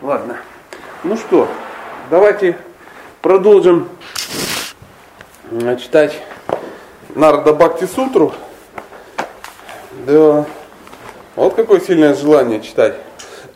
Ладно. 0.00 0.36
Ну 1.02 1.16
что, 1.16 1.48
давайте 2.08 2.56
продолжим 3.20 3.88
э, 5.50 5.76
читать 5.76 6.22
Нарда 7.16 7.52
Бхакти 7.52 7.84
Сутру. 7.86 8.32
Да. 10.06 10.44
Вот 11.34 11.54
какое 11.54 11.80
сильное 11.80 12.14
желание 12.14 12.60
читать 12.60 12.94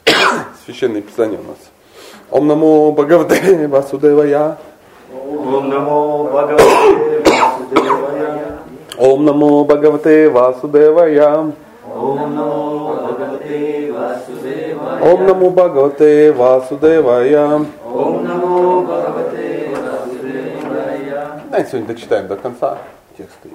священное 0.67 1.01
писание 1.01 1.39
у 1.39 1.45
нас. 1.45 1.59
Ом 2.29 2.49
намо 2.49 2.91
Бхагавате 2.91 3.69
Васудевая. 3.69 4.59
Ом 5.15 5.69
намо 5.69 6.25
Бхагавате 6.25 7.23
Васудевая. 7.25 8.59
Ом 8.99 9.25
намо 9.25 9.65
Бхагавате 9.65 10.29
Васудевая. 10.29 11.53
Ом 11.95 12.35
намо. 12.35 12.62
Ом 15.03 15.27
намо 15.27 15.51
Бхагавате 15.51 16.31
Васудевая. 16.31 17.67
Ом 17.85 18.25
намо 18.25 18.83
Бхагавате 18.83 19.71
Васудевая. 19.75 21.41
Давайте 21.51 21.71
сегодня 21.71 21.89
дочитаем 21.93 22.29
до 22.29 22.37
конца 22.37 22.79
текста. 23.19 23.49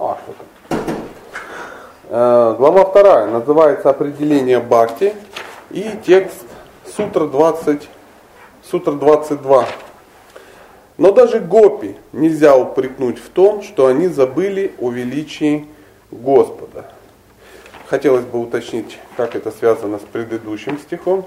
А, 0.00 0.16
что 0.20 0.34
там? 0.68 0.78
Э, 2.08 2.56
Глава 2.58 2.84
вторая 2.86 3.26
называется 3.28 3.88
«Определение 3.88 4.58
Бхакти» 4.58 5.14
и 5.70 5.90
текст 6.04 6.44
Сутра 6.96 7.26
20, 7.26 7.88
Сутра 8.68 8.92
22. 8.94 9.66
Но 10.98 11.12
даже 11.12 11.38
гопи 11.38 11.94
нельзя 12.12 12.56
упрекнуть 12.56 13.20
в 13.20 13.28
том, 13.28 13.62
что 13.62 13.86
они 13.86 14.08
забыли 14.08 14.74
о 14.80 14.90
величии 14.90 15.68
Господа. 16.10 16.86
Хотелось 17.90 18.24
бы 18.24 18.40
уточнить, 18.40 19.00
как 19.16 19.34
это 19.34 19.50
связано 19.50 19.98
с 19.98 20.02
предыдущим 20.02 20.78
стихом. 20.78 21.26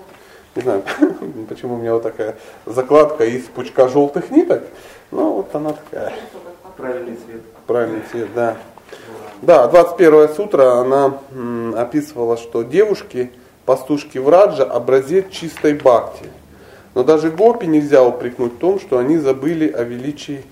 Не 0.55 0.61
знаю, 0.61 0.83
почему 1.49 1.73
у 1.73 1.77
меня 1.77 1.93
вот 1.93 2.03
такая 2.03 2.37
закладка 2.65 3.25
из 3.25 3.43
пучка 3.43 3.89
желтых 3.89 4.31
ниток. 4.31 4.63
Ну, 5.11 5.33
вот 5.33 5.53
она 5.53 5.73
такая. 5.73 6.13
Правильный 6.77 7.17
цвет. 7.17 7.41
Правильный 7.67 8.01
цвет, 8.09 8.29
да. 8.33 8.55
Да, 9.41 9.67
21 9.67 10.29
сутра 10.29 10.75
она 10.79 11.17
м, 11.31 11.75
описывала, 11.75 12.37
что 12.37 12.63
девушки, 12.63 13.33
пастушки 13.65 14.17
Враджа, 14.17 14.63
образец 14.63 15.25
чистой 15.31 15.73
бхакти. 15.73 16.29
Но 16.95 17.03
даже 17.03 17.29
гопи 17.29 17.65
нельзя 17.65 18.01
упрекнуть 18.05 18.53
в 18.53 18.59
том, 18.59 18.79
что 18.79 18.99
они 18.99 19.17
забыли 19.17 19.69
о 19.69 19.83
величии 19.83 20.45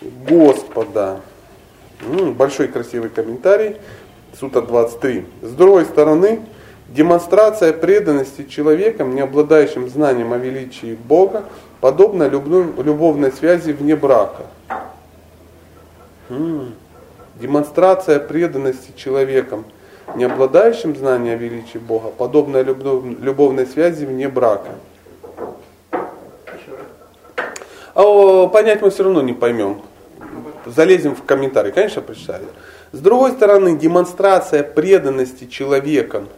Господа. 0.00 1.20
М, 2.00 2.32
Большой 2.32 2.68
красивый 2.68 3.10
комментарий, 3.10 3.76
Сута 4.38 4.62
23. 4.62 5.26
С 5.42 5.50
другой 5.52 5.84
стороны, 5.84 6.40
демонстрация 6.88 7.72
преданности 7.72 8.44
человеком, 8.44 9.14
не 9.14 9.20
обладающим 9.20 9.88
знанием 9.88 10.32
о 10.32 10.38
величии 10.38 10.94
Бога, 10.94 11.44
подобна 11.80 12.28
любовной 12.28 13.32
связи 13.32 13.72
вне 13.72 13.94
брака. 13.96 14.44
Демонстрация 17.40 18.20
преданности 18.20 18.92
человеком, 18.96 19.64
не 20.14 20.24
обладающим 20.24 20.96
знанием 20.96 21.34
о 21.34 21.36
величии 21.36 21.78
Бога, 21.78 22.08
подобная 22.16 22.62
любов- 22.62 23.04
любовной 23.20 23.66
связи 23.66 24.04
вне 24.04 24.28
брака. 24.28 24.70
А 27.94 28.46
понять 28.46 28.80
мы 28.80 28.90
все 28.90 29.04
равно 29.04 29.20
не 29.22 29.34
поймем. 29.34 29.82
Залезем 30.64 31.14
в 31.14 31.24
комментарий, 31.24 31.72
конечно, 31.72 32.00
прочитали. 32.00 32.44
С 32.92 33.00
другой 33.00 33.32
стороны, 33.32 33.76
демонстрация 33.76 34.62
преданности 34.62 35.46
человеком, 35.46 36.28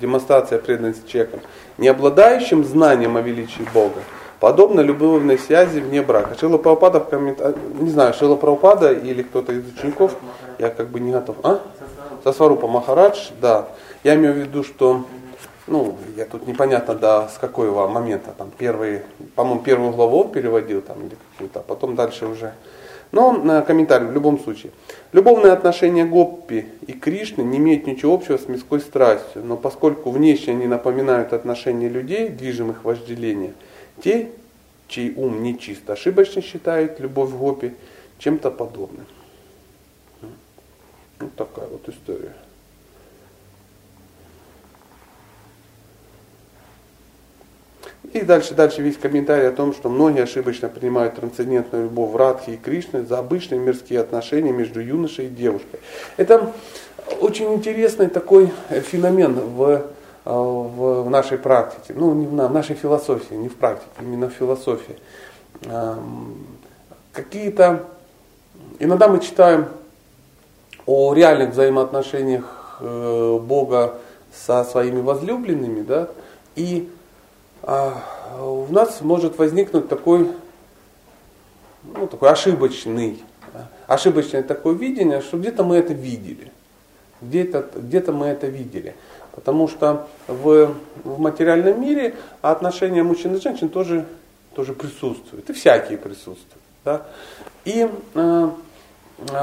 демонстрация 0.00 0.58
преданности 0.58 1.08
человеком, 1.08 1.40
не 1.78 1.86
обладающим 1.86 2.64
знанием 2.64 3.16
о 3.16 3.20
величии 3.20 3.64
Бога, 3.72 4.00
подобно 4.40 4.80
любовной 4.80 5.38
связи 5.38 5.78
вне 5.78 6.02
брака. 6.02 6.36
Шила 6.38 6.58
Прабхупада 6.58 6.98
в 6.98 7.08
комментариях, 7.08 7.56
не 7.78 7.90
знаю, 7.90 8.12
Шила 8.12 8.34
Прабхупада 8.34 8.92
или 8.92 9.22
кто-то 9.22 9.52
из 9.52 9.64
учеников, 9.72 10.16
я 10.58 10.70
как 10.70 10.88
бы 10.88 10.98
не 10.98 11.12
готов. 11.12 11.36
А? 11.44 11.60
Сасварупа 12.24 12.66
Махарадж, 12.66 13.30
да. 13.40 13.68
Я 14.02 14.16
имею 14.16 14.34
в 14.34 14.36
виду, 14.36 14.64
что, 14.64 15.04
ну, 15.68 15.96
я 16.16 16.24
тут 16.24 16.46
непонятно, 16.46 16.94
да, 16.94 17.28
с 17.28 17.38
какого 17.38 17.86
момента, 17.86 18.34
там, 18.36 18.50
первый, 18.58 19.02
по-моему, 19.36 19.60
первую 19.60 19.92
главу 19.92 20.24
переводил, 20.24 20.82
там, 20.82 21.06
или 21.06 21.16
какую-то, 21.32 21.60
а 21.60 21.62
потом 21.62 21.94
дальше 21.94 22.26
уже. 22.26 22.52
Но 23.12 23.42
э, 23.44 23.62
комментарий 23.62 24.06
в 24.06 24.12
любом 24.12 24.38
случае. 24.38 24.72
Любовные 25.12 25.52
отношения 25.52 26.04
Гоппи 26.04 26.66
и 26.86 26.92
Кришны 26.92 27.42
не 27.42 27.58
имеют 27.58 27.86
ничего 27.86 28.14
общего 28.14 28.36
с 28.36 28.46
мирской 28.48 28.80
страстью, 28.80 29.42
но 29.44 29.56
поскольку 29.56 30.10
внешне 30.10 30.52
они 30.52 30.66
напоминают 30.66 31.32
отношения 31.32 31.88
людей, 31.88 32.28
движимых 32.28 32.84
вожделением, 32.84 33.54
те, 34.02 34.30
чей 34.86 35.12
ум 35.16 35.42
нечист, 35.42 35.88
ошибочно 35.90 36.40
считают 36.40 37.00
любовь 37.00 37.30
Гопи 37.30 37.74
чем-то 38.18 38.50
подобным. 38.50 39.06
Вот 41.18 41.34
такая 41.34 41.66
вот 41.66 41.88
история. 41.88 42.34
И 48.12 48.22
дальше, 48.22 48.54
дальше 48.54 48.82
весь 48.82 48.96
комментарий 48.96 49.48
о 49.48 49.52
том, 49.52 49.74
что 49.74 49.88
многие 49.88 50.22
ошибочно 50.22 50.68
принимают 50.68 51.16
трансцендентную 51.16 51.84
любовь 51.84 52.14
Радхи 52.14 52.50
и 52.50 52.56
Кришны 52.56 53.04
за 53.04 53.18
обычные 53.18 53.60
мирские 53.60 54.00
отношения 54.00 54.52
между 54.52 54.80
юношей 54.80 55.26
и 55.26 55.28
девушкой. 55.28 55.80
Это 56.16 56.52
очень 57.20 57.52
интересный 57.54 58.08
такой 58.08 58.50
феномен 58.70 59.34
в, 59.34 59.62
э, 59.62 59.82
в, 60.24 61.02
в 61.02 61.10
нашей 61.10 61.38
практике, 61.38 61.94
ну 61.94 62.14
не 62.14 62.26
в, 62.26 62.30
в 62.30 62.52
нашей 62.52 62.74
философии, 62.74 63.34
не 63.34 63.48
в 63.48 63.56
практике, 63.56 63.90
именно 64.00 64.28
в 64.28 64.32
философии. 64.32 64.96
Эм, 65.64 66.46
Какие-то, 67.12 67.86
иногда 68.78 69.08
мы 69.08 69.18
читаем 69.18 69.66
о 70.86 71.12
реальных 71.12 71.50
взаимоотношениях 71.50 72.78
э, 72.80 73.38
Бога 73.42 73.98
со 74.32 74.62
своими 74.62 75.00
возлюбленными, 75.00 75.82
да, 75.82 76.08
и 76.54 76.88
у 77.62 78.66
нас 78.70 79.00
может 79.00 79.38
возникнуть 79.38 79.88
такой, 79.88 80.30
ну, 81.84 82.06
такой 82.06 82.30
ошибочный, 82.30 83.22
ошибочное 83.86 84.42
такое 84.42 84.74
видение, 84.74 85.20
что 85.20 85.38
где-то 85.38 85.64
мы 85.64 85.76
это 85.76 85.92
видели, 85.92 86.50
где-то, 87.20 87.66
где-то 87.76 88.12
мы 88.12 88.26
это 88.26 88.46
видели. 88.46 88.94
Потому 89.32 89.68
что 89.68 90.08
в, 90.26 90.74
в 91.04 91.20
материальном 91.20 91.80
мире 91.80 92.16
отношения 92.42 93.02
мужчин 93.02 93.34
и 93.36 93.40
женщин 93.40 93.68
тоже, 93.68 94.06
тоже 94.54 94.72
присутствуют, 94.72 95.48
и 95.48 95.52
всякие 95.52 95.98
присутствуют. 95.98 96.62
Да? 96.84 97.06
И 97.64 97.88
э, 98.14 98.50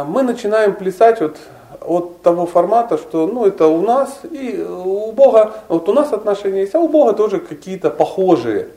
мы 0.07 0.23
начинаем 0.23 0.73
плясать 0.73 1.21
вот 1.21 1.37
от 1.81 2.21
того 2.21 2.45
формата, 2.45 2.97
что 2.97 3.27
ну, 3.27 3.45
это 3.45 3.67
у 3.67 3.81
нас, 3.81 4.19
и 4.23 4.61
у 4.61 5.11
Бога, 5.11 5.53
вот 5.67 5.87
у 5.89 5.93
нас 5.93 6.11
отношения 6.13 6.61
есть, 6.61 6.75
а 6.75 6.79
у 6.79 6.87
Бога 6.87 7.13
тоже 7.13 7.39
какие-то 7.39 7.89
похожие 7.89 8.69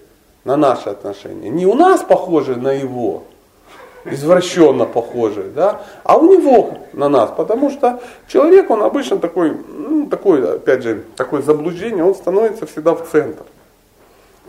на 0.44 0.56
наши 0.56 0.88
отношения. 0.88 1.50
Не 1.50 1.66
у 1.66 1.74
нас 1.74 2.02
похожие 2.02 2.56
на 2.56 2.72
Его, 2.72 3.24
извращенно 4.04 4.86
похожие, 4.86 5.50
да, 5.50 5.82
а 6.04 6.16
у 6.16 6.32
Него 6.32 6.78
на 6.92 7.08
нас, 7.08 7.30
потому 7.36 7.70
что 7.70 8.00
человек, 8.28 8.70
он 8.70 8.82
обычно 8.82 9.18
такой, 9.18 9.56
ну, 9.68 10.06
такой, 10.06 10.56
опять 10.56 10.82
же, 10.82 11.04
такое 11.16 11.42
заблуждение, 11.42 12.04
он 12.04 12.14
становится 12.14 12.66
всегда 12.66 12.94
в 12.94 13.08
центр. 13.08 13.44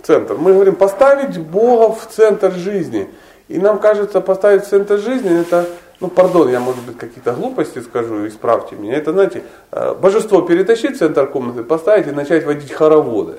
В 0.02 0.08
центр. 0.08 0.36
Мы 0.36 0.54
говорим, 0.54 0.76
поставить 0.76 1.38
Бога 1.38 1.94
в 1.94 2.08
центр 2.08 2.52
жизни. 2.52 3.10
И 3.48 3.60
нам 3.60 3.80
кажется, 3.80 4.22
поставить 4.22 4.64
в 4.64 4.70
центр 4.70 4.98
жизни, 4.98 5.42
это, 5.42 5.68
ну, 6.02 6.08
пардон, 6.08 6.50
я, 6.50 6.60
может 6.60 6.84
быть, 6.84 6.98
какие-то 6.98 7.34
глупости 7.34 7.80
скажу, 7.80 8.28
исправьте 8.28 8.76
меня. 8.76 8.96
Это, 8.96 9.12
знаете, 9.12 9.44
э, 9.72 9.94
божество 9.94 10.42
перетащить 10.42 10.96
в 10.96 11.00
центр 11.00 11.28
комнаты, 11.28 11.64
поставить 11.64 12.08
и 12.08 12.12
начать 12.12 12.44
водить 12.44 12.72
хороводы. 12.72 13.36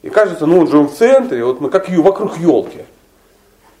И 0.00 0.08
кажется, 0.08 0.46
ну, 0.46 0.60
он 0.60 0.68
же 0.68 0.78
в 0.78 0.94
центре, 0.94 1.44
вот 1.44 1.60
мы 1.60 1.68
как 1.68 1.90
ю, 1.90 2.02
вокруг 2.02 2.38
елки. 2.38 2.86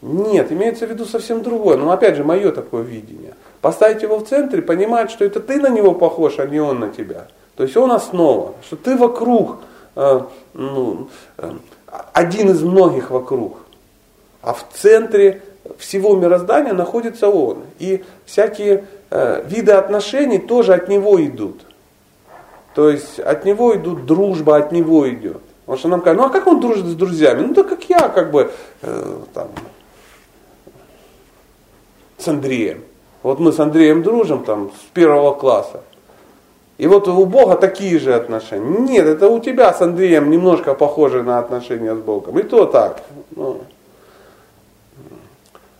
Нет, 0.02 0.52
имеется 0.52 0.86
в 0.86 0.90
виду 0.90 1.06
совсем 1.06 1.42
другое. 1.42 1.78
Но 1.78 1.90
опять 1.90 2.16
же, 2.16 2.24
мое 2.24 2.52
такое 2.52 2.82
видение. 2.82 3.34
Поставить 3.62 4.02
его 4.02 4.18
в 4.18 4.28
центре, 4.28 4.60
понимать, 4.60 5.10
что 5.10 5.24
это 5.24 5.40
ты 5.40 5.58
на 5.58 5.70
него 5.70 5.94
похож, 5.94 6.38
а 6.38 6.46
не 6.46 6.60
он 6.60 6.80
на 6.80 6.90
тебя. 6.90 7.28
То 7.56 7.62
есть 7.62 7.76
он 7.76 7.90
основа, 7.90 8.52
что 8.62 8.76
ты 8.76 8.96
вокруг, 8.96 9.60
э, 9.94 10.20
ну, 10.52 11.08
э, 11.38 11.52
один 12.12 12.50
из 12.50 12.62
многих 12.62 13.10
вокруг. 13.10 13.56
А 14.42 14.52
в 14.52 14.66
центре 14.74 15.42
всего 15.78 16.16
мироздания 16.16 16.72
находится 16.72 17.28
он. 17.28 17.64
И 17.78 18.04
всякие 18.24 18.84
э, 19.10 19.44
виды 19.46 19.72
отношений 19.72 20.38
тоже 20.38 20.74
от 20.74 20.88
него 20.88 21.24
идут. 21.24 21.62
То 22.74 22.90
есть 22.90 23.18
от 23.18 23.44
него 23.44 23.74
идут 23.74 24.06
дружба, 24.06 24.56
от 24.56 24.72
него 24.72 25.08
идет. 25.08 25.40
Потому 25.64 25.78
что 25.78 25.88
нам 25.88 26.00
говорят, 26.00 26.22
ну 26.22 26.26
а 26.28 26.30
как 26.30 26.46
он 26.46 26.60
дружит 26.60 26.86
с 26.86 26.94
друзьями? 26.94 27.40
Ну 27.40 27.54
да 27.54 27.64
как 27.64 27.82
я, 27.88 28.08
как 28.08 28.30
бы, 28.30 28.50
э, 28.82 29.16
там, 29.34 29.48
с 32.18 32.28
Андреем. 32.28 32.84
Вот 33.22 33.40
мы 33.40 33.52
с 33.52 33.58
Андреем 33.58 34.02
дружим 34.02 34.44
там 34.44 34.70
с 34.70 34.92
первого 34.92 35.34
класса. 35.34 35.80
И 36.78 36.86
вот 36.86 37.08
у 37.08 37.24
Бога 37.24 37.56
такие 37.56 37.98
же 37.98 38.14
отношения. 38.14 38.78
Нет, 38.80 39.06
это 39.06 39.28
у 39.28 39.40
тебя 39.40 39.72
с 39.72 39.80
Андреем 39.80 40.30
немножко 40.30 40.74
похоже 40.74 41.22
на 41.22 41.38
отношения 41.38 41.94
с 41.94 41.98
Богом. 41.98 42.38
И 42.38 42.42
то 42.42 42.66
так. 42.66 43.02
Ну. 43.34 43.62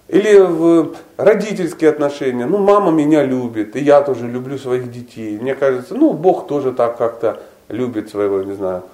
Или 0.08 0.38
в 0.38 0.94
родительские 1.17 1.91
отношения. 1.91 2.47
Ну, 2.47 2.58
мама 2.58 2.93
меня 2.93 3.25
любит, 3.25 3.75
и 3.75 3.81
я 3.81 4.03
тоже 4.03 4.29
люблю 4.29 4.56
своих 4.56 4.91
детей. 4.91 5.37
Мне 5.38 5.55
кажется, 5.55 5.94
ну, 5.94 6.12
Бог 6.12 6.47
тоже 6.47 6.73
так 6.73 6.97
как-то 6.97 7.43
любит 7.69 8.08
своего, 8.08 8.43
не 8.43 8.55
знаю, 8.55 8.85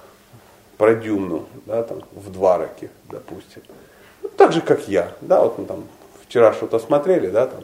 продюмну, 0.77 1.45
да, 1.67 1.83
там, 1.83 2.01
в 2.11 2.31
два 2.31 2.57
раки, 2.57 2.89
допустим. 3.11 3.61
Ну, 4.23 4.29
так 4.35 4.53
же, 4.53 4.61
как 4.61 4.87
я, 4.87 5.11
да, 5.21 5.41
вот 5.41 5.59
мы 5.59 5.65
там 5.65 5.83
вчера 6.25 6.51
что-то 6.51 6.79
смотрели, 6.79 7.27
да, 7.27 7.45
там, 7.45 7.63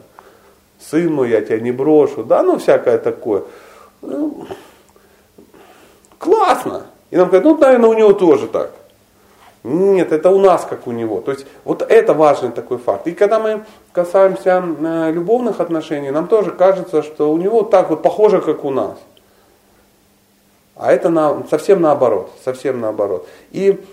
сын 0.78 1.12
мой, 1.12 1.30
я 1.30 1.40
тебя 1.40 1.58
не 1.58 1.72
брошу, 1.72 2.22
да, 2.22 2.44
ну, 2.44 2.58
всякое 2.58 2.98
такое. 2.98 3.42
Ну, 4.00 4.46
классно. 6.18 6.86
И 7.10 7.16
нам 7.16 7.26
говорят, 7.26 7.44
ну, 7.44 7.58
наверное, 7.58 7.90
у 7.90 7.94
него 7.94 8.12
тоже 8.12 8.46
так. 8.46 8.72
Нет, 9.62 10.12
это 10.12 10.30
у 10.30 10.38
нас 10.38 10.64
как 10.64 10.86
у 10.86 10.92
него. 10.92 11.20
То 11.20 11.32
есть 11.32 11.46
вот 11.64 11.82
это 11.82 12.14
важный 12.14 12.50
такой 12.50 12.78
факт. 12.78 13.06
И 13.06 13.12
когда 13.12 13.38
мы 13.38 13.64
касаемся 13.92 14.62
э, 14.62 15.12
любовных 15.12 15.60
отношений, 15.60 16.10
нам 16.10 16.28
тоже 16.28 16.50
кажется, 16.52 17.02
что 17.02 17.30
у 17.30 17.36
него 17.36 17.62
так 17.62 17.90
вот 17.90 18.02
похоже, 18.02 18.40
как 18.40 18.64
у 18.64 18.70
нас. 18.70 18.96
А 20.76 20.92
это 20.92 21.10
на, 21.10 21.44
совсем 21.50 21.82
наоборот, 21.82 22.30
совсем 22.42 22.80
наоборот. 22.80 23.28
И 23.50 23.84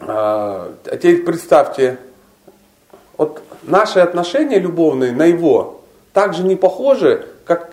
а, 0.00 0.74
теперь 0.84 1.22
представьте, 1.22 1.98
вот 3.16 3.40
наши 3.62 4.00
отношения 4.00 4.58
любовные 4.58 5.12
на 5.12 5.26
его 5.26 5.82
также 6.12 6.42
не 6.42 6.56
похожи, 6.56 7.28
как 7.44 7.70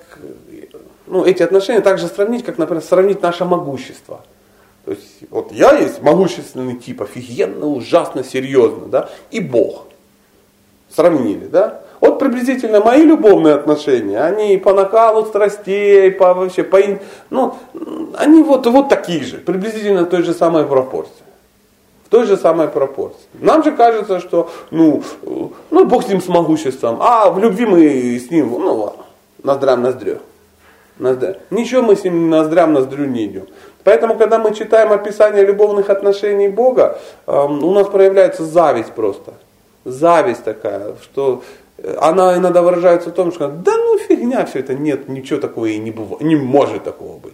ну, 1.07 1.23
эти 1.25 1.41
отношения 1.41 1.81
также 1.81 2.07
сравнить, 2.07 2.45
как, 2.45 2.57
например, 2.57 2.83
сравнить 2.83 3.21
наше 3.21 3.45
могущество. 3.45 4.21
То 4.87 4.93
есть 4.93 5.29
вот 5.31 5.51
я 5.51 5.77
есть 5.77 6.01
могущественный 6.01 6.77
тип, 6.77 7.01
офигенно, 7.01 7.65
ужасно, 7.65 8.23
серьезно, 8.23 8.85
да, 8.85 9.09
и 9.31 9.41
Бог. 9.41 9.83
Сравнили, 10.89 11.45
да? 11.47 11.81
Вот 11.99 12.19
приблизительно 12.19 12.79
мои 12.79 13.03
любовные 13.03 13.55
отношения, 13.55 14.21
они 14.21 14.57
по 14.57 14.73
накалу 14.73 15.25
страстей, 15.25 16.09
по 16.09 16.33
вообще, 16.33 16.63
по, 16.63 16.79
ну, 17.29 17.57
они 18.17 18.41
вот, 18.43 18.65
вот 18.67 18.87
такие 18.87 19.25
же, 19.25 19.39
приблизительно 19.39 20.05
той 20.05 20.23
же 20.23 20.33
самой 20.33 20.63
пропорции. 20.63 21.25
В 22.05 22.09
той 22.09 22.25
же 22.25 22.37
самой 22.37 22.69
пропорции. 22.69 23.27
Нам 23.33 23.65
же 23.65 23.73
кажется, 23.73 24.21
что 24.21 24.49
ну, 24.71 25.03
ну 25.69 25.83
Бог 25.83 26.05
с 26.05 26.07
ним 26.07 26.21
с 26.21 26.29
могуществом, 26.29 26.99
а 27.01 27.29
в 27.29 27.39
любви 27.39 27.65
мы 27.65 28.17
с 28.17 28.31
ним, 28.31 28.51
ну 28.51 28.73
ладно, 28.73 29.03
ноздрям 29.43 29.81
ноздрю. 29.81 30.19
Ноздря. 30.99 31.37
Ничего 31.51 31.81
мы 31.81 31.95
с 31.95 32.03
ним 32.03 32.29
ноздрям 32.29 32.73
ноздрю 32.73 33.05
не 33.05 33.25
идем. 33.25 33.47
Поэтому, 33.83 34.17
когда 34.17 34.39
мы 34.39 34.53
читаем 34.53 34.91
описание 34.91 35.45
любовных 35.45 35.89
отношений 35.89 36.49
Бога, 36.49 36.99
у 37.25 37.71
нас 37.71 37.87
проявляется 37.87 38.43
зависть 38.43 38.91
просто. 38.91 39.33
Зависть 39.85 40.43
такая, 40.43 40.95
что 41.01 41.43
она 41.99 42.35
иногда 42.35 42.61
выражается 42.61 43.09
в 43.09 43.13
том, 43.13 43.31
что 43.31 43.47
да 43.47 43.77
ну 43.77 43.97
фигня 43.99 44.45
все 44.45 44.59
это, 44.59 44.73
нет, 44.73 45.07
ничего 45.07 45.39
такого 45.39 45.67
и 45.67 45.77
не 45.77 45.91
бывает, 45.91 46.21
не 46.21 46.35
может 46.35 46.83
такого 46.83 47.17
быть. 47.17 47.33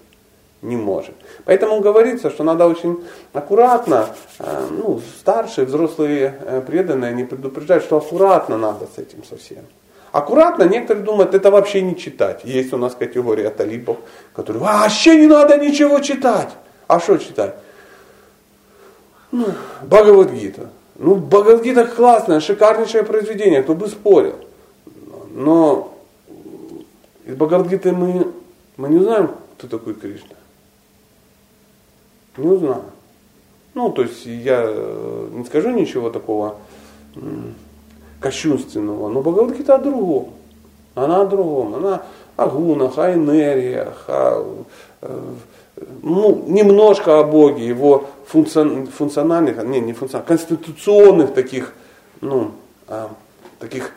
Не 0.62 0.77
может. 0.77 1.13
Поэтому 1.44 1.81
говорится, 1.81 2.30
что 2.30 2.45
надо 2.45 2.65
очень 2.68 3.04
аккуратно, 3.33 4.07
э, 4.39 4.68
ну, 4.71 5.01
старшие, 5.19 5.65
взрослые 5.65 6.36
э, 6.39 6.62
преданные, 6.65 7.10
они 7.10 7.25
предупреждают, 7.25 7.83
что 7.83 7.98
аккуратно 7.98 8.57
надо 8.57 8.88
с 8.95 8.98
этим 8.98 9.25
совсем. 9.25 9.65
Аккуратно, 10.13 10.65
некоторые 10.65 11.04
думают, 11.04 11.33
это 11.33 11.50
вообще 11.50 11.81
не 11.81 11.98
читать. 11.98 12.45
Есть 12.45 12.71
у 12.71 12.77
нас 12.77 12.94
категория 12.94 13.50
талибов, 13.50 13.98
которые, 14.36 14.62
вообще 14.62 15.18
не 15.18 15.25
надо 15.25 15.57
ничего 15.57 16.01
читать. 16.01 16.50
А 16.88 17.00
что 17.00 17.18
читать? 17.18 17.56
Ну, 19.31 19.48
Бхагавадгита. 19.81 20.69
Ну, 21.00 21.15
Бхагавадгита 21.15 21.86
классное, 21.86 22.42
шикарнейшее 22.42 23.04
произведение, 23.04 23.63
кто 23.63 23.74
бы 23.74 23.88
спорил. 23.88 24.36
Но 25.31 25.98
из 27.25 27.33
Бхагавадгиты 27.33 27.92
мы, 27.92 28.31
мы 28.77 28.89
не 28.89 29.00
знаем, 29.00 29.31
кто 29.57 29.68
такой 29.68 29.95
Кришна. 29.95 30.36
Не 32.38 32.48
узнаю. 32.50 32.83
Ну, 33.74 33.89
то 33.92 34.04
есть 34.04 34.27
я 34.27 34.62
э, 34.63 35.30
не 35.31 35.44
скажу 35.44 35.71
ничего 35.71 36.12
такого 36.12 36.57
кощунственного, 38.24 39.10
но 39.10 39.22
Бхагавадгита 39.22 39.75
о 39.75 39.78
другом. 39.78 40.30
Она 40.96 41.22
о 41.22 41.25
другом. 41.25 41.75
Она 41.75 42.02
о 42.36 42.48
гунах, 42.48 42.98
о 42.98 43.14
энергиях, 43.14 44.06
о, 44.08 44.64
э, 45.02 45.20
ну, 46.02 46.44
немножко 46.48 47.20
о 47.20 47.24
Боге, 47.24 47.68
его 47.68 48.06
функциональных, 48.25 49.64
не, 49.66 49.80
не 49.80 49.94
функциональных, 49.94 50.28
конституционных 50.28 51.34
таких, 51.34 51.74
ну, 52.22 52.52
а, 52.88 53.10
таких 53.60 53.92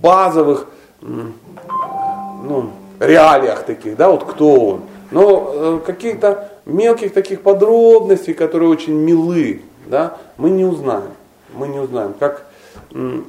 базовых 0.00 0.68
ну, 1.00 2.70
реалиях 3.00 3.64
таких, 3.64 3.96
да, 3.96 4.10
вот 4.10 4.24
кто 4.24 4.60
он. 4.60 4.80
Но 5.10 5.50
э, 5.52 5.80
каких-то 5.84 6.48
мелких 6.64 7.12
таких 7.12 7.42
подробностей, 7.42 8.32
которые 8.32 8.70
очень 8.70 8.94
милы, 8.94 9.62
да, 9.86 10.16
мы 10.38 10.50
не 10.50 10.64
узнаем. 10.64 11.12
Мы 11.54 11.68
не 11.68 11.80
узнаем. 11.80 12.14
Как, 12.18 12.46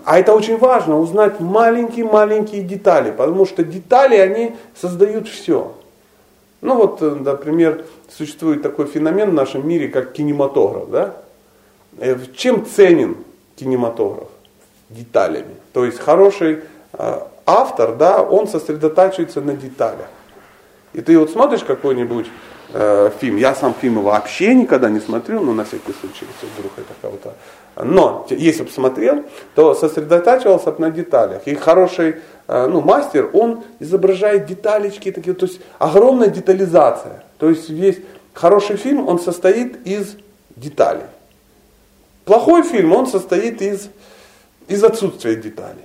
а 0.06 0.19
это 0.19 0.34
очень 0.34 0.57
важно, 0.57 1.00
узнать 1.00 1.40
маленькие-маленькие 1.40 2.63
детали, 2.63 3.12
потому 3.12 3.45
что 3.45 3.63
детали, 3.63 4.16
они 4.16 4.56
создают 4.75 5.28
все. 5.28 5.74
Ну 6.62 6.75
вот, 6.75 7.01
э, 7.01 7.10
например, 7.10 7.86
существует 8.10 8.62
такой 8.62 8.88
феномен 8.88 9.31
в 9.31 9.34
нашем 9.34 9.68
мире, 9.68 9.90
как 9.90 10.13
кинематограф. 10.13 10.90
Да? 10.90 11.16
Э, 11.98 12.18
чем 12.36 12.66
ценен 12.66 13.18
кинематограф? 13.56 14.30
Деталями. 14.90 15.56
То 15.74 15.86
есть 15.86 16.00
хороший 16.00 16.62
э, 16.94 17.19
автор, 17.45 17.95
да, 17.95 18.22
он 18.22 18.48
сосредотачивается 18.48 19.42
на 19.42 19.54
деталях. 19.54 20.07
И 20.94 21.01
ты 21.01 21.18
вот 21.18 21.31
смотришь 21.31 21.63
какой-нибудь 21.63 22.28
э, 22.74 23.12
фильм, 23.19 23.38
я 23.38 23.56
сам 23.56 23.74
фильмы 23.74 24.01
вообще 24.01 24.54
никогда 24.54 24.90
не 24.90 25.00
смотрю, 25.00 25.42
но 25.42 25.54
на 25.54 25.66
всякий 25.66 25.94
случай, 26.00 26.25
если 26.25 26.54
вдруг 26.56 26.72
это 26.78 26.94
кого-то. 27.01 27.34
Но 27.75 28.28
если 28.30 28.64
бы 28.64 28.70
смотрел, 28.70 29.24
то 29.56 29.74
сосредотачивался 29.74 30.74
на 30.78 30.92
деталях. 30.92 31.42
И 31.46 31.56
хороший 31.56 32.18
э, 32.48 32.68
ну, 32.68 32.81
мастер, 32.81 33.30
он 33.34 33.64
изображает 33.80 34.46
деталечки 34.46 35.12
такие, 35.12 35.34
то 35.34 35.46
есть 35.46 35.60
огромная 35.80 36.28
детализация. 36.28 37.24
То 37.40 37.50
есть 37.50 37.70
весь 37.70 37.98
хороший 38.34 38.78
фильм, 38.78 39.08
он 39.08 39.20
состоит 39.20 39.88
из 39.88 40.18
деталей. 40.56 41.06
Плохой 42.25 42.64
фильм, 42.64 42.94
он 42.94 43.07
состоит 43.07 43.62
из, 43.62 43.90
из 44.68 44.83
отсутствия 44.83 45.36
деталей. 45.36 45.83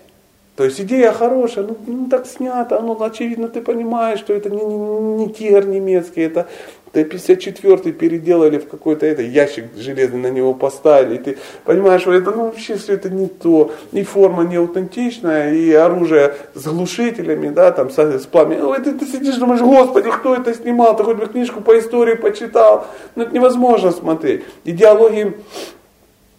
То 0.59 0.65
есть 0.65 0.81
идея 0.81 1.13
хорошая, 1.13 1.67
ну, 1.67 1.77
ну 1.87 2.09
так 2.09 2.27
снято, 2.27 2.81
ну 2.81 3.01
очевидно 3.01 3.49
ты 3.49 3.61
понимаешь, 3.61 4.19
что 4.19 4.33
это 4.33 4.51
не, 4.51 4.65
не, 4.65 4.77
не 5.25 5.33
тигр 5.33 5.65
немецкий, 5.65 6.23
это 6.23 6.49
Т-54 6.93 7.93
переделали 7.93 8.59
в 8.59 8.69
какой-то 8.69 9.07
это, 9.07 9.23
ящик 9.23 9.67
железный 9.77 10.21
на 10.21 10.31
него 10.31 10.55
поставили, 10.55 11.17
и 11.17 11.19
ты 11.19 11.39
понимаешь, 11.65 12.03
что 12.03 12.13
это 12.13 12.31
ну, 12.31 12.45
вообще 12.45 12.77
все 12.77 12.95
это 12.95 13.11
не 13.11 13.27
то, 13.27 13.73
и 13.93 14.03
форма 14.03 14.45
не 14.45 14.57
аутентичная, 14.57 15.53
и 15.53 15.73
оружие 15.73 16.35
с 16.55 16.67
глушителями, 16.67 17.49
да, 17.49 17.73
там 17.73 17.91
с, 17.91 17.99
с 17.99 18.27
пламенем. 18.27 18.63
Ну, 18.63 18.73
это, 18.73 18.93
ты 18.93 19.07
сидишь, 19.07 19.37
думаешь, 19.37 19.61
господи, 19.61 20.11
кто 20.11 20.35
это 20.35 20.55
снимал, 20.55 20.97
ты 20.97 21.05
хоть 21.05 21.17
бы 21.17 21.27
книжку 21.27 21.61
по 21.61 21.79
истории 21.79 22.15
почитал, 22.15 22.87
ну 23.15 23.25
это 23.25 23.35
невозможно 23.35 23.91
смотреть. 23.91 24.45
И 24.65 24.73
диалоги, 24.73 25.37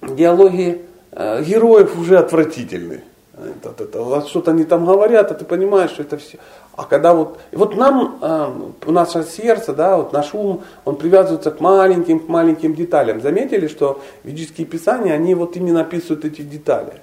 диалоги 0.01 0.81
э, 1.11 1.43
героев 1.43 1.97
уже 1.97 2.17
отвратительны. 2.17 3.01
Вот 3.93 4.27
что-то 4.27 4.51
они 4.51 4.63
там 4.63 4.85
говорят, 4.85 5.31
а 5.31 5.33
ты 5.33 5.45
понимаешь, 5.45 5.91
что 5.91 6.03
это 6.03 6.17
все. 6.17 6.37
А 6.75 6.85
когда 6.85 7.13
вот, 7.13 7.39
вот 7.51 7.75
нам, 7.75 8.19
э, 8.21 8.47
у 8.85 8.91
наше 8.91 9.23
сердце, 9.23 9.73
да, 9.73 9.97
вот 9.97 10.13
наш 10.13 10.33
ум, 10.33 10.63
он 10.85 10.95
привязывается 10.95 11.51
к 11.51 11.59
маленьким, 11.59 12.19
к 12.19 12.29
маленьким 12.29 12.73
деталям. 12.73 13.21
Заметили, 13.21 13.67
что 13.67 14.01
ведические 14.23 14.65
писания, 14.65 15.13
они 15.13 15.35
вот 15.35 15.57
именно 15.57 15.81
описывают 15.81 16.23
эти 16.25 16.41
детали. 16.41 16.93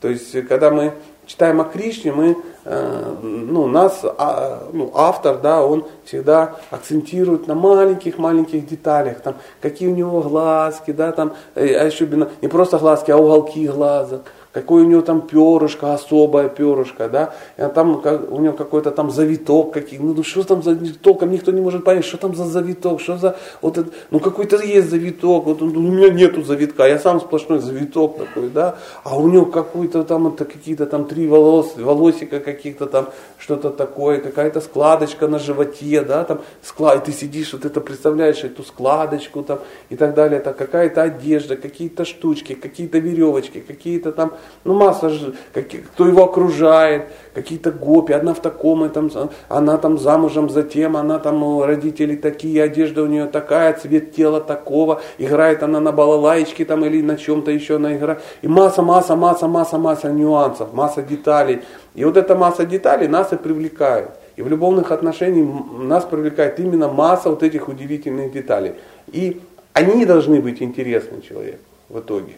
То 0.00 0.08
есть, 0.08 0.46
когда 0.46 0.70
мы 0.70 0.92
читаем 1.26 1.60
о 1.60 1.64
Кришне, 1.64 2.12
мы, 2.12 2.36
э, 2.64 3.14
ну, 3.22 3.66
нас, 3.66 4.00
а, 4.04 4.68
ну, 4.72 4.92
автор, 4.94 5.38
да, 5.38 5.64
он 5.64 5.84
всегда 6.04 6.56
акцентирует 6.70 7.48
на 7.48 7.54
маленьких-маленьких 7.54 8.66
деталях, 8.66 9.20
там, 9.20 9.34
какие 9.60 9.88
у 9.88 9.94
него 9.94 10.22
глазки, 10.22 10.92
да, 10.92 11.12
там, 11.12 11.34
э, 11.54 11.74
особенно, 11.74 12.28
не 12.42 12.48
просто 12.48 12.78
глазки, 12.78 13.10
а 13.10 13.16
уголки 13.16 13.66
глаза, 13.66 14.20
какое 14.56 14.84
у 14.84 14.86
него 14.86 15.02
там 15.02 15.20
перышко, 15.20 15.92
особое 15.92 16.48
перышко, 16.48 17.10
да, 17.10 17.34
и 17.58 17.68
там 17.74 18.00
как, 18.00 18.32
у 18.32 18.40
него 18.40 18.54
какой-то 18.54 18.90
там 18.90 19.10
завиток, 19.10 19.74
какие, 19.74 19.98
ну 20.00 20.22
что 20.22 20.44
там 20.44 20.62
за 20.62 20.74
толком 20.94 21.30
никто 21.30 21.52
не 21.52 21.60
может 21.60 21.84
понять, 21.84 22.06
что 22.06 22.16
там 22.16 22.34
за 22.34 22.46
завиток, 22.46 23.02
что 23.02 23.18
за, 23.18 23.36
вот 23.60 23.76
это, 23.76 23.90
ну 24.10 24.18
какой-то 24.18 24.56
есть 24.56 24.88
завиток, 24.88 25.44
вот 25.44 25.60
он, 25.60 25.76
у 25.76 25.92
меня 25.92 26.08
нету 26.08 26.42
завитка, 26.42 26.88
я 26.88 26.98
сам 26.98 27.20
сплошной 27.20 27.58
завиток 27.58 28.16
такой, 28.16 28.48
да, 28.48 28.78
а 29.04 29.18
у 29.18 29.28
него 29.28 29.44
какой-то 29.44 30.04
там, 30.04 30.28
это 30.28 30.46
какие-то 30.46 30.86
там 30.86 31.04
три 31.04 31.28
волос, 31.28 31.74
волосика 31.76 32.40
каких-то 32.40 32.86
там, 32.86 33.08
что-то 33.36 33.68
такое, 33.68 34.22
какая-то 34.22 34.62
складочка 34.62 35.28
на 35.28 35.38
животе, 35.38 36.00
да, 36.00 36.24
там, 36.24 36.40
склад, 36.62 37.02
и 37.02 37.12
ты 37.12 37.18
сидишь, 37.18 37.52
вот 37.52 37.66
это 37.66 37.82
представляешь, 37.82 38.42
эту 38.42 38.62
складочку 38.62 39.42
там, 39.42 39.58
и 39.90 39.96
так 39.96 40.14
далее, 40.14 40.40
это 40.40 40.54
какая-то 40.54 41.02
одежда, 41.02 41.56
какие-то 41.56 42.06
штучки, 42.06 42.54
какие-то 42.54 42.98
веревочки, 42.98 43.60
какие-то 43.60 44.12
там 44.12 44.32
ну, 44.64 44.74
масса 44.74 45.10
же, 45.10 45.34
кто 45.52 46.06
его 46.06 46.24
окружает, 46.24 47.06
какие-то 47.34 47.70
гопи, 47.70 48.12
одна 48.12 48.34
в 48.34 48.40
таком, 48.40 48.84
и 48.84 48.88
там, 48.88 49.10
она 49.48 49.78
там 49.78 49.98
замужем 49.98 50.50
за 50.50 50.62
тем, 50.62 50.96
она 50.96 51.18
там 51.18 51.62
родители 51.62 52.16
такие, 52.16 52.62
одежда 52.62 53.02
у 53.02 53.06
нее 53.06 53.26
такая, 53.26 53.74
цвет 53.74 54.14
тела 54.14 54.40
такого, 54.40 55.02
играет 55.18 55.62
она 55.62 55.80
на 55.80 55.92
балалайчике 55.92 56.64
там 56.64 56.84
или 56.84 57.02
на 57.02 57.16
чем-то 57.16 57.50
еще 57.50 57.76
она 57.76 57.96
играет. 57.96 58.20
И 58.42 58.48
масса, 58.48 58.82
масса, 58.82 59.16
масса, 59.16 59.46
масса, 59.46 59.78
масса 59.78 60.10
нюансов, 60.10 60.72
масса 60.72 61.02
деталей. 61.02 61.60
И 61.94 62.04
вот 62.04 62.16
эта 62.16 62.34
масса 62.34 62.64
деталей 62.64 63.06
нас 63.06 63.32
и 63.32 63.36
привлекает. 63.36 64.10
И 64.36 64.42
в 64.42 64.48
любовных 64.48 64.90
отношениях 64.90 65.48
нас 65.78 66.04
привлекает 66.04 66.58
именно 66.58 66.88
масса 66.88 67.30
вот 67.30 67.42
этих 67.42 67.68
удивительных 67.68 68.32
деталей. 68.32 68.74
И 69.12 69.40
они 69.72 70.04
должны 70.04 70.40
быть 70.40 70.62
интересны 70.62 71.22
человеку 71.22 71.58
в 71.88 72.00
итоге. 72.00 72.34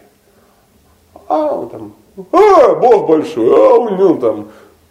А 1.27 1.65
там 1.67 1.93
а, 2.31 2.75
Бог 2.75 3.07
большой, 3.07 3.47
а 3.47 3.75
у 3.75 3.89
него 3.89 4.15
там 4.15 4.49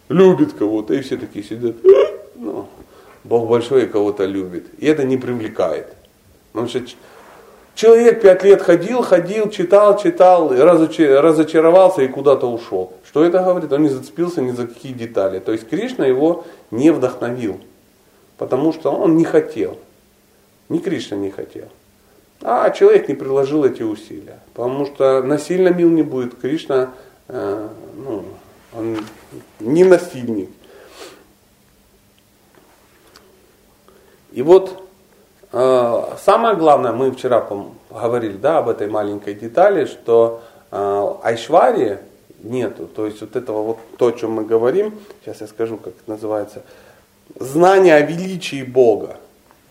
любит 0.09 0.53
кого-то, 0.53 0.93
и 0.93 1.01
все 1.01 1.17
такие 1.17 1.45
сидят, 1.45 1.75
«Э, 1.85 2.17
ну, 2.35 2.67
Бог 3.23 3.47
большой 3.47 3.83
и 3.83 3.87
кого-то 3.87 4.25
любит. 4.25 4.67
И 4.79 4.87
это 4.87 5.03
не 5.03 5.17
привлекает. 5.17 5.95
Потому 6.51 6.67
что 6.67 6.81
человек 7.75 8.21
пять 8.21 8.43
лет 8.43 8.61
ходил, 8.61 9.03
ходил, 9.03 9.49
читал, 9.49 9.99
читал, 9.99 10.49
разочаровался 10.49 12.01
и 12.01 12.07
куда-то 12.07 12.47
ушел. 12.47 12.93
Что 13.05 13.23
это 13.23 13.43
говорит? 13.43 13.71
Он 13.71 13.83
не 13.83 13.89
зацепился 13.89 14.41
ни 14.41 14.51
за 14.51 14.67
какие 14.67 14.93
детали. 14.93 15.39
То 15.39 15.51
есть 15.51 15.69
Кришна 15.69 16.05
его 16.05 16.45
не 16.71 16.91
вдохновил, 16.91 17.59
потому 18.37 18.73
что 18.73 18.91
он 18.91 19.17
не 19.17 19.25
хотел. 19.25 19.77
Ни 20.69 20.79
Кришна 20.79 21.17
не 21.17 21.29
хотел. 21.29 21.67
А 22.41 22.69
человек 22.71 23.09
не 23.09 23.15
приложил 23.15 23.65
эти 23.65 23.83
усилия. 23.83 24.39
Потому 24.53 24.85
что 24.85 25.21
насильно 25.21 25.69
мил 25.69 25.89
не 25.89 26.03
будет. 26.03 26.39
Кришна 26.39 26.93
Э, 27.29 27.69
ну, 27.95 28.25
он 28.75 28.97
не 29.59 29.83
насильник. 29.83 30.49
И 34.31 34.41
вот 34.41 34.83
э, 35.51 36.03
самое 36.17 36.55
главное, 36.55 36.91
мы 36.91 37.11
вчера 37.11 37.47
говорили 37.89 38.37
да, 38.37 38.57
об 38.57 38.69
этой 38.69 38.87
маленькой 38.87 39.35
детали, 39.35 39.85
что 39.85 40.41
э, 40.71 41.13
Айшвари 41.23 41.99
нету. 42.41 42.87
То 42.87 43.05
есть 43.05 43.21
вот 43.21 43.35
этого 43.35 43.61
вот 43.61 43.77
то, 43.97 44.07
о 44.07 44.11
чем 44.11 44.31
мы 44.31 44.45
говорим, 44.45 44.99
сейчас 45.21 45.41
я 45.41 45.47
скажу, 45.47 45.77
как 45.77 45.93
это 45.93 46.09
называется, 46.09 46.63
знание 47.35 47.95
о 47.95 48.01
величии 48.01 48.63
Бога. 48.63 49.17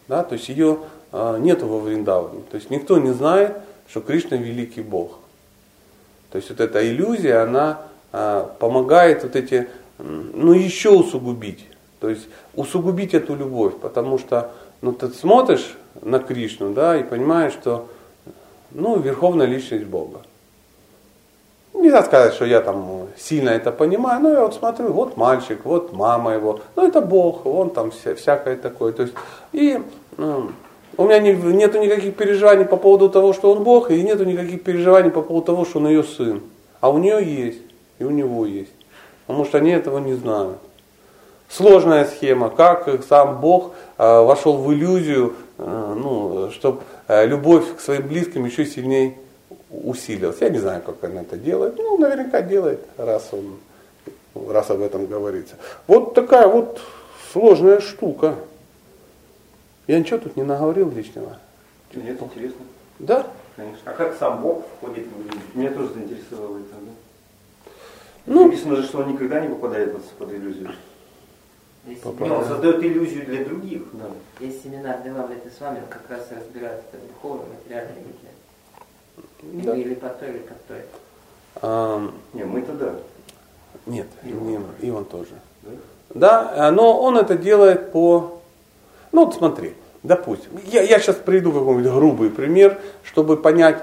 Да, 0.07 0.23
то 0.23 0.35
есть 0.35 0.49
ее 0.49 0.79
нету 1.13 1.67
во 1.67 1.79
Вриндаване. 1.81 2.43
То 2.51 2.57
есть 2.57 2.71
никто 2.71 2.99
не 2.99 3.13
знает, 3.13 3.57
что 3.89 4.01
Кришна 4.01 4.37
великий 4.37 4.83
Бог. 4.83 5.19
То 6.31 6.37
есть 6.37 6.51
вот 6.51 6.61
эта 6.61 6.87
иллюзия, 6.87 7.39
она 7.39 7.81
а, 8.13 8.55
помогает 8.59 9.23
вот 9.23 9.35
эти, 9.35 9.69
ну 9.99 10.53
еще 10.53 10.91
усугубить. 10.91 11.67
То 12.01 12.09
есть 12.11 12.29
усугубить 12.55 13.15
эту 13.15 13.35
любовь, 13.35 13.75
потому 13.81 14.19
что 14.19 14.53
ну, 14.81 14.93
ты 14.93 15.09
смотришь 15.09 15.77
на 16.01 16.19
Кришну, 16.19 16.73
да, 16.73 16.97
и 16.97 17.03
понимаешь, 17.03 17.53
что 17.53 17.89
ну, 18.71 18.99
верховная 18.99 19.47
личность 19.47 19.87
Бога. 19.87 20.21
Нельзя 21.75 22.03
сказать, 22.03 22.35
что 22.35 22.45
я 22.45 22.61
там 22.61 23.09
сильно 23.17 23.51
это 23.51 23.73
понимаю, 23.73 24.21
но 24.21 24.31
я 24.31 24.41
вот 24.43 24.55
смотрю, 24.55 24.93
вот 24.93 25.17
мальчик, 25.17 25.65
вот 25.65 25.93
мама 25.93 26.33
его, 26.33 26.61
ну 26.77 26.87
это 26.87 27.01
Бог, 27.01 27.47
он 27.47 27.71
там 27.71 27.91
вся, 27.91 28.15
всякое 28.15 28.57
такое. 28.57 28.93
То 28.93 29.03
есть, 29.03 29.15
и 29.53 29.81
ну, 30.17 30.53
у 30.99 31.05
меня 31.05 31.19
не, 31.21 31.33
нету 31.33 31.79
никаких 31.79 32.15
переживаний 32.17 32.67
по 32.67 32.77
поводу 32.77 33.09
того, 33.09 33.33
что 33.33 33.51
он 33.51 33.63
Бог, 33.63 33.91
и 33.91 34.03
нету 34.03 34.25
никаких 34.25 34.63
переживаний 34.63 35.11
по 35.11 35.23
поводу 35.23 35.47
того, 35.47 35.65
что 35.65 35.79
он 35.79 35.89
ее 35.89 36.03
сын. 36.03 36.43
А 36.81 36.91
у 36.91 36.99
нее 36.99 37.25
есть, 37.25 37.63
и 37.99 38.05
у 38.05 38.11
него 38.11 38.45
есть. 38.45 38.73
Потому 39.27 39.47
что 39.47 39.59
они 39.59 39.71
этого 39.71 39.99
не 39.99 40.15
знают. 40.15 40.59
Сложная 41.49 42.05
схема, 42.05 42.51
как 42.51 42.89
сам 43.09 43.41
Бог 43.41 43.73
э, 43.97 44.21
вошел 44.21 44.59
в 44.59 44.71
иллюзию, 44.73 45.35
э, 45.57 45.95
ну, 45.97 46.51
чтобы 46.51 46.83
э, 47.07 47.27
любовь 47.27 47.77
к 47.77 47.81
своим 47.81 48.07
близким 48.07 48.45
еще 48.45 48.67
сильнее 48.67 49.15
усилилась. 49.71 50.37
Я 50.41 50.51
не 50.51 50.59
знаю, 50.59 50.83
как 50.85 51.03
он 51.03 51.17
это 51.17 51.39
делает. 51.39 51.77
Ну, 51.79 51.97
наверняка 51.97 52.43
делает, 52.43 52.81
раз 52.99 53.31
он 53.33 53.59
раз 54.49 54.71
об 54.71 54.83
этом 54.83 55.07
говорится. 55.07 55.55
Вот 55.87 56.15
такая 56.15 56.47
вот 56.47 56.81
сложная 57.33 57.81
штука. 57.81 58.35
Я 59.89 59.99
ничего 59.99 60.19
тут 60.19 60.37
не 60.37 60.43
наговорил 60.43 60.91
лишнего. 60.91 61.39
Нет, 61.95 62.21
интересно. 62.21 62.61
Да? 62.99 63.27
Конечно. 63.57 63.81
А 63.87 63.93
как 63.93 64.15
сам 64.19 64.43
Бог 64.43 64.65
входит 64.77 65.07
в? 65.07 65.57
Меня 65.57 65.73
тоже 65.73 65.95
заинтересовало 65.95 66.59
это, 66.59 66.75
да? 66.75 67.73
Ну, 68.27 68.45
Написано 68.45 68.77
же, 68.77 68.83
что 68.83 68.99
он 68.99 69.13
никогда 69.13 69.41
не 69.41 69.49
попадает 69.49 69.97
под, 70.19 70.33
иллюзию. 70.33 70.73
Не, 71.87 71.97
он 72.05 72.45
создает 72.45 72.85
иллюзию 72.85 73.25
для 73.25 73.45
других. 73.47 73.83
Да. 73.95 74.11
Есть 74.41 74.63
семинар 74.63 75.01
Девам 75.03 75.31
с 75.31 75.61
вами, 75.61 75.81
как 75.89 76.03
раз 76.11 76.29
разбирают 76.31 76.83
это 76.93 77.03
духовное, 77.07 77.47
материальное 77.47 77.95
бытие. 77.95 79.65
Да. 79.65 79.75
Или 79.75 79.95
по 79.95 80.11
той, 80.11 80.29
или 80.29 80.39
по 80.39 80.55
той. 80.69 80.83
а, 81.63 82.11
Не, 82.35 82.45
мы-то 82.45 82.73
да. 82.73 82.95
нет, 83.87 84.07
не 84.23 84.33
Иван, 84.33 84.67
Иван 84.83 85.05
тоже. 85.07 85.33
Да? 85.63 85.71
Да, 86.11 86.69
э, 86.69 86.71
но 86.73 87.01
он 87.01 87.17
это 87.17 87.39
делает 87.39 87.91
по... 87.91 88.38
Ну 89.13 89.25
вот 89.25 89.35
смотри, 89.35 89.75
допустим, 90.03 90.51
я, 90.67 90.83
я 90.83 90.99
сейчас 90.99 91.17
приведу 91.17 91.53
какой-нибудь 91.53 91.93
грубый 91.93 92.31
пример, 92.31 92.79
чтобы 93.03 93.37
понять. 93.37 93.83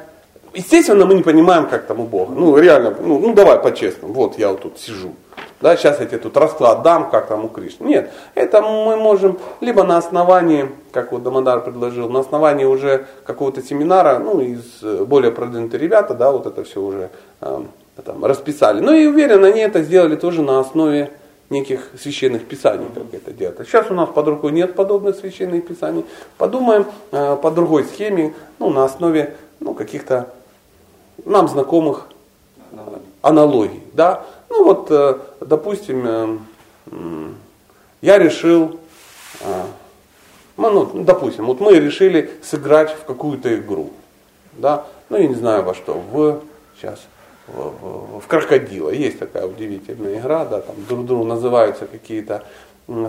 Естественно, 0.53 1.05
мы 1.05 1.15
не 1.15 1.23
понимаем, 1.23 1.67
как 1.67 1.85
там 1.85 1.99
у 1.99 2.05
Бога. 2.05 2.33
Ну, 2.33 2.57
реально, 2.57 2.95
ну, 2.99 3.19
ну 3.19 3.33
давай 3.33 3.59
по-честному. 3.59 4.13
Вот 4.13 4.37
я 4.37 4.49
вот 4.51 4.61
тут 4.61 4.79
сижу. 4.79 5.13
Да, 5.61 5.75
сейчас 5.75 5.99
я 5.99 6.05
тебе 6.05 6.17
тут 6.17 6.37
расклад 6.37 6.83
дам, 6.83 7.09
как 7.09 7.27
там 7.27 7.45
у 7.45 7.47
Кришны. 7.47 7.87
Нет, 7.87 8.11
это 8.35 8.61
мы 8.61 8.97
можем 8.97 9.39
либо 9.61 9.83
на 9.83 9.97
основании, 9.97 10.69
как 10.91 11.11
вот 11.11 11.23
Дамадар 11.23 11.61
предложил, 11.61 12.09
на 12.09 12.19
основании 12.19 12.65
уже 12.65 13.07
какого-то 13.25 13.61
семинара, 13.61 14.19
ну, 14.19 14.41
из 14.41 14.83
э, 14.83 15.03
более 15.05 15.31
продвинутых 15.31 15.81
ребята, 15.81 16.13
да, 16.13 16.31
вот 16.31 16.45
это 16.45 16.63
все 16.63 16.81
уже 16.81 17.09
э, 17.41 17.61
там, 18.05 18.25
расписали. 18.25 18.81
Ну 18.81 18.93
и 18.93 19.07
уверен, 19.07 19.43
они 19.43 19.61
это 19.61 19.81
сделали 19.81 20.15
тоже 20.15 20.41
на 20.41 20.59
основе 20.59 21.11
неких 21.49 21.89
священных 21.99 22.45
писаний, 22.45 22.87
как 22.93 23.13
это 23.13 23.31
делать. 23.31 23.57
Сейчас 23.67 23.89
у 23.91 23.93
нас 23.93 24.09
под 24.09 24.27
рукой 24.27 24.51
нет 24.51 24.75
подобных 24.75 25.15
священных 25.15 25.65
писаний. 25.67 26.05
Подумаем 26.37 26.87
э, 27.11 27.37
по 27.41 27.51
другой 27.51 27.83
схеме, 27.85 28.33
ну, 28.59 28.69
на 28.69 28.83
основе 28.83 29.35
ну, 29.59 29.73
каких-то 29.73 30.33
нам 31.23 31.47
знакомых 31.47 32.07
аналогий. 33.21 33.81
Да? 33.93 34.25
Ну 34.49 34.63
вот, 34.63 34.87
э, 34.89 35.17
допустим, 35.41 36.05
э, 36.05 36.37
э, 36.87 37.29
я 38.01 38.17
решил, 38.17 38.79
э, 39.41 39.63
ну, 40.57 40.69
ну, 40.71 41.03
допустим, 41.03 41.45
вот 41.45 41.59
мы 41.59 41.73
решили 41.79 42.31
сыграть 42.43 42.91
в 42.91 43.05
какую-то 43.05 43.55
игру. 43.55 43.91
Да? 44.53 44.85
Ну, 45.09 45.17
я 45.17 45.27
не 45.27 45.35
знаю 45.35 45.63
во 45.63 45.73
что, 45.73 45.93
в, 45.93 46.41
сейчас, 46.77 47.01
в, 47.47 48.19
в, 48.19 48.27
крокодила. 48.27 48.89
Есть 48.89 49.19
такая 49.19 49.45
удивительная 49.45 50.19
игра, 50.19 50.45
да, 50.45 50.61
там 50.61 50.75
друг 50.87 51.05
другу 51.05 51.23
называются 51.25 51.85
какие-то 51.85 52.43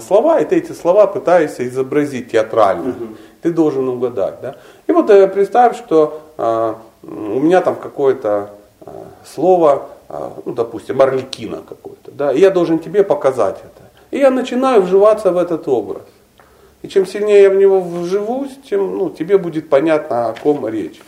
слова, 0.07 0.41
и 0.41 0.45
ты 0.45 0.57
эти 0.57 0.73
слова 0.73 1.07
пытаешься 1.07 1.67
изобразить 1.67 2.33
театрально. 2.33 2.91
Угу. 2.91 3.07
Ты 3.43 3.53
должен 3.53 3.89
угадать. 3.89 4.41
Да? 4.41 4.57
И 4.87 4.93
вот 4.93 5.11
э, 5.11 5.29
представь, 5.29 5.77
что 5.77 6.23
э, 6.39 6.75
у 7.03 7.41
меня 7.41 7.61
там 7.61 7.77
какое-то 7.77 8.51
э, 8.81 8.91
слово, 9.25 9.89
э, 10.09 10.31
ну, 10.45 10.53
допустим, 10.53 11.01
Орликина 11.01 11.63
какой-то, 11.69 12.11
да, 12.11 12.33
и 12.33 12.41
я 12.41 12.51
должен 12.51 12.79
тебе 12.79 13.05
показать 13.05 13.59
это. 13.59 13.91
И 14.11 14.19
я 14.19 14.31
начинаю 14.31 14.83
вживаться 14.83 15.33
в 15.33 15.37
этот 15.37 15.69
образ. 15.69 16.03
И 16.83 16.89
чем 16.89 17.07
сильнее 17.07 17.43
я 17.43 17.51
в 17.51 17.57
него 17.57 17.81
вживусь, 17.81 18.53
тем 18.69 18.97
ну, 18.97 19.11
тебе 19.11 19.39
будет 19.39 19.69
понятно, 19.69 20.29
о 20.29 20.35
ком 20.35 20.67
речь. 20.69 21.01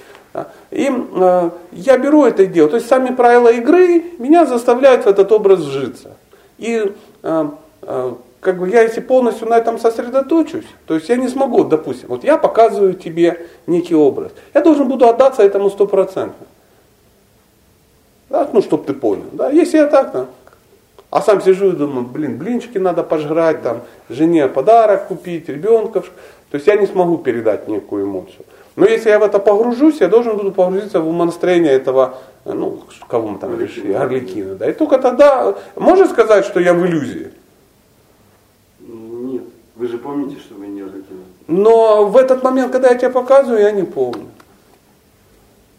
И 0.71 0.88
э, 0.90 1.50
я 1.73 1.99
беру 1.99 2.25
это 2.25 2.42
и 2.42 2.47
делаю. 2.47 2.71
То 2.71 2.76
есть 2.76 2.88
сами 2.88 3.14
правила 3.14 3.49
игры 3.52 4.04
меня 4.18 4.47
заставляют 4.47 5.04
в 5.04 5.09
этот 5.09 5.30
образ 5.33 5.61
вжиться. 5.61 6.16
И 6.59 6.92
э, 7.23 7.49
э, 7.83 8.12
как 8.40 8.59
бы 8.59 8.68
я 8.68 8.83
если 8.83 9.00
полностью 9.00 9.49
на 9.49 9.57
этом 9.57 9.78
сосредоточусь, 9.78 10.66
то 10.87 10.95
есть 10.95 11.09
я 11.09 11.16
не 11.16 11.28
смогу, 11.28 11.64
допустим, 11.64 12.09
вот 12.09 12.25
я 12.25 12.38
показываю 12.38 12.95
тебе 12.95 13.47
некий 13.66 13.95
образ, 13.95 14.33
я 14.54 14.61
должен 14.61 14.88
буду 14.88 15.09
отдаться 15.09 15.42
этому 15.42 15.71
стопроцентно. 15.71 16.47
Да? 18.30 18.49
Ну, 18.52 18.62
чтобы 18.62 18.85
ты 18.85 18.95
понял. 18.95 19.26
Да? 19.33 19.50
Если 19.50 19.78
я 19.78 19.87
так, 19.87 20.12
да. 20.12 20.26
А 21.10 21.22
сам 21.22 21.40
сижу 21.40 21.70
и 21.70 21.76
думаю, 21.76 22.06
блин, 22.06 22.36
блинчики 22.36 22.76
надо 22.78 23.02
пожрать, 23.02 23.62
там, 23.62 23.82
жене 24.10 24.46
подарок 24.46 25.08
купить, 25.08 25.48
ребенка. 25.48 26.02
То 26.50 26.54
есть 26.54 26.66
я 26.66 26.76
не 26.76 26.86
смогу 26.86 27.18
передать 27.18 27.66
некую 27.68 28.04
эмоцию. 28.04 28.44
Но 28.76 28.86
если 28.86 29.08
я 29.08 29.18
в 29.18 29.22
это 29.22 29.38
погружусь, 29.38 30.00
я 30.00 30.08
должен 30.08 30.36
буду 30.36 30.52
погрузиться 30.52 31.00
в 31.00 31.08
умонастроение 31.08 31.72
этого, 31.72 32.18
ну, 32.44 32.80
кого 33.08 33.28
мы 33.28 33.38
там 33.38 33.58
решили, 33.58 33.92
Орликина. 33.92 34.54
Да? 34.54 34.70
И 34.70 34.72
только 34.72 34.98
тогда, 34.98 35.56
можно 35.76 36.06
сказать, 36.06 36.44
что 36.44 36.60
я 36.60 36.74
в 36.74 36.86
иллюзии? 36.86 37.32
Нет. 38.80 39.42
Вы 39.76 39.88
же 39.88 39.98
помните, 39.98 40.38
что 40.38 40.54
вы 40.54 40.66
не 40.68 40.82
Орликина. 40.82 41.24
Но 41.48 42.06
в 42.06 42.16
этот 42.16 42.44
момент, 42.44 42.70
когда 42.70 42.90
я 42.90 42.94
тебе 42.94 43.10
показываю, 43.10 43.62
я 43.62 43.72
не 43.72 43.82
помню. 43.82 44.26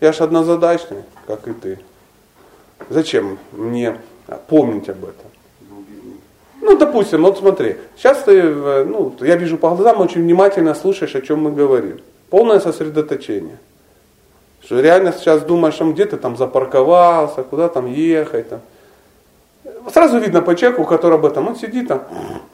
Я 0.02 0.12
ж 0.12 0.22
однозадачный, 0.22 1.04
как 1.28 1.48
и 1.48 1.54
ты. 1.54 1.80
Зачем 2.90 3.38
мне 3.52 3.98
помнить 4.48 4.90
об 4.90 5.04
этом? 5.04 5.26
Ну, 6.62 6.78
допустим, 6.78 7.24
вот 7.24 7.40
смотри, 7.40 7.78
сейчас 7.96 8.24
ты, 8.24 8.44
ну, 8.44 9.14
я 9.22 9.36
вижу 9.36 9.58
по 9.58 9.70
глазам, 9.70 10.02
очень 10.02 10.22
внимательно 10.22 10.76
слушаешь, 10.76 11.16
о 11.16 11.22
чем 11.22 11.44
мы 11.44 11.52
говорим. 11.52 12.00
Полное 12.30 12.60
сосредоточение. 12.60 13.58
Что 14.64 14.82
реально 14.82 15.14
сейчас 15.14 15.42
думаешь, 15.42 15.80
где 15.80 16.06
ты 16.06 16.18
там 16.18 16.36
запарковался, 16.38 17.44
куда 17.44 17.70
там 17.70 17.92
ехать. 17.92 18.50
Там. 18.50 18.60
Сразу 19.92 20.20
видно 20.20 20.42
по 20.42 20.56
человеку, 20.56 20.84
который 20.84 21.16
об 21.16 21.26
этом, 21.26 21.48
он 21.48 21.56
сидит 21.56 21.88
там, 21.88 22.04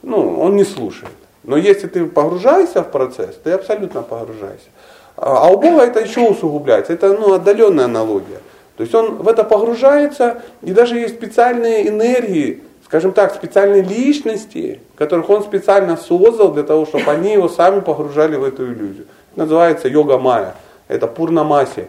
ну, 0.02 0.40
он 0.40 0.56
не 0.56 0.64
слушает. 0.64 1.12
Но 1.42 1.56
если 1.56 1.86
ты 1.86 2.06
погружаешься 2.06 2.82
в 2.82 2.90
процесс, 2.90 3.36
ты 3.42 3.52
абсолютно 3.52 4.02
погружаешься. 4.02 4.68
А, 5.16 5.46
а 5.46 5.50
у 5.50 5.58
Бога 5.58 5.82
это 5.82 6.00
еще 6.00 6.20
усугубляется. 6.20 6.92
Это 6.92 7.12
ну, 7.12 7.34
отдаленная 7.34 7.84
аналогия. 7.84 8.40
То 8.76 8.82
есть 8.82 8.94
он 8.94 9.16
в 9.16 9.28
это 9.28 9.42
погружается, 9.44 10.42
и 10.62 10.72
даже 10.72 10.98
есть 10.98 11.14
специальные 11.14 11.88
энергии, 11.88 12.62
скажем 12.84 13.12
так, 13.12 13.34
специальные 13.34 13.82
личности, 13.82 14.80
которых 14.96 15.30
он 15.30 15.42
специально 15.42 15.96
создал 15.96 16.52
для 16.52 16.62
того, 16.62 16.84
чтобы 16.86 17.10
они 17.10 17.32
его 17.32 17.48
сами 17.48 17.80
погружали 17.80 18.36
в 18.36 18.44
эту 18.44 18.66
иллюзию. 18.66 19.06
Это 19.32 19.40
называется 19.40 19.88
йога 19.88 20.18
майя. 20.18 20.54
Это 20.88 21.06
пурнамаси. 21.06 21.86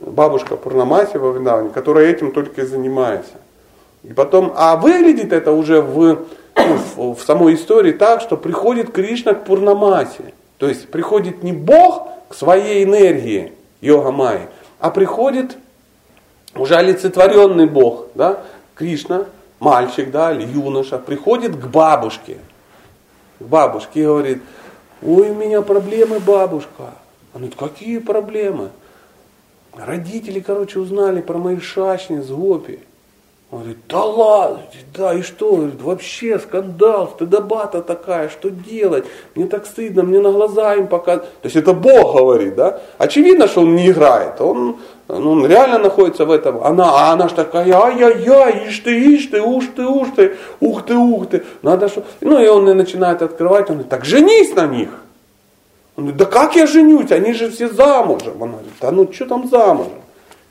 Бабушка 0.00 0.56
Пурнамаси 0.56 1.18
во 1.18 1.32
Вриндаване, 1.32 1.70
которая 1.70 2.06
этим 2.06 2.32
только 2.32 2.62
и 2.62 2.64
занимается. 2.64 3.34
И 4.02 4.12
потом, 4.12 4.52
а 4.56 4.76
выглядит 4.76 5.32
это 5.32 5.52
уже 5.52 5.80
в, 5.80 6.24
ну, 6.56 7.14
в, 7.14 7.22
самой 7.24 7.54
истории 7.54 7.92
так, 7.92 8.20
что 8.20 8.36
приходит 8.36 8.90
Кришна 8.90 9.34
к 9.34 9.44
Пурнамасе. 9.44 10.34
То 10.58 10.68
есть 10.68 10.88
приходит 10.88 11.42
не 11.42 11.52
Бог 11.52 12.08
к 12.28 12.34
своей 12.34 12.84
энергии, 12.84 13.52
йога 13.80 14.10
майи, 14.10 14.48
а 14.80 14.90
приходит 14.90 15.56
уже 16.54 16.76
олицетворенный 16.76 17.66
Бог, 17.66 18.08
да, 18.14 18.42
Кришна, 18.74 19.26
мальчик, 19.60 20.10
да, 20.10 20.32
или 20.32 20.46
юноша, 20.46 20.98
приходит 20.98 21.56
к 21.56 21.66
бабушке, 21.66 22.38
к 23.38 23.44
бабушке 23.44 24.00
и 24.00 24.04
говорит, 24.04 24.42
ой, 25.02 25.30
у 25.30 25.34
меня 25.34 25.62
проблемы, 25.62 26.20
бабушка. 26.20 26.94
Она 27.34 27.46
говорит, 27.46 27.54
какие 27.56 27.98
проблемы? 27.98 28.70
Родители, 29.74 30.40
короче, 30.40 30.78
узнали 30.78 31.22
про 31.22 31.38
мои 31.38 31.58
шашни 31.58 32.20
с 32.20 32.28
Гопи. 32.28 32.80
Он 33.52 33.58
говорит, 33.58 33.78
да 33.86 34.02
ладно, 34.02 34.62
да, 34.96 35.12
и 35.12 35.20
что? 35.20 35.56
Говорит, 35.56 35.82
вообще 35.82 36.38
скандал, 36.38 37.10
стыдоба-то 37.14 37.82
такая, 37.82 38.30
что 38.30 38.48
делать? 38.48 39.04
Мне 39.34 39.46
так 39.46 39.66
стыдно, 39.66 40.04
мне 40.04 40.20
на 40.20 40.32
глаза 40.32 40.74
им 40.74 40.86
показывать. 40.86 41.28
То 41.42 41.46
есть 41.46 41.56
это 41.56 41.74
Бог 41.74 42.16
говорит, 42.16 42.54
да? 42.54 42.80
Очевидно, 42.96 43.46
что 43.46 43.60
он 43.60 43.76
не 43.76 43.90
играет, 43.90 44.40
он, 44.40 44.78
ну, 45.06 45.32
он 45.32 45.46
реально 45.46 45.80
находится 45.80 46.24
в 46.24 46.30
этом. 46.30 46.64
Она, 46.64 46.84
а 46.92 47.12
она 47.12 47.28
ж 47.28 47.32
такая, 47.32 47.70
ай-яй-яй, 47.70 48.68
ишь 48.68 48.78
ты, 48.78 48.98
ишь 48.98 49.26
ты, 49.26 49.42
уж 49.42 49.66
ты, 49.76 49.84
уж 49.84 50.08
ты, 50.16 50.34
ух 50.60 50.86
ты, 50.86 50.94
ух 50.96 51.26
ты. 51.28 51.42
Надо 51.60 51.88
что... 51.88 52.04
Ну 52.22 52.42
и 52.42 52.48
он 52.48 52.64
начинает 52.64 53.20
открывать, 53.20 53.68
он 53.68 53.76
говорит, 53.76 53.90
так 53.90 54.06
женись 54.06 54.54
на 54.54 54.66
них. 54.66 54.88
Он 55.96 56.04
говорит, 56.04 56.16
да 56.16 56.24
как 56.24 56.56
я 56.56 56.66
женюсь, 56.66 57.12
они 57.12 57.34
же 57.34 57.50
все 57.50 57.68
замужем. 57.68 58.40
Он 58.40 58.52
говорит, 58.52 58.72
да 58.80 58.90
ну 58.90 59.12
что 59.12 59.26
там 59.26 59.46
замужем? 59.46 60.00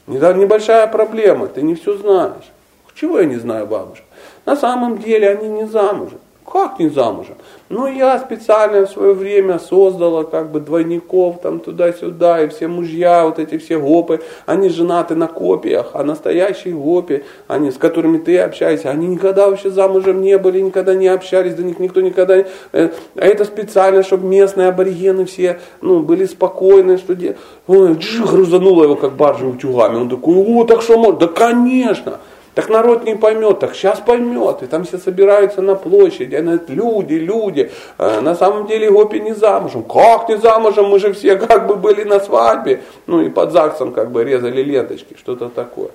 Небольшая 0.05 0.85
проблема, 0.85 1.47
ты 1.47 1.63
не 1.63 1.73
все 1.73 1.97
знаешь. 1.97 2.51
Чего 2.95 3.19
я 3.19 3.25
не 3.25 3.37
знаю, 3.37 3.67
бабушка? 3.67 4.05
На 4.45 4.55
самом 4.55 4.97
деле 4.97 5.29
они 5.29 5.49
не 5.49 5.65
замужем. 5.65 6.19
Как 6.51 6.79
не 6.79 6.89
замужем? 6.89 7.35
Ну, 7.69 7.87
я 7.87 8.19
специально 8.19 8.85
в 8.85 8.89
свое 8.89 9.13
время 9.13 9.57
создала 9.57 10.23
как 10.23 10.51
бы 10.51 10.59
двойников 10.59 11.39
там 11.41 11.61
туда-сюда, 11.61 12.43
и 12.43 12.49
все 12.49 12.67
мужья, 12.67 13.23
вот 13.23 13.39
эти 13.39 13.57
все 13.57 13.79
гопы, 13.79 14.19
они 14.45 14.67
женаты 14.67 15.15
на 15.15 15.27
копиях, 15.27 15.91
а 15.93 16.03
настоящие 16.03 16.73
гопи, 16.73 17.23
они, 17.47 17.71
с 17.71 17.77
которыми 17.77 18.17
ты 18.17 18.37
общаешься, 18.39 18.89
они 18.89 19.07
никогда 19.07 19.49
вообще 19.49 19.69
замужем 19.69 20.21
не 20.21 20.37
были, 20.37 20.59
никогда 20.59 20.93
не 20.93 21.07
общались, 21.07 21.53
до 21.53 21.63
них 21.63 21.79
никто 21.79 22.01
никогда 22.01 22.37
не... 22.37 22.45
Э, 22.73 22.89
а 23.15 23.25
это 23.25 23.45
специально, 23.45 24.03
чтобы 24.03 24.27
местные 24.27 24.67
аборигены 24.67 25.23
все, 25.23 25.61
ну, 25.79 26.01
были 26.01 26.25
спокойны, 26.25 26.97
что... 26.97 27.15
Де... 27.15 27.37
Ой, 27.67 27.97
грузанула 28.29 28.83
его 28.83 28.95
как 28.97 29.13
баржу 29.13 29.51
утюгами, 29.51 29.95
он 29.95 30.09
такой, 30.09 30.35
о, 30.35 30.65
так 30.65 30.81
что 30.81 30.97
можно? 30.97 31.19
Да, 31.21 31.27
конечно! 31.27 32.19
Так 32.53 32.67
народ 32.67 33.05
не 33.05 33.15
поймет, 33.15 33.59
так 33.59 33.73
сейчас 33.75 33.99
поймет. 33.99 34.61
И 34.61 34.65
там 34.65 34.83
все 34.83 34.97
собираются 34.97 35.61
на 35.61 35.75
площади, 35.75 36.35
они 36.35 36.47
говорят, 36.47 36.69
люди, 36.69 37.13
люди. 37.13 37.71
А 37.97 38.19
на 38.19 38.35
самом 38.35 38.67
деле 38.67 38.91
Гопи 38.91 39.21
не 39.21 39.33
замужем. 39.33 39.83
Как 39.83 40.27
не 40.27 40.37
замужем? 40.37 40.87
Мы 40.87 40.99
же 40.99 41.13
все 41.13 41.37
как 41.37 41.67
бы 41.67 41.75
были 41.75 42.03
на 42.03 42.19
свадьбе. 42.19 42.81
Ну 43.07 43.21
и 43.21 43.29
под 43.29 43.53
ЗАГСом 43.53 43.93
как 43.93 44.11
бы 44.11 44.25
резали 44.25 44.61
ленточки, 44.61 45.15
что-то 45.17 45.47
такое. 45.47 45.91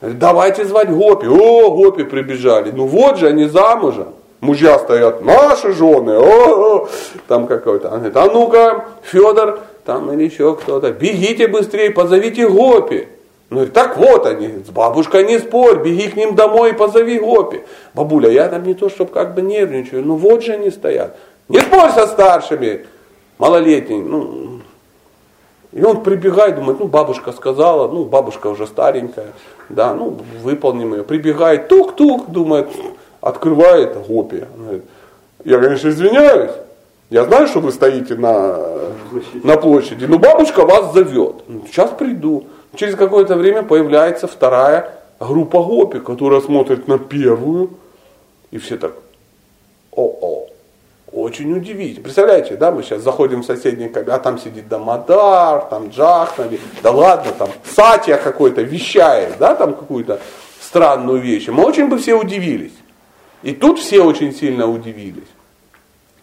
Давайте 0.00 0.64
звать 0.64 0.90
Гопи. 0.90 1.26
О, 1.26 1.70
Гопи 1.70 2.04
прибежали. 2.04 2.70
Ну 2.70 2.86
вот 2.86 3.18
же 3.18 3.28
они 3.28 3.44
замужем. 3.44 4.14
Мужья 4.40 4.78
стоят, 4.78 5.24
наши 5.24 5.72
жены, 5.72 6.18
о, 6.18 6.82
о. 6.82 6.88
там 7.28 7.46
какой-то. 7.46 7.88
Он 7.88 7.94
говорит, 8.00 8.16
а 8.16 8.26
ну-ка, 8.26 8.84
Федор, 9.02 9.60
там 9.86 10.12
или 10.12 10.24
еще 10.24 10.54
кто-то, 10.54 10.92
бегите 10.92 11.48
быстрее, 11.48 11.90
позовите 11.90 12.46
Гопи. 12.46 13.08
Ну, 13.54 13.66
так 13.66 13.96
вот 13.96 14.26
они, 14.26 14.48
с 14.66 14.70
бабушкой 14.70 15.24
не 15.24 15.38
спорь, 15.38 15.80
беги 15.80 16.08
к 16.08 16.16
ним 16.16 16.34
домой 16.34 16.70
и 16.70 16.74
позови 16.74 17.20
Гопи. 17.20 17.62
Бабуля, 17.94 18.28
я 18.28 18.48
там 18.48 18.64
не 18.64 18.74
то, 18.74 18.88
чтобы 18.88 19.12
как 19.12 19.34
бы 19.34 19.42
нервничаю, 19.42 20.04
ну 20.04 20.16
вот 20.16 20.42
же 20.42 20.54
они 20.54 20.70
стоят. 20.70 21.16
Не 21.48 21.60
спорь 21.60 21.92
со 21.92 22.08
старшими, 22.08 22.86
малолетний. 23.38 24.02
Ну, 24.02 24.60
и 25.70 25.82
он 25.84 26.02
прибегает, 26.02 26.56
думает, 26.56 26.80
ну 26.80 26.88
бабушка 26.88 27.30
сказала, 27.30 27.86
ну 27.86 28.04
бабушка 28.04 28.48
уже 28.48 28.66
старенькая, 28.66 29.28
да, 29.68 29.94
ну 29.94 30.18
выполним 30.42 30.94
ее. 30.94 31.04
Прибегает, 31.04 31.68
тук-тук, 31.68 32.30
думает, 32.30 32.68
открывает 33.20 33.96
Гопи. 34.06 34.44
Говорит, 34.56 34.84
я, 35.44 35.60
конечно, 35.60 35.88
извиняюсь, 35.90 36.52
я 37.10 37.24
знаю, 37.24 37.46
что 37.46 37.60
вы 37.60 37.70
стоите 37.70 38.16
на, 38.16 38.58
на 39.44 39.56
площади, 39.56 40.06
но 40.06 40.18
бабушка 40.18 40.66
вас 40.66 40.92
зовет. 40.92 41.44
Сейчас 41.66 41.90
приду. 41.90 42.46
Через 42.76 42.96
какое-то 42.96 43.36
время 43.36 43.62
появляется 43.62 44.26
вторая 44.26 44.98
группа 45.20 45.62
гопи, 45.62 46.00
которая 46.00 46.40
смотрит 46.40 46.88
на 46.88 46.98
первую, 46.98 47.70
и 48.50 48.58
все 48.58 48.76
так, 48.76 48.92
о-о, 49.92 50.48
очень 51.12 51.56
удивительно. 51.56 52.02
Представляете, 52.02 52.56
да, 52.56 52.72
мы 52.72 52.82
сейчас 52.82 53.02
заходим 53.02 53.42
в 53.42 53.46
соседний 53.46 53.88
кабинет, 53.88 54.14
а 54.14 54.18
там 54.18 54.38
сидит 54.38 54.68
Дамадар, 54.68 55.66
там 55.66 55.88
Джахнави, 55.88 56.60
да 56.82 56.90
ладно, 56.90 57.32
там 57.38 57.48
Сатья 57.64 58.16
какой-то 58.18 58.62
вещает, 58.62 59.38
да, 59.38 59.54
там 59.54 59.74
какую-то 59.74 60.18
странную 60.60 61.20
вещь. 61.20 61.48
Мы 61.48 61.64
очень 61.64 61.88
бы 61.88 61.98
все 61.98 62.14
удивились. 62.14 62.74
И 63.42 63.52
тут 63.52 63.78
все 63.78 64.02
очень 64.02 64.34
сильно 64.34 64.66
удивились. 64.66 65.28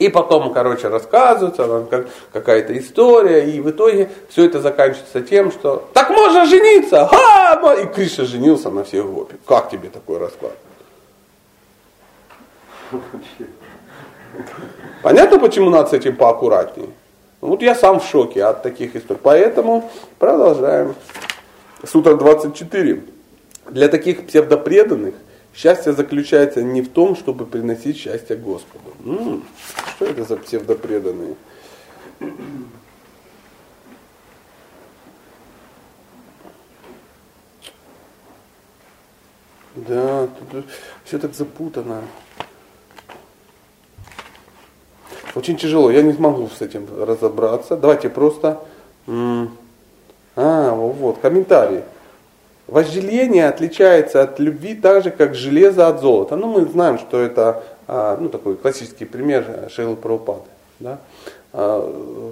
И 0.02 0.10
потом, 0.10 0.52
короче, 0.52 0.88
рассказывается 0.88 1.86
как, 1.88 2.08
какая-то 2.34 2.76
история, 2.76 3.46
и 3.46 3.62
в 3.62 3.70
итоге 3.70 4.10
все 4.30 4.46
это 4.46 4.60
заканчивается 4.60 5.22
тем, 5.22 5.52
что 5.52 5.88
так 5.94 6.10
можно 6.10 6.48
жениться! 6.48 7.06
Ха! 7.06 7.76
И 7.80 7.86
Кришна 7.86 8.26
женился 8.26 8.72
на 8.72 8.84
всех 8.84 9.06
гопи. 9.06 9.36
Как 9.46 9.70
тебе 9.70 9.90
такой 9.90 10.18
расклад? 10.18 10.54
Понятно, 15.04 15.38
почему 15.38 15.70
надо 15.70 15.90
с 15.92 15.94
этим 15.94 16.16
поаккуратнее? 16.16 16.90
Вот 17.40 17.62
я 17.62 17.76
сам 17.76 18.00
в 18.00 18.04
шоке 18.04 18.44
от 18.44 18.64
таких 18.64 18.96
историй. 18.96 19.20
Поэтому 19.22 19.92
продолжаем. 20.18 20.96
Сутра 21.86 22.16
24. 22.16 23.04
Для 23.70 23.88
таких 23.88 24.26
псевдопреданных 24.26 25.14
Счастье 25.54 25.94
заключается 25.94 26.64
не 26.64 26.82
в 26.82 26.90
том, 26.90 27.16
чтобы 27.16 27.46
приносить 27.46 27.98
счастье 27.98 28.36
Господу. 28.36 28.94
М-м, 29.06 29.44
что 29.96 30.06
это 30.06 30.24
за 30.24 30.38
псевдопреданные? 30.38 31.36
Да, 39.76 40.28
тут 40.28 40.66
все 41.04 41.20
так 41.20 41.34
запутано. 41.34 42.04
Очень 45.34 45.58
тяжело, 45.58 45.90
я 45.92 46.02
не 46.02 46.14
смогу 46.14 46.50
с 46.50 46.62
этим 46.62 46.88
разобраться. 47.04 47.78
Давайте 47.78 48.10
просто... 48.10 48.62
А, 50.36 50.74
вот, 50.74 51.20
комментарий. 51.20 51.84
Вожделение 52.72 53.50
отличается 53.50 54.24
от 54.24 54.40
любви 54.40 54.74
так 54.74 55.04
же, 55.04 55.12
как 55.12 55.36
железо 55.36 55.88
от 55.88 56.00
золота. 56.00 56.38
Ну, 56.38 56.48
мы 56.48 56.66
знаем, 56.66 56.98
что 56.98 57.20
это 57.20 57.64
а, 57.88 58.18
ну, 58.18 58.30
такой 58.30 58.56
классический 58.56 59.06
пример 59.06 59.70
Шейлы 59.70 59.98
Прабхупады. 59.98 60.50
Да? 60.80 61.00
А, 61.52 62.32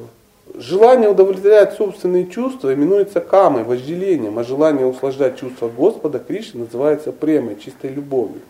желание 0.55 1.09
удовлетворять 1.09 1.73
собственные 1.73 2.27
чувства 2.27 2.73
именуется 2.73 3.19
камой, 3.19 3.63
вожделением, 3.63 4.39
а 4.39 4.45
желание 4.45 4.85
услаждать 4.85 5.37
чувства 5.37 5.67
Господа, 5.67 6.19
Кришны, 6.19 6.61
называется 6.61 7.11
премой, 7.11 7.57
чистой 7.57 7.91
любовью. 7.91 8.41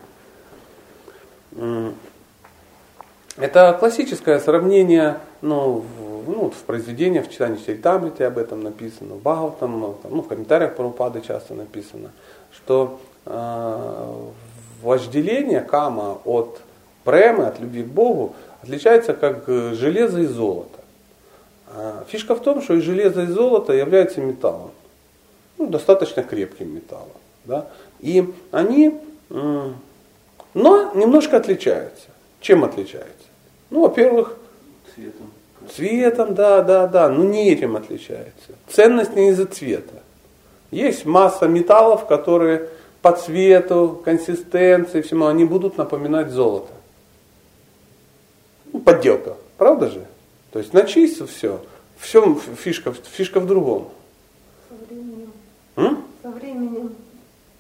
Это 3.36 3.76
классическое 3.80 4.40
сравнение 4.40 5.18
ну, 5.42 5.84
в, 5.98 6.30
ну, 6.30 6.50
в 6.50 6.64
произведениях, 6.64 7.28
в 7.28 7.32
читании 7.32 7.60
Чаритамрити 7.66 8.24
об 8.24 8.38
этом 8.38 8.62
написано, 8.62 9.16
в 9.16 9.20
Бхагаватам, 9.20 9.80
ну, 9.80 9.98
ну, 10.10 10.22
в 10.22 10.28
комментариях 10.28 10.76
Прабхупады 10.76 11.22
часто 11.22 11.54
написано, 11.54 12.12
что 12.52 13.00
э, 13.26 14.14
вожделение 14.82 15.62
кама 15.62 16.20
от 16.26 16.62
премы, 17.04 17.46
от 17.46 17.60
любви 17.60 17.84
к 17.84 17.88
Богу, 17.88 18.36
отличается 18.62 19.14
как 19.14 19.48
железо 19.48 20.20
и 20.22 20.26
золото. 20.26 20.80
А 21.68 22.04
фишка 22.08 22.36
в 22.36 22.42
том, 22.42 22.62
что 22.62 22.74
и 22.74 22.82
железо, 22.82 23.24
и 23.24 23.28
золото 23.28 23.74
являются 23.74 24.22
металлом, 24.22 24.72
ну, 25.58 25.68
достаточно 25.68 26.24
крепким 26.24 26.74
металлом. 26.74 27.08
Да? 27.46 27.68
И 28.00 28.34
они, 28.52 29.00
но 29.30 30.92
немножко 30.94 31.38
отличаются. 31.38 32.08
Чем 32.42 32.64
отличаются? 32.64 33.28
Ну, 33.70 33.82
во-первых, 33.82 34.39
цветом. 35.00 35.32
Цветом, 35.76 36.36
да, 36.36 36.62
да, 36.62 36.88
да, 36.88 37.10
но 37.10 37.24
не 37.24 37.52
этим 37.52 37.76
отличается. 37.76 38.54
Ценность 38.68 39.16
не 39.16 39.30
из-за 39.30 39.46
цвета. 39.46 40.02
Есть 40.72 41.06
масса 41.06 41.48
металлов, 41.48 42.06
которые 42.08 42.70
по 43.02 43.14
цвету, 43.14 44.02
консистенции, 44.04 45.02
всему, 45.02 45.28
они 45.28 45.46
будут 45.46 45.78
напоминать 45.78 46.32
золото. 46.32 46.72
Ну, 48.74 48.80
подделка, 48.80 49.36
правда 49.58 49.90
же? 49.90 50.06
То 50.52 50.60
есть 50.60 50.74
начисто 50.74 51.26
все. 51.26 51.62
Все 51.98 52.36
фишка, 52.58 52.94
фишка 52.94 53.40
в 53.40 53.48
другом. 53.48 53.90
Со 54.70 54.76
временем. 54.86 55.32
М? 55.76 56.04
Со 56.22 56.30
временем. 56.30 56.96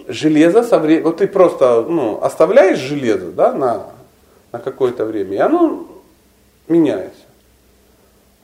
Железо 0.08 0.64
со 0.64 0.80
временем. 0.80 1.06
Вот 1.06 1.18
ты 1.18 1.28
просто 1.28 1.86
ну, 1.88 2.22
оставляешь 2.22 2.80
железо 2.80 3.32
да, 3.32 3.54
на, 3.54 3.88
на 4.52 4.60
какое-то 4.60 5.06
время, 5.06 5.36
и 5.36 5.40
оно 5.40 5.88
меняется. 6.68 7.29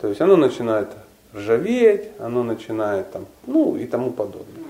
То 0.06 0.10
есть 0.10 0.22
оно 0.22 0.36
начинает 0.36 0.90
ржаветь, 1.34 2.12
оно 2.20 2.44
начинает 2.44 3.12
там, 3.12 3.26
ну 3.48 3.76
и 3.76 3.88
тому 3.88 4.12
подобное. 4.12 4.64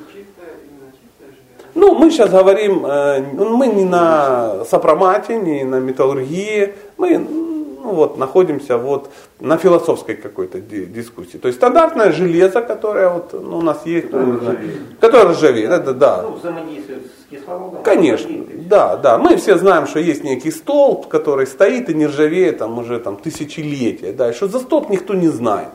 Ну, 1.74 1.94
мы 1.94 2.10
сейчас 2.10 2.30
говорим, 2.30 2.86
э, 2.86 3.20
мы 3.34 3.68
не 3.68 3.84
на 3.84 4.64
сопромате, 4.64 5.36
не 5.36 5.66
на 5.66 5.82
металлургии, 5.82 6.74
мы 6.96 7.18
ну, 7.86 7.94
вот, 7.94 8.18
находимся 8.18 8.78
вот 8.78 9.12
на 9.40 9.58
философской 9.58 10.16
какой-то 10.16 10.60
дискуссии. 10.60 11.38
То 11.38 11.48
есть 11.48 11.60
стандартное 11.60 12.12
железо, 12.12 12.62
которое 12.62 13.10
вот, 13.10 13.34
ну, 13.34 13.60
у 13.60 13.62
нас 13.62 13.86
есть, 13.86 14.12
ну, 14.12 14.20
которое, 14.20 14.40
ржавеет. 14.40 14.82
которое 15.00 15.34
ржавеет. 15.34 15.72
Это, 15.72 15.94
да. 15.94 16.22
Ну, 16.24 16.34
взаимодействует 16.34 17.06
с 17.06 17.30
кислородом. 17.30 17.84
Конечно, 17.84 18.44
да, 18.68 18.98
да. 18.98 19.20
Мы 19.20 19.36
все 19.38 19.58
знаем, 19.58 19.86
что 19.86 20.00
есть 20.00 20.24
некий 20.24 20.50
столб, 20.50 21.08
который 21.08 21.46
стоит 21.46 21.90
и 21.90 21.94
не 21.94 22.08
ржавеет 22.08 22.58
там 22.58 22.80
уже 22.80 23.00
там, 23.00 23.18
тысячелетия. 23.18 24.14
Да, 24.14 24.32
и 24.32 24.34
что 24.34 24.48
за 24.48 24.60
столб 24.60 24.90
никто 24.90 25.14
не 25.14 25.28
знает. 25.28 25.70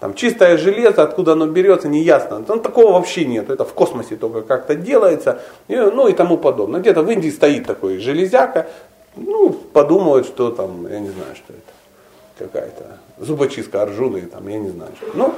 Там 0.00 0.14
чистое 0.14 0.58
железо, 0.58 1.04
откуда 1.04 1.32
оно 1.32 1.46
берется, 1.46 1.88
не 1.88 2.02
ясно. 2.02 2.42
Там 2.42 2.60
такого 2.60 2.94
вообще 2.94 3.24
нет. 3.24 3.48
Это 3.48 3.64
в 3.64 3.72
космосе 3.74 4.16
только 4.16 4.42
как-то 4.42 4.74
делается. 4.74 5.40
И, 5.68 5.76
ну 5.76 6.08
и 6.08 6.12
тому 6.12 6.36
подобное. 6.36 6.80
Где-то 6.80 7.02
в 7.02 7.10
Индии 7.10 7.30
стоит 7.30 7.64
такой 7.64 7.98
железяка, 7.98 8.66
ну, 9.16 9.52
подумают, 9.52 10.26
что 10.26 10.50
там, 10.50 10.90
я 10.90 11.00
не 11.00 11.10
знаю, 11.10 11.34
что 11.34 11.52
это, 11.52 12.46
какая-то 12.46 12.98
зубочистка 13.18 13.82
Арджуны, 13.82 14.22
там, 14.22 14.46
я 14.48 14.58
не 14.58 14.70
знаю. 14.70 14.92
Что. 14.96 15.10
Ну, 15.14 15.34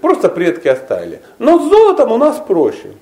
просто 0.00 0.28
предки 0.28 0.68
оставили. 0.68 1.20
Но 1.38 1.58
с 1.58 1.70
золотом 1.70 2.12
у 2.12 2.16
нас 2.16 2.38
проще. 2.38 2.94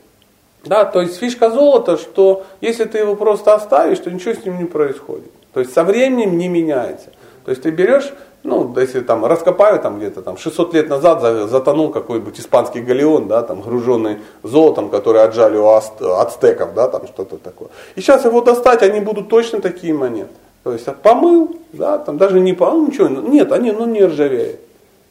Да, 0.65 0.85
то 0.85 1.01
есть 1.01 1.19
фишка 1.19 1.51
золота, 1.51 1.97
что 1.97 2.45
если 2.61 2.85
ты 2.85 2.99
его 2.99 3.15
просто 3.15 3.55
оставишь, 3.55 3.99
то 4.01 4.11
ничего 4.11 4.35
с 4.35 4.45
ним 4.45 4.59
не 4.59 4.65
происходит. 4.65 5.31
То 5.53 5.61
есть 5.61 5.73
со 5.73 5.85
временем 5.85 6.37
не 6.37 6.49
меняется. 6.49 7.11
То 7.45 7.51
есть 7.51 7.63
ты 7.63 7.71
берешь 7.71 8.13
ну, 8.49 8.75
если 8.81 9.01
там 9.01 9.25
раскопают 9.25 9.83
там 9.83 9.99
где-то 9.99 10.23
там 10.23 10.39
600 10.39 10.75
лет 10.75 10.89
назад 10.89 11.21
затонул 11.49 11.91
какой-нибудь 11.91 12.41
испанский 12.41 12.81
галеон, 12.81 13.29
да, 13.29 13.43
там 13.43 13.61
груженный 13.61 14.19
золотом, 14.43 14.89
который 14.89 15.23
отжали 15.23 15.57
у 15.57 15.69
ацтеков, 15.69 16.75
да, 16.75 16.89
там 16.89 17.07
что-то 17.07 17.37
такое. 17.37 17.69
И 17.95 18.01
сейчас 18.01 18.25
его 18.25 18.41
достать, 18.41 18.83
они 18.83 19.01
будут 19.01 19.29
точно 19.29 19.61
такие 19.61 19.93
монеты. 19.93 20.31
То 20.65 20.73
есть 20.73 20.87
помыл, 21.03 21.57
да, 21.73 21.99
там 21.99 22.19
даже 22.19 22.41
не 22.41 22.55
помыл, 22.55 22.87
ничего, 22.89 23.09
нет, 23.09 23.53
они, 23.53 23.71
ну 23.73 23.87
не 23.87 24.05
ржавеют, 24.05 24.61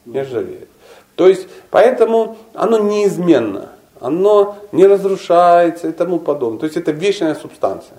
не 0.05 0.21
ржавеют. 0.21 0.69
То 1.15 1.27
есть, 1.27 1.47
поэтому 1.71 2.37
оно 2.53 2.77
неизменно, 2.79 3.69
оно 3.99 4.57
не 4.71 4.85
разрушается 4.85 5.87
и 5.87 5.91
тому 5.91 6.19
подобное. 6.19 6.59
То 6.59 6.65
есть 6.65 6.77
это 6.77 6.91
вечная 6.91 7.35
субстанция. 7.35 7.97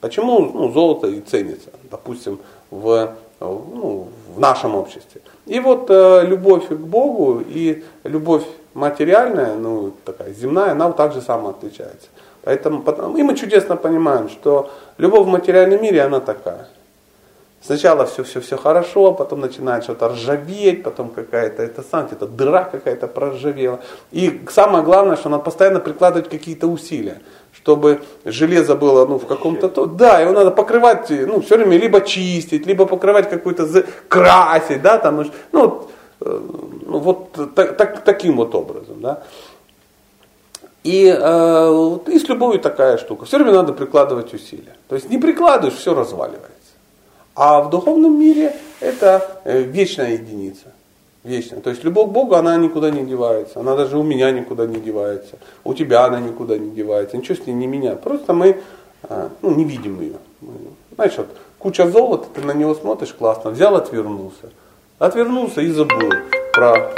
Почему 0.00 0.40
ну, 0.40 0.70
золото 0.70 1.08
и 1.08 1.20
ценится, 1.20 1.70
допустим, 1.90 2.38
в 2.70 3.14
ну, 3.40 4.08
в 4.38 4.40
нашем 4.40 4.76
обществе. 4.76 5.20
И 5.46 5.58
вот 5.58 5.90
э, 5.90 6.24
любовь 6.24 6.68
к 6.68 6.72
Богу 6.72 7.42
и 7.44 7.82
любовь 8.04 8.44
материальная, 8.74 9.56
ну, 9.56 9.92
такая 10.04 10.32
земная, 10.32 10.70
она 10.70 10.86
вот 10.86 10.96
так 10.96 11.12
же 11.12 11.20
само 11.20 11.48
отличается. 11.48 12.08
Поэтому, 12.44 12.82
и 13.18 13.22
мы 13.24 13.36
чудесно 13.36 13.76
понимаем, 13.76 14.28
что 14.28 14.70
любовь 14.96 15.26
в 15.26 15.28
материальном 15.28 15.82
мире, 15.82 16.02
она 16.02 16.20
такая. 16.20 16.68
Сначала 17.60 18.06
все, 18.06 18.22
все, 18.22 18.40
все 18.40 18.56
хорошо, 18.56 19.12
потом 19.12 19.40
начинает 19.40 19.82
что-то 19.82 20.10
ржаветь, 20.10 20.84
потом 20.84 21.10
какая-то 21.10 21.62
это 21.62 21.82
сам, 21.82 22.08
это 22.10 22.26
дыра 22.26 22.64
какая-то 22.64 23.08
проржавела. 23.08 23.80
И 24.12 24.42
самое 24.48 24.84
главное, 24.84 25.16
что 25.16 25.28
надо 25.28 25.42
постоянно 25.42 25.80
прикладывать 25.80 26.28
какие-то 26.28 26.68
усилия 26.68 27.20
чтобы 27.52 28.02
железо 28.24 28.76
было 28.76 29.06
ну, 29.06 29.18
в 29.18 29.26
каком-то... 29.26 29.68
То, 29.68 29.86
да, 29.86 30.20
его 30.20 30.32
надо 30.32 30.50
покрывать, 30.50 31.10
ну, 31.10 31.40
все 31.40 31.56
время 31.56 31.76
либо 31.76 32.00
чистить, 32.00 32.66
либо 32.66 32.86
покрывать 32.86 33.28
какой-то, 33.28 33.84
красить, 34.08 34.82
да, 34.82 34.98
там, 34.98 35.24
ну, 35.52 35.88
э, 36.20 36.40
ну 36.86 36.98
вот 36.98 37.54
так, 37.54 37.76
так, 37.76 38.04
таким 38.04 38.36
вот 38.36 38.54
образом, 38.54 39.00
да. 39.00 39.22
И, 40.84 41.06
э, 41.06 41.98
и 42.06 42.18
с 42.18 42.28
любовью 42.28 42.60
такая 42.60 42.96
штука. 42.96 43.24
Все 43.24 43.38
время 43.38 43.52
надо 43.52 43.72
прикладывать 43.72 44.32
усилия. 44.32 44.76
То 44.88 44.94
есть 44.94 45.10
не 45.10 45.18
прикладываешь, 45.18 45.78
все 45.78 45.94
разваливается. 45.94 46.57
А 47.40 47.60
в 47.60 47.70
духовном 47.70 48.18
мире 48.18 48.52
это 48.80 49.40
э, 49.44 49.62
вечная 49.62 50.14
единица 50.14 50.72
вечная. 51.22 51.60
То 51.60 51.70
есть 51.70 51.84
любовь 51.84 52.08
к 52.08 52.10
Богу, 52.10 52.34
она 52.34 52.56
никуда 52.56 52.90
не 52.90 53.04
девается. 53.04 53.60
Она 53.60 53.76
даже 53.76 53.96
у 53.96 54.02
меня 54.02 54.32
никуда 54.32 54.66
не 54.66 54.80
девается. 54.80 55.38
У 55.62 55.72
тебя 55.72 56.04
она 56.04 56.18
никуда 56.18 56.58
не 56.58 56.72
девается. 56.72 57.16
Ничего 57.16 57.36
с 57.36 57.46
ней 57.46 57.52
не 57.52 57.68
меняет. 57.68 58.00
Просто 58.00 58.32
мы 58.32 58.60
а, 59.04 59.30
ну, 59.40 59.54
не 59.54 59.62
видим 59.64 60.00
ее. 60.00 60.16
Знаешь, 60.96 61.16
вот 61.16 61.28
куча 61.60 61.88
золота, 61.88 62.26
ты 62.34 62.40
на 62.40 62.52
него 62.52 62.74
смотришь, 62.74 63.14
классно. 63.16 63.50
Взял, 63.52 63.76
отвернулся. 63.76 64.50
Отвернулся 64.98 65.60
и 65.60 65.68
забыл 65.68 66.10
про... 66.52 66.92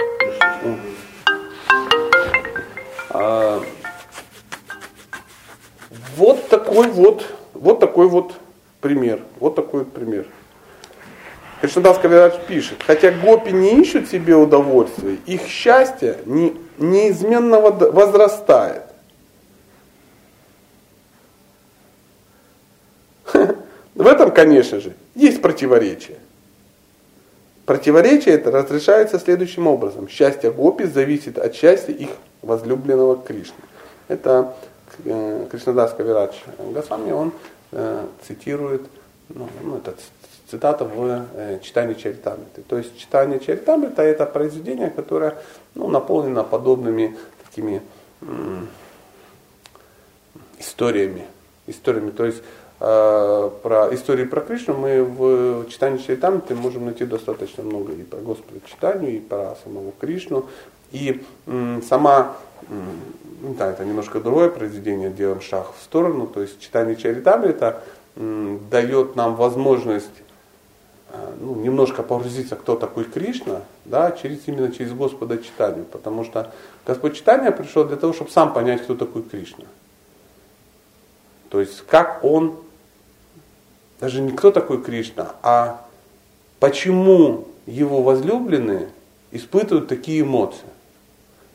А, 3.11 3.61
вот 6.17 6.49
такой 6.49 6.89
вот, 6.89 7.27
вот 7.53 7.79
такой 7.79 8.09
вот 8.09 8.33
пример. 8.81 9.21
Вот 9.39 9.55
такой 9.55 9.81
вот 9.81 9.93
пример. 9.93 10.27
Кришнадас 11.61 11.99
Кавирадж 11.99 12.39
пишет, 12.49 12.83
хотя 12.87 13.11
гопи 13.11 13.53
не 13.53 13.79
ищут 13.81 14.09
себе 14.09 14.35
удовольствия, 14.35 15.19
их 15.27 15.43
счастье 15.47 16.17
не, 16.25 16.57
неизменно 16.79 17.61
возрастает. 17.61 18.85
В 23.95 24.07
этом, 24.07 24.31
конечно 24.31 24.81
же, 24.81 24.95
есть 25.15 25.43
противоречие. 25.43 26.17
Противоречие 27.67 28.35
это 28.37 28.51
разрешается 28.51 29.19
следующим 29.19 29.67
образом. 29.67 30.09
Счастье 30.09 30.51
гопи 30.51 30.85
зависит 30.85 31.39
от 31.39 31.55
счастья 31.55 31.93
их 31.93 32.09
возлюбленного 32.41 33.23
Кришны. 33.23 33.63
Это 34.09 34.55
э, 35.05 35.47
Кришнадас 35.51 35.93
Кавирадж 35.93 36.35
Госвами, 36.59 37.13
он 37.13 37.33
цитирует 38.27 38.83
ну, 39.29 39.49
ну, 39.63 39.77
этот 39.77 40.01
цитата 40.51 40.85
в 40.85 41.27
э, 41.35 41.61
читании 41.63 41.95
Чаритамриты. 41.95 42.63
То 42.63 42.79
есть 42.79 42.99
читание 42.99 43.39
Чаритамрита 43.39 44.03
это 44.03 44.27
произведение, 44.27 44.91
которое 44.91 45.37
ну, 45.75 45.89
наполнено 45.89 46.43
подобными 46.43 47.17
такими 47.45 47.81
м- 48.23 48.69
историями. 50.59 51.25
историями. 51.67 52.11
То 52.11 52.25
есть 52.25 52.43
э, 52.81 53.51
про 53.63 53.95
истории 53.95 54.25
про 54.25 54.41
Кришну 54.41 54.75
мы 54.75 55.05
в 55.05 55.69
читании 55.69 55.99
Чаритамриты 55.99 56.55
можем 56.55 56.87
найти 56.87 57.05
достаточно 57.07 57.63
много 57.63 57.93
и 57.93 58.03
про 58.03 58.19
Господа 58.19 58.59
читанию, 58.67 59.17
и 59.17 59.21
про 59.21 59.57
самого 59.63 59.93
Кришну. 60.01 60.47
И 60.91 61.23
м- 61.47 61.83
сама 61.83 62.35
м- 62.69 63.01
ну 63.41 63.55
да, 63.55 63.71
это 63.71 63.85
немножко 63.85 64.21
другое 64.21 64.49
произведение, 64.49 65.11
делаем 65.11 65.41
шаг 65.41 65.73
в 65.79 65.83
сторону, 65.83 66.27
то 66.27 66.43
есть 66.43 66.61
читание 66.61 66.97
Чаритамрита 66.97 67.83
дает 68.17 69.17
нам 69.17 69.35
возможность 69.37 70.11
э, 71.11 71.33
ну, 71.41 71.55
немножко 71.57 72.03
погрузиться, 72.03 72.57
кто 72.57 72.77
такой 72.77 73.05
Кришна, 73.05 73.63
да, 73.85 74.13
через, 74.13 74.47
именно 74.47 74.71
через 74.73 74.93
Господа 74.93 75.39
читания, 75.39 75.85
потому 75.85 76.25
что 76.25 76.53
Господь 76.87 77.17
читания 77.17 77.51
пришел 77.51 77.85
для 77.85 77.97
того, 77.97 78.13
чтобы 78.13 78.31
сам 78.31 78.53
понять, 78.53 78.83
кто 78.83 78.95
такой 78.95 79.23
Кришна. 79.23 79.65
То 81.49 81.61
есть 81.61 81.83
как 81.87 82.25
он, 82.25 82.57
даже 84.01 84.21
не 84.21 84.33
кто 84.33 84.51
такой 84.51 84.83
Кришна, 84.83 85.33
а 85.43 85.87
почему 86.59 87.49
его 87.67 88.03
возлюбленные 88.03 88.91
испытывают 89.31 89.89
такие 89.89 90.23
эмоции. 90.23 90.67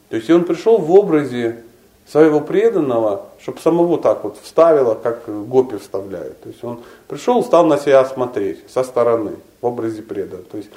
То 0.10 0.16
есть 0.16 0.30
он 0.30 0.46
пришел 0.46 0.78
в 0.78 0.92
образе 0.92 1.65
своего 2.08 2.40
преданного, 2.40 3.24
чтобы 3.42 3.60
самого 3.60 3.98
так 3.98 4.24
вот 4.24 4.38
вставило, 4.42 4.94
как 4.96 5.24
гопи 5.48 5.78
вставляют. 5.78 6.42
То 6.42 6.50
есть 6.50 6.64
он 6.64 6.82
пришел, 7.08 7.44
стал 7.44 7.66
на 7.66 7.78
себя 7.78 8.06
смотреть 8.06 8.60
со 8.70 8.84
стороны, 8.84 9.32
в 9.62 9.66
образе 9.66 10.02
преданного. 10.02 10.44
То 10.44 10.58
есть, 10.58 10.70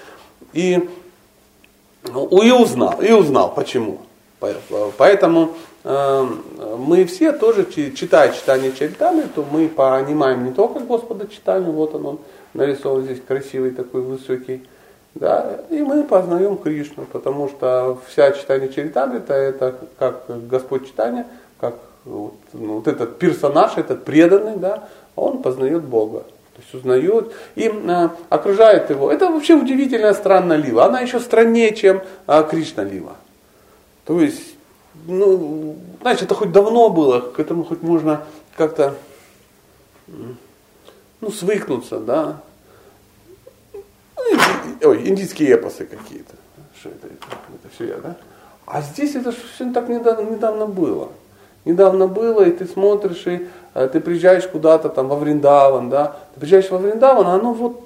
и, 0.55 0.89
ну, 2.05 2.43
и 2.43 2.51
узнал, 2.51 3.01
и 3.03 3.13
узнал, 3.13 3.53
почему. 3.55 4.01
Поэтому 4.97 5.51
э, 5.85 6.27
мы 6.79 7.05
все 7.05 7.33
тоже, 7.33 7.67
читая 7.67 8.33
читание 8.33 8.73
Чаритами, 8.73 9.25
то 9.35 9.45
мы 9.51 9.69
понимаем 9.69 10.45
не 10.45 10.53
только 10.53 10.81
Господа 10.81 11.27
читание, 11.27 11.71
вот 11.71 11.95
он, 11.95 12.07
он 12.07 12.19
нарисован 12.55 13.03
здесь 13.03 13.21
красивый 13.27 13.73
такой 13.73 14.03
высокий, 14.03 14.63
да, 15.19 15.61
и 15.69 15.83
мы 15.83 16.05
познаем 16.05 16.57
Кришну, 16.57 17.05
потому 17.05 17.49
что 17.49 17.99
вся 18.07 18.31
читание 18.31 18.69
Чаритамрита 18.69 19.35
это 19.35 19.75
как 19.99 20.25
Господь 20.49 20.87
читания, 20.87 21.27
как 21.61 21.75
вот, 22.05 22.35
ну, 22.53 22.75
вот 22.75 22.87
этот 22.87 23.19
персонаж, 23.19 23.77
этот 23.77 24.05
преданный, 24.05 24.57
да, 24.57 24.89
он 25.17 25.43
познает 25.43 25.83
Бога. 25.83 26.21
То 26.21 26.63
есть 26.63 26.75
узнает 26.75 27.33
и 27.57 27.69
э, 27.69 28.09
окружает 28.29 28.91
его. 28.91 29.11
Это 29.11 29.29
вообще 29.29 29.55
удивительная 29.55 30.15
странная 30.15 30.57
лила. 30.57 30.87
Она 30.87 31.01
еще 31.01 31.19
страннее, 31.19 31.75
чем 31.75 32.01
э, 32.29 32.45
Кришна 32.49 32.85
лила. 32.85 33.17
То 34.05 34.21
есть, 34.21 34.55
ну, 35.07 35.77
знаете, 36.01 36.27
это 36.27 36.35
хоть 36.35 36.53
давно 36.53 36.91
было, 36.91 37.21
к 37.21 37.41
этому 37.41 37.65
хоть 37.65 37.83
можно 37.83 38.23
как-то 38.57 38.95
ну, 40.07 41.31
свыкнуться, 41.33 41.99
да. 41.99 42.41
Ой, 44.83 45.09
индийские 45.09 45.55
эпосы 45.55 45.87
какие-то. 45.87 46.35
Что 46.79 46.91
это, 46.91 47.07
это, 47.07 47.27
это 47.55 47.75
все 47.75 47.87
я, 47.87 47.97
да? 47.97 48.17
А 48.67 48.83
здесь 48.83 49.15
это 49.15 49.33
все 49.33 49.73
так 49.73 49.89
недавно, 49.89 50.31
недавно 50.31 50.67
было. 50.67 51.09
Недавно 51.65 52.07
было, 52.07 52.43
и 52.43 52.51
ты 52.51 52.67
смотришь, 52.67 53.27
и 53.27 53.49
а, 53.75 53.89
ты 53.89 54.01
приезжаешь 54.01 54.47
куда-то 54.47 54.89
там 54.89 55.09
во 55.09 55.17
Вриндаван, 55.17 55.91
да, 55.91 56.17
ты 56.35 56.41
приезжаешь 56.41 56.71
во 56.71 56.79
Вриндаван, 56.79 57.27
а 57.27 57.35
оно 57.35 57.53
вот 57.53 57.81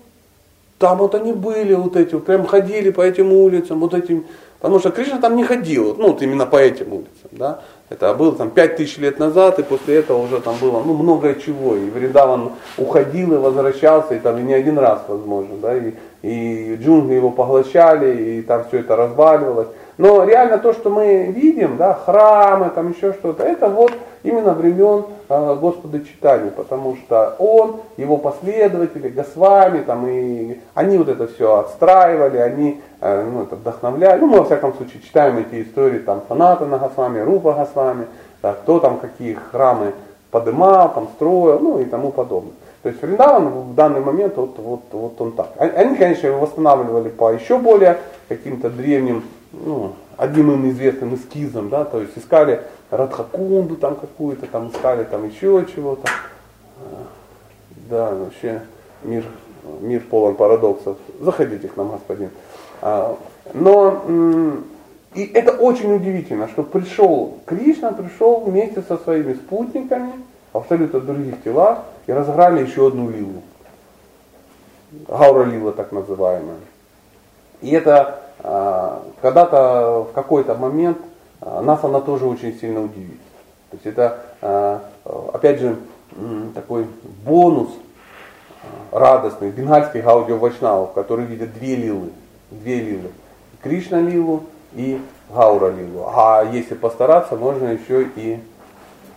там 0.78 0.98
вот 0.98 1.14
они 1.14 1.32
были, 1.32 1.74
вот 1.74 1.96
эти, 1.96 2.14
вот 2.14 2.26
прям 2.26 2.46
ходили 2.46 2.90
по 2.90 3.00
этим 3.00 3.32
улицам, 3.32 3.80
вот 3.80 3.94
этим, 3.94 4.26
потому 4.58 4.80
что 4.80 4.90
Кришна 4.90 5.20
там 5.20 5.36
не 5.36 5.44
ходил, 5.44 5.94
ну 5.96 6.08
вот 6.08 6.22
именно 6.22 6.44
по 6.44 6.56
этим 6.56 6.92
улицам, 6.92 7.30
да, 7.30 7.60
это 7.88 8.12
было 8.14 8.34
там 8.34 8.50
пять 8.50 8.76
тысяч 8.76 8.98
лет 8.98 9.18
назад, 9.18 9.58
и 9.58 9.62
после 9.62 9.96
этого 9.96 10.22
уже 10.22 10.40
там 10.40 10.56
было 10.60 10.82
ну, 10.84 10.94
многое 10.94 11.34
чего. 11.34 11.76
И 11.76 11.90
Вриндаван 11.90 12.52
уходил 12.78 13.34
и 13.34 13.36
возвращался, 13.36 14.14
и 14.14 14.18
там 14.18 14.38
и 14.38 14.42
не 14.42 14.54
один 14.54 14.78
раз, 14.78 15.02
возможно, 15.08 15.56
да, 15.60 15.76
и, 15.76 15.92
и 16.22 16.78
джунгли 16.80 17.14
его 17.14 17.30
поглощали, 17.30 18.14
и 18.14 18.42
там 18.42 18.64
все 18.68 18.78
это 18.78 18.96
разваливалось. 18.96 19.68
Но 19.98 20.24
реально 20.24 20.58
то, 20.58 20.72
что 20.72 20.88
мы 20.88 21.26
видим, 21.26 21.76
да, 21.76 21.94
храмы, 21.94 22.70
там 22.70 22.92
еще 22.92 23.12
что-то, 23.12 23.42
это 23.42 23.68
вот 23.68 23.92
именно 24.22 24.54
времен 24.54 25.04
э, 25.28 25.56
Господа 25.60 26.00
читания, 26.00 26.50
потому 26.50 26.96
что 26.96 27.36
он, 27.38 27.80
его 27.96 28.16
последователи, 28.16 29.08
Госвами, 29.08 29.82
там, 29.82 30.06
и 30.08 30.58
они 30.74 30.96
вот 30.96 31.08
это 31.08 31.26
все 31.26 31.58
отстраивали, 31.58 32.38
они 32.38 32.80
э, 33.00 33.28
ну, 33.30 33.42
это 33.42 33.56
вдохновляли. 33.56 34.20
Ну, 34.20 34.28
мы 34.28 34.38
во 34.38 34.44
всяком 34.44 34.74
случае 34.74 35.02
читаем 35.02 35.38
эти 35.38 35.62
истории 35.62 35.98
там 35.98 36.22
Санатана 36.28 36.78
Госвами, 36.78 37.20
Рупа 37.20 37.52
Госвами, 37.52 38.06
да, 38.42 38.54
кто 38.54 38.80
там 38.80 38.98
какие 38.98 39.34
храмы 39.34 39.92
подымал, 40.30 40.92
там 40.94 41.08
строил, 41.16 41.58
ну 41.60 41.78
и 41.80 41.84
тому 41.84 42.10
подобное. 42.10 42.54
То 42.82 42.88
есть 42.88 43.00
Вриндаван 43.00 43.48
в 43.48 43.74
данный 43.74 44.00
момент 44.00 44.36
вот, 44.36 44.58
вот, 44.58 44.82
вот 44.90 45.20
он 45.20 45.32
так. 45.32 45.52
Они, 45.58 45.96
конечно, 45.96 46.26
его 46.26 46.40
восстанавливали 46.40 47.10
по 47.10 47.32
еще 47.32 47.58
более 47.58 47.98
каким-то 48.28 48.70
древним 48.70 49.22
ну, 49.52 49.92
одним 50.16 50.52
им 50.52 50.70
известным 50.70 51.14
эскизом, 51.14 51.68
да, 51.68 51.84
то 51.84 52.00
есть 52.00 52.16
искали 52.16 52.62
Радхакунду 52.90 53.76
там 53.76 53.96
какую-то, 53.96 54.46
там 54.46 54.68
искали 54.68 55.04
там 55.04 55.26
еще 55.26 55.64
чего-то. 55.74 56.08
Да, 57.88 58.14
вообще 58.14 58.62
мир, 59.02 59.24
мир 59.80 60.02
полон 60.10 60.34
парадоксов. 60.34 60.96
Заходите 61.20 61.68
к 61.68 61.76
нам, 61.76 61.92
господин. 61.92 62.30
А, 62.80 63.16
но 63.54 64.02
и 65.14 65.24
это 65.34 65.52
очень 65.52 65.94
удивительно, 65.94 66.48
что 66.48 66.62
пришел 66.62 67.38
Кришна, 67.46 67.92
пришел 67.92 68.40
вместе 68.40 68.82
со 68.82 68.96
своими 68.96 69.34
спутниками, 69.34 70.12
абсолютно 70.52 71.00
других 71.00 71.42
телах, 71.42 71.78
и 72.06 72.12
разыграли 72.12 72.64
еще 72.64 72.88
одну 72.88 73.10
лилу. 73.10 73.42
Гаура 75.08 75.44
лила 75.44 75.72
так 75.72 75.92
называемая. 75.92 76.58
И 77.60 77.70
это 77.70 78.20
а, 78.40 79.02
когда-то 79.22 80.06
в 80.10 80.12
какой-то 80.12 80.54
момент 80.54 80.98
а, 81.40 81.62
нас 81.62 81.82
она 81.84 82.00
тоже 82.00 82.26
очень 82.26 82.58
сильно 82.58 82.82
удивит. 82.82 83.20
То 83.70 83.76
есть 83.76 83.86
это, 83.86 84.20
а, 84.42 84.82
опять 85.32 85.60
же, 85.60 85.76
такой 86.54 86.86
бонус 87.24 87.70
радостный 88.90 89.50
бенгальских 89.50 90.06
аудиовачнавов, 90.06 90.92
которые 90.92 91.26
видят 91.26 91.54
две 91.54 91.76
лилы. 91.76 92.10
Две 92.50 92.80
лилы. 92.80 93.10
Кришна 93.62 94.00
лилу 94.00 94.44
и 94.74 95.00
Гаура 95.30 95.70
лилу. 95.70 96.10
А 96.14 96.44
если 96.44 96.74
постараться, 96.74 97.36
можно 97.36 97.68
еще 97.68 98.08
и 98.14 98.40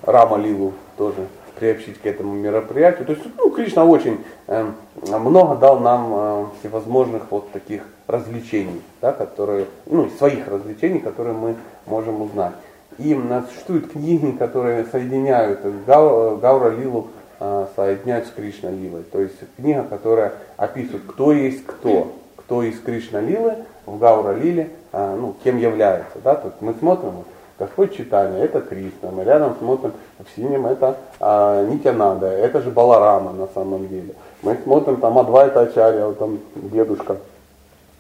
Рама 0.04 0.38
лилу 0.38 0.74
тоже 0.98 1.28
приобщить 1.56 2.00
к 2.00 2.06
этому 2.06 2.34
мероприятию. 2.34 3.06
То 3.06 3.14
есть, 3.14 3.26
ну, 3.38 3.50
Кришна 3.50 3.86
очень 3.86 4.24
э, 4.48 4.70
много 5.08 5.56
дал 5.56 5.80
нам 5.80 6.14
э, 6.14 6.46
всевозможных 6.60 7.32
вот 7.32 7.52
таких 7.52 7.84
развлечений, 8.08 8.82
да, 9.02 9.12
которые, 9.12 9.66
ну, 9.86 10.10
своих 10.18 10.48
развлечений, 10.48 11.00
которые 11.00 11.36
мы 11.36 11.56
можем 11.86 12.22
узнать. 12.22 12.54
И 12.98 13.18
существуют 13.50 13.92
книги, 13.92 14.32
которые 14.32 14.86
соединяют 14.86 15.62
Гау, 15.86 16.38
Гаура 16.38 16.70
Лилу, 16.70 17.08
э, 17.40 17.68
соединяют 17.76 18.28
с 18.28 18.32
Кришна 18.32 18.70
Лилой. 18.70 19.04
То 19.04 19.22
есть 19.22 19.36
книга, 19.58 19.86
которая 19.90 20.34
описывает, 20.58 21.04
кто 21.08 21.32
есть 21.32 21.66
кто, 21.66 22.14
кто 22.38 22.64
из 22.64 22.80
Кришна 22.80 23.20
Лилы 23.20 23.56
в 23.86 23.98
Гаура 23.98 24.34
Лиле, 24.34 24.70
э, 24.92 25.18
ну, 25.20 25.36
кем 25.44 25.58
является. 25.58 26.20
Да? 26.24 26.36
То 26.36 26.48
есть 26.48 26.62
мы 26.62 26.74
смотрим, 26.74 27.26
Господь 27.58 27.96
читание, 27.96 28.44
это 28.44 28.60
Кришна. 28.60 29.12
Мы 29.12 29.24
рядом 29.24 29.56
смотрим 29.58 29.94
в 30.20 30.36
синем, 30.36 30.66
это 30.66 30.98
а, 31.22 31.66
Нитянада, 31.66 32.28
это 32.28 32.62
же 32.62 32.70
Баларама 32.70 33.32
на 33.32 33.48
самом 33.48 33.88
деле. 33.88 34.14
Мы 34.42 34.58
смотрим 34.64 34.98
там 34.98 35.18
Адвайта 35.18 35.62
Ачарья, 35.62 36.08
вот 36.08 36.20
там 36.20 36.40
дедушка. 36.56 37.18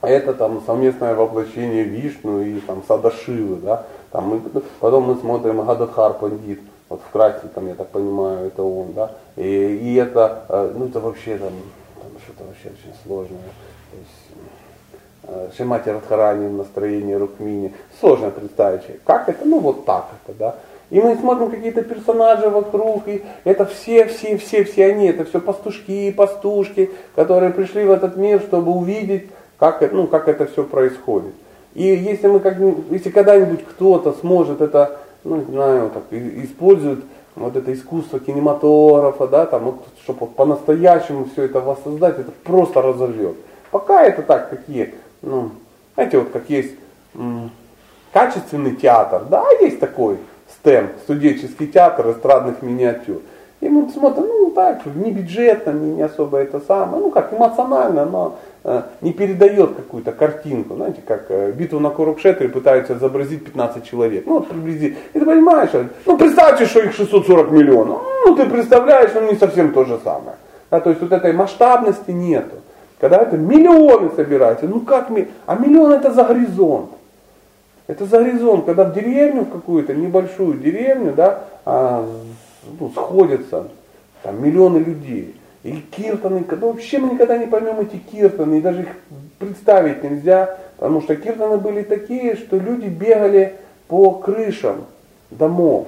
Это 0.01 0.33
там 0.33 0.61
совместное 0.65 1.15
воплощение 1.15 1.83
Вишну 1.83 2.41
и 2.41 2.59
там 2.59 2.83
Садашивы, 2.85 3.55
да. 3.57 3.85
Там 4.11 4.27
мы, 4.27 4.61
потом 4.79 5.03
мы 5.05 5.15
смотрим 5.15 5.65
Гададхар 5.65 6.15
Пандит, 6.15 6.59
вот 6.89 7.01
в 7.01 7.05
вкратце, 7.05 7.47
там, 7.47 7.67
я 7.67 7.75
так 7.75 7.87
понимаю, 7.87 8.47
это 8.47 8.61
он, 8.61 8.93
да. 8.93 9.11
И, 9.37 9.41
и 9.41 9.95
это, 9.95 10.43
э, 10.49 10.73
ну 10.75 10.87
это 10.87 10.99
вообще 10.99 11.37
там, 11.37 11.53
там 11.95 12.11
что-то 12.23 12.43
вообще 12.43 12.67
очень 12.67 12.93
сложное. 13.03 13.39
То 13.91 13.97
есть, 13.97 14.24
Шимати 15.57 15.91
Радхарани 15.91 16.47
в 16.47 16.53
настроении 16.53 17.13
Рукмини. 17.13 17.73
Сложно 17.99 18.29
представить, 18.29 18.83
как 19.05 19.29
это, 19.29 19.45
ну 19.45 19.59
вот 19.59 19.85
так 19.85 20.05
это, 20.23 20.37
да. 20.37 20.55
И 20.91 20.99
мы 21.01 21.15
смотрим 21.15 21.49
какие-то 21.49 21.81
персонажи 21.81 22.47
вокруг, 22.47 23.07
и 23.07 23.23
это 23.43 23.65
все, 23.65 24.05
все, 24.05 24.37
все, 24.37 24.63
все 24.63 24.85
они, 24.85 25.07
это 25.07 25.25
все 25.25 25.39
пастушки 25.39 25.91
и 25.91 26.11
пастушки, 26.11 26.91
которые 27.15 27.51
пришли 27.51 27.85
в 27.85 27.91
этот 27.91 28.17
мир, 28.17 28.39
чтобы 28.41 28.71
увидеть, 28.71 29.29
как, 29.57 29.91
ну, 29.91 30.05
как 30.07 30.27
это 30.27 30.45
все 30.45 30.63
происходит. 30.63 31.33
И 31.73 31.83
если 31.83 32.27
мы 32.27 32.39
как 32.39 32.57
если 32.91 33.09
когда-нибудь 33.09 33.65
кто-то 33.65 34.13
сможет 34.13 34.61
это, 34.61 34.99
ну 35.23 35.37
не 35.37 35.45
знаю, 35.45 35.91
так, 35.91 36.03
использует 36.11 36.99
вот 37.35 37.55
это 37.55 37.73
искусство 37.73 38.19
кинематографа, 38.19 39.27
да, 39.27 39.45
там, 39.45 39.63
вот, 39.65 39.75
чтобы 40.03 40.27
по-настоящему 40.27 41.25
все 41.33 41.43
это 41.43 41.59
воссоздать, 41.59 42.19
это 42.19 42.31
просто 42.43 42.81
разорвет. 42.81 43.35
Пока 43.71 44.03
это 44.03 44.21
так, 44.21 44.49
какие 44.49 44.93
ну, 45.25 45.51
знаете, 45.95 46.19
вот 46.19 46.29
как 46.31 46.49
есть 46.49 46.75
м, 47.15 47.51
качественный 48.13 48.75
театр, 48.75 49.23
да, 49.29 49.43
есть 49.61 49.79
такой 49.79 50.17
стем, 50.47 50.89
студенческий 51.03 51.67
театр 51.67 52.11
эстрадных 52.11 52.61
миниатюр. 52.61 53.21
И 53.61 53.69
мы 53.69 53.89
смотрим, 53.89 54.25
ну 54.27 54.51
так, 54.51 54.85
не 54.85 55.11
бюджетно, 55.11 55.71
не, 55.71 55.95
не 55.95 56.01
особо 56.03 56.37
это 56.37 56.59
самое, 56.59 57.01
ну 57.01 57.09
как 57.09 57.33
эмоционально, 57.33 58.05
но 58.05 58.37
э, 58.63 58.81
не 59.01 59.11
передает 59.13 59.75
какую-то 59.75 60.11
картинку. 60.11 60.75
Знаете, 60.75 61.01
как 61.05 61.25
э, 61.29 61.51
битву 61.51 61.79
на 61.79 61.89
Курукшетре 61.89 62.49
пытаются 62.49 62.93
изобразить 62.93 63.43
15 63.43 63.83
человек. 63.83 64.25
Ну 64.25 64.35
вот 64.35 64.49
приблизительно. 64.49 64.99
И 65.13 65.19
ты 65.19 65.25
понимаешь, 65.25 65.69
э, 65.73 65.87
ну 66.05 66.17
представьте, 66.17 66.65
что 66.65 66.81
их 66.81 66.93
640 66.93 67.51
миллионов. 67.51 68.01
Ну 68.25 68.35
ты 68.35 68.45
представляешь, 68.45 69.11
ну 69.15 69.31
не 69.31 69.37
совсем 69.37 69.73
то 69.73 69.85
же 69.85 69.99
самое. 70.03 70.37
Да, 70.69 70.79
то 70.79 70.89
есть 70.89 71.01
вот 71.01 71.11
этой 71.11 71.33
масштабности 71.33 72.11
нету. 72.11 72.57
Когда 72.99 73.17
это 73.17 73.37
миллионы 73.37 74.11
собираются, 74.15 74.67
ну 74.67 74.81
как 74.81 75.09
ми... 75.09 75.27
А 75.45 75.55
миллион 75.55 75.93
это 75.93 76.11
за 76.13 76.23
горизонт. 76.23 76.91
Это 77.87 78.05
за 78.05 78.19
горизонт, 78.19 78.65
когда 78.65 78.85
в 78.85 78.93
деревню 78.93 79.45
какую-то 79.45 79.93
небольшую 79.93 80.59
деревню, 80.59 81.13
да, 81.13 81.43
а, 81.65 82.07
ну, 82.79 82.89
сходятся 82.89 83.67
там 84.23 84.43
миллионы 84.43 84.79
людей. 84.79 85.35
И 85.63 85.83
киртаны, 85.95 86.45
ну, 86.49 86.71
вообще 86.71 86.99
мы 86.99 87.13
никогда 87.13 87.37
не 87.37 87.47
поймем 87.47 87.79
эти 87.79 87.97
киртаны, 87.97 88.59
и 88.59 88.61
даже 88.61 88.83
их 88.83 88.87
представить 89.39 90.03
нельзя, 90.03 90.57
потому 90.77 91.01
что 91.01 91.15
киртаны 91.15 91.57
были 91.57 91.81
такие, 91.81 92.35
что 92.35 92.57
люди 92.57 92.87
бегали 92.87 93.55
по 93.87 94.11
крышам 94.11 94.85
домов, 95.31 95.87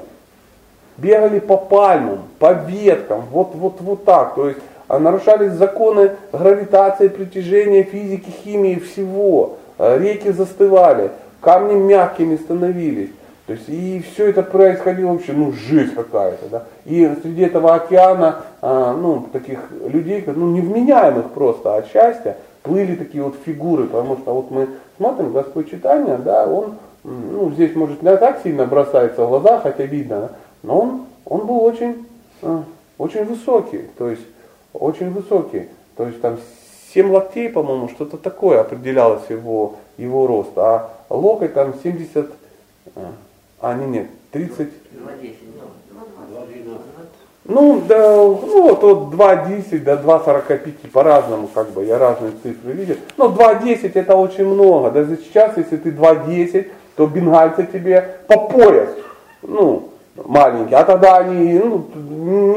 бегали 0.97 1.39
по 1.39 1.57
пальмам, 1.57 2.23
по 2.39 2.53
веткам, 2.53 3.25
вот, 3.31 3.55
вот, 3.55 3.81
вот 3.81 4.03
так. 4.03 4.35
То 4.35 4.49
есть 4.49 4.59
нарушались 4.89 5.53
законы 5.53 6.11
гравитации, 6.31 7.07
притяжения, 7.07 7.83
физики, 7.83 8.29
химии, 8.43 8.75
всего. 8.75 9.57
А 9.77 9.97
реки 9.97 10.31
застывали, 10.31 11.11
камни 11.41 11.75
мягкими 11.75 12.35
становились. 12.37 13.11
То 13.47 13.53
есть 13.53 13.69
и 13.69 14.03
все 14.11 14.27
это 14.29 14.43
происходило 14.43 15.13
вообще, 15.13 15.31
ну, 15.31 15.53
жизнь 15.53 15.95
какая-то, 15.95 16.49
да. 16.49 16.63
И 16.83 17.09
среди 17.21 17.43
этого 17.43 17.75
океана, 17.75 18.43
а, 18.61 18.93
ну, 18.93 19.25
таких 19.31 19.59
людей, 19.87 20.21
ну, 20.27 20.49
невменяемых 20.51 21.31
просто 21.31 21.77
от 21.77 21.87
счастья, 21.87 22.35
плыли 22.63 22.95
такие 22.95 23.23
вот 23.23 23.35
фигуры, 23.45 23.85
потому 23.85 24.17
что 24.17 24.33
вот 24.33 24.51
мы 24.51 24.67
смотрим 24.97 25.31
Господь 25.31 25.71
читания, 25.71 26.17
да, 26.17 26.45
он, 26.45 26.75
ну, 27.05 27.49
здесь, 27.51 27.73
может, 27.73 28.01
не 28.01 28.17
так 28.17 28.41
сильно 28.43 28.65
бросается 28.65 29.25
в 29.25 29.29
глаза, 29.29 29.59
хотя 29.59 29.85
видно, 29.85 30.31
но 30.63 30.81
он, 30.81 31.01
он 31.23 31.47
был 31.47 31.63
очень, 31.63 32.05
а, 32.41 32.63
очень 32.97 33.23
высокий, 33.23 33.83
то 33.97 34.09
есть 34.09 34.23
очень 34.79 35.11
высокий, 35.11 35.67
то 35.95 36.05
есть 36.05 36.21
там 36.21 36.37
7 36.93 37.11
локтей, 37.11 37.49
по-моему, 37.49 37.89
что-то 37.89 38.17
такое 38.17 38.61
определялось 38.61 39.23
его, 39.29 39.75
его 39.97 40.27
рост, 40.27 40.57
а 40.57 40.91
локоть 41.09 41.53
там 41.53 41.73
70, 41.81 42.31
а, 43.61 43.73
не, 43.73 43.85
нет, 43.85 44.07
30. 44.31 44.57
2,10. 44.57 45.47
Ну, 47.49 47.81
да, 47.87 48.13
ну 48.15 48.61
вот 48.61 48.83
от 48.83 49.13
2,10 49.13 49.79
до 49.79 49.93
2,45 49.93 50.91
по-разному, 50.91 51.47
как 51.47 51.69
бы, 51.69 51.85
я 51.85 51.97
разные 51.97 52.33
цифры 52.43 52.73
видел. 52.73 52.95
Но 53.15 53.27
2,10 53.27 53.91
это 53.93 54.17
очень 54.17 54.45
много. 54.45 54.91
Даже 54.91 55.15
сейчас, 55.17 55.55
если 55.55 55.77
ты 55.77 55.91
2,10, 55.91 56.67
то 56.97 57.07
бенгальцы 57.07 57.65
тебе 57.65 58.17
по 58.27 58.49
пояс, 58.49 58.89
ну, 59.43 59.89
маленькие. 60.25 60.77
А 60.77 60.83
тогда 60.83 61.17
они 61.17 61.57
ну, 61.59 61.85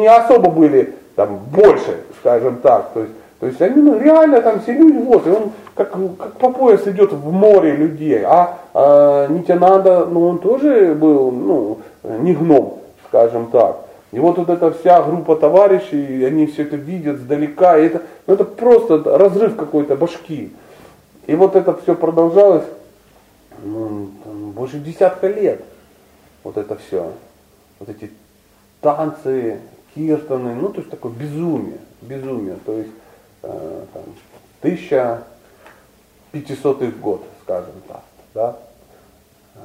не 0.00 0.08
особо 0.08 0.50
были 0.50 0.94
там 1.14 1.36
больше, 1.36 2.00
скажем 2.20 2.58
так. 2.58 2.92
То 2.92 3.00
есть, 3.00 3.12
то 3.40 3.46
есть 3.46 3.60
они 3.62 3.82
ну, 3.82 3.98
реально 3.98 4.40
там 4.42 4.60
все 4.60 4.72
люди, 4.72 4.98
вот, 4.98 5.26
и 5.26 5.30
он 5.30 5.52
как, 5.74 5.92
как 6.18 6.32
по 6.34 6.50
пояс 6.50 6.86
идет 6.86 7.12
в 7.12 7.32
море 7.32 7.74
людей. 7.76 8.22
А, 8.24 8.58
а 8.74 9.26
Нитянанда, 9.28 10.06
ну 10.06 10.28
он 10.28 10.38
тоже 10.38 10.94
был, 10.94 11.30
ну, 11.30 11.78
не 12.02 12.34
гном, 12.34 12.80
скажем 13.08 13.50
так. 13.50 13.76
И 14.12 14.18
вот, 14.18 14.38
вот 14.38 14.48
эта 14.48 14.72
вся 14.72 15.02
группа 15.02 15.36
товарищей, 15.36 16.24
они 16.24 16.46
все 16.46 16.62
это 16.62 16.76
видят 16.76 17.18
сдалека, 17.18 17.78
и 17.78 17.86
это, 17.86 18.02
ну, 18.26 18.34
это 18.34 18.44
просто 18.44 19.02
разрыв 19.04 19.56
какой-то 19.56 19.96
башки. 19.96 20.52
И 21.26 21.34
вот 21.34 21.54
это 21.54 21.76
все 21.76 21.94
продолжалось 21.94 22.64
ну, 23.62 24.10
там, 24.24 24.50
больше 24.50 24.78
десятка 24.78 25.28
лет. 25.28 25.62
Вот 26.42 26.56
это 26.56 26.76
все. 26.76 27.12
Вот 27.78 27.88
эти 27.88 28.10
танцы, 28.80 29.58
киртаны, 29.94 30.54
ну 30.54 30.70
то 30.70 30.78
есть 30.78 30.90
такое 30.90 31.12
безумие, 31.12 31.80
безумие. 32.02 32.56
То 32.64 32.78
есть 32.78 32.90
э, 33.42 33.84
там, 33.92 34.02
1500 34.60 36.98
год, 36.98 37.22
скажем 37.42 37.74
так. 37.88 38.02
Да? 38.34 38.56
Э, 39.54 39.58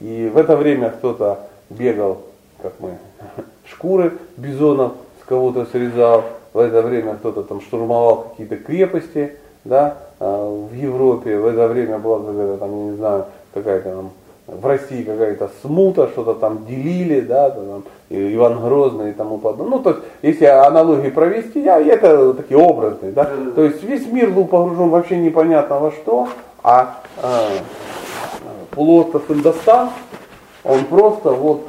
и 0.00 0.30
в 0.32 0.38
это 0.38 0.56
время 0.56 0.90
кто-то 0.90 1.48
бегал, 1.68 2.22
как 2.62 2.80
мы, 2.80 2.98
шкуры 3.64 4.18
бизонов 4.36 4.92
с 5.22 5.26
кого-то 5.26 5.66
срезал, 5.66 6.24
в 6.52 6.58
это 6.58 6.82
время 6.82 7.14
кто-то 7.14 7.42
там 7.42 7.60
штурмовал 7.60 8.30
какие-то 8.30 8.56
крепости, 8.56 9.36
да, 9.64 9.98
э, 10.18 10.66
в 10.70 10.74
Европе, 10.74 11.38
в 11.38 11.46
это 11.46 11.68
время 11.68 11.98
была 11.98 12.20
какая-то 12.20 12.58
там, 12.58 12.70
я 12.70 12.90
не 12.90 12.96
знаю, 12.96 13.26
какая-то 13.54 13.94
там 13.94 14.10
в 14.50 14.66
России 14.66 15.02
какая-то 15.02 15.50
смута, 15.62 16.08
что-то 16.08 16.34
там 16.34 16.66
делили, 16.66 17.20
да, 17.20 17.50
там, 17.50 17.84
Иван 18.08 18.60
Грозный 18.60 19.10
и 19.10 19.12
тому 19.12 19.38
подобное. 19.38 19.78
Ну, 19.78 19.82
то 19.82 19.90
есть, 19.90 20.02
если 20.22 20.44
аналогии 20.46 21.10
провести, 21.10 21.60
я, 21.60 21.80
это 21.80 22.34
такие 22.34 22.58
образные, 22.58 23.12
да. 23.12 23.30
То 23.54 23.64
есть 23.64 23.82
весь 23.82 24.06
мир 24.06 24.30
был 24.30 24.46
погружен 24.46 24.88
вообще 24.88 25.16
непонятно 25.18 25.78
во 25.78 25.92
что, 25.92 26.28
а 26.62 27.00
э, 27.22 27.58
полуостров 28.70 29.30
Индостан, 29.30 29.90
он 30.64 30.84
просто 30.84 31.30
вот 31.30 31.68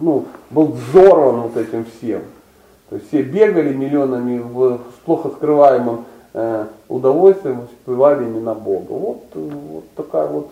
ну, 0.00 0.26
был 0.50 0.72
взорван 0.72 1.42
вот 1.42 1.56
этим 1.56 1.86
всем. 1.86 2.22
То 2.90 2.96
есть 2.96 3.08
все 3.08 3.22
бегали 3.22 3.72
миллионами 3.72 4.38
в, 4.38 4.78
с 4.78 5.04
плохо 5.04 5.30
скрываемым 5.30 6.04
э, 6.34 6.66
удовольствием, 6.88 7.62
воспевали 7.62 8.24
имена 8.24 8.54
Бога. 8.54 8.92
Вот, 8.92 9.24
вот 9.34 9.84
такая 9.96 10.26
вот 10.26 10.50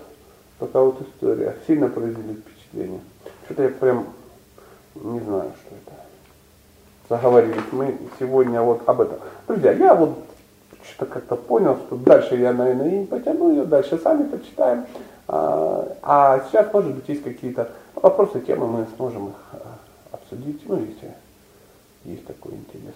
Такая 0.63 0.85
вот 0.85 1.03
история. 1.03 1.57
Сильно 1.67 1.89
произвели 1.89 2.35
впечатление. 2.35 3.01
Что-то 3.47 3.65
я 3.65 3.69
прям 3.71 4.07
не 4.95 5.19
знаю, 5.19 5.51
что 5.61 5.75
это. 5.75 6.01
Заговорились 7.09 7.73
мы 7.73 7.99
сегодня 8.21 8.63
вот 8.63 8.89
об 8.89 9.01
этом. 9.01 9.19
Друзья, 9.49 9.73
я 9.73 9.93
вот 9.97 10.11
что-то 10.85 11.15
как-то 11.15 11.35
понял, 11.35 11.79
что 11.79 11.97
дальше 11.97 12.37
я, 12.37 12.53
наверное, 12.53 12.91
и 12.91 12.99
не 13.01 13.07
потяну 13.07 13.51
ее, 13.51 13.65
дальше 13.65 13.99
сами 13.99 14.29
почитаем. 14.29 14.87
А, 15.27 15.97
а 16.01 16.45
сейчас, 16.49 16.73
может 16.73 16.95
быть, 16.95 17.09
есть 17.09 17.25
какие-то 17.25 17.73
вопросы, 17.97 18.41
темы, 18.41 18.69
мы 18.69 18.87
сможем 18.95 19.31
их 19.31 19.35
а, 19.55 19.79
обсудить, 20.13 20.63
ну, 20.69 20.77
если 20.77 21.13
есть 22.05 22.25
такой 22.25 22.53
интерес. 22.53 22.95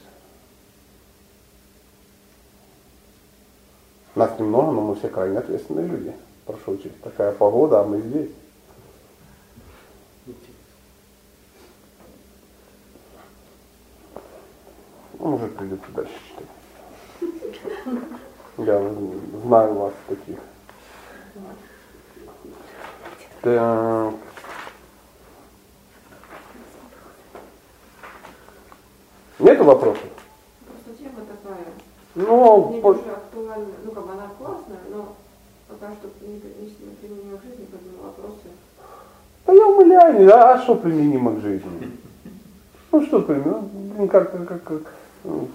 Нас 4.14 4.38
немного, 4.38 4.70
но 4.70 4.82
мы 4.82 4.94
все 4.94 5.08
крайне 5.08 5.38
ответственные 5.38 5.88
люди. 5.88 6.14
Прошу 6.46 6.72
учить. 6.72 7.02
Такая 7.02 7.32
погода, 7.32 7.80
а 7.80 7.84
мы 7.84 8.00
здесь. 8.00 8.30
Ну, 15.18 15.34
уже 15.34 15.48
придется 15.48 15.90
дальше 15.92 16.14
читать. 16.28 16.46
Я 18.58 18.94
знаю 19.42 19.74
вас 19.74 19.94
таких. 20.06 20.38
Так. 23.42 24.14
Нету 29.40 29.64
вопросов? 29.64 30.08
Просто 30.64 31.02
тема 31.02 31.20
такая. 31.26 31.66
Ну, 32.14 32.72
не 32.72 32.80
по... 32.80 32.92
актуальна. 32.92 33.66
Ну, 33.84 33.90
как 33.90 34.06
бы 34.06 34.12
она 34.12 34.28
классная, 34.38 34.78
но 34.90 35.16
пока 35.78 35.92
что 35.92 36.08
не, 36.20 36.34
не, 36.34 36.40
не 36.40 36.94
применимо 37.00 37.38
к 37.38 37.42
жизни, 37.42 37.66
поэтому 37.70 38.02
вопросы. 38.02 38.48
Да 39.46 39.52
я 39.52 39.66
умоляю, 39.66 40.34
а, 40.34 40.54
а 40.54 40.62
что 40.62 40.74
применимо 40.74 41.36
к 41.36 41.40
жизни? 41.40 41.92
Ну 42.92 43.02
что 43.02 43.20
применимо? 43.20 43.68
Ну, 43.98 44.08
как, 44.08 44.32
как, 44.32 44.62
как, 44.62 44.82
ну, 45.24 45.48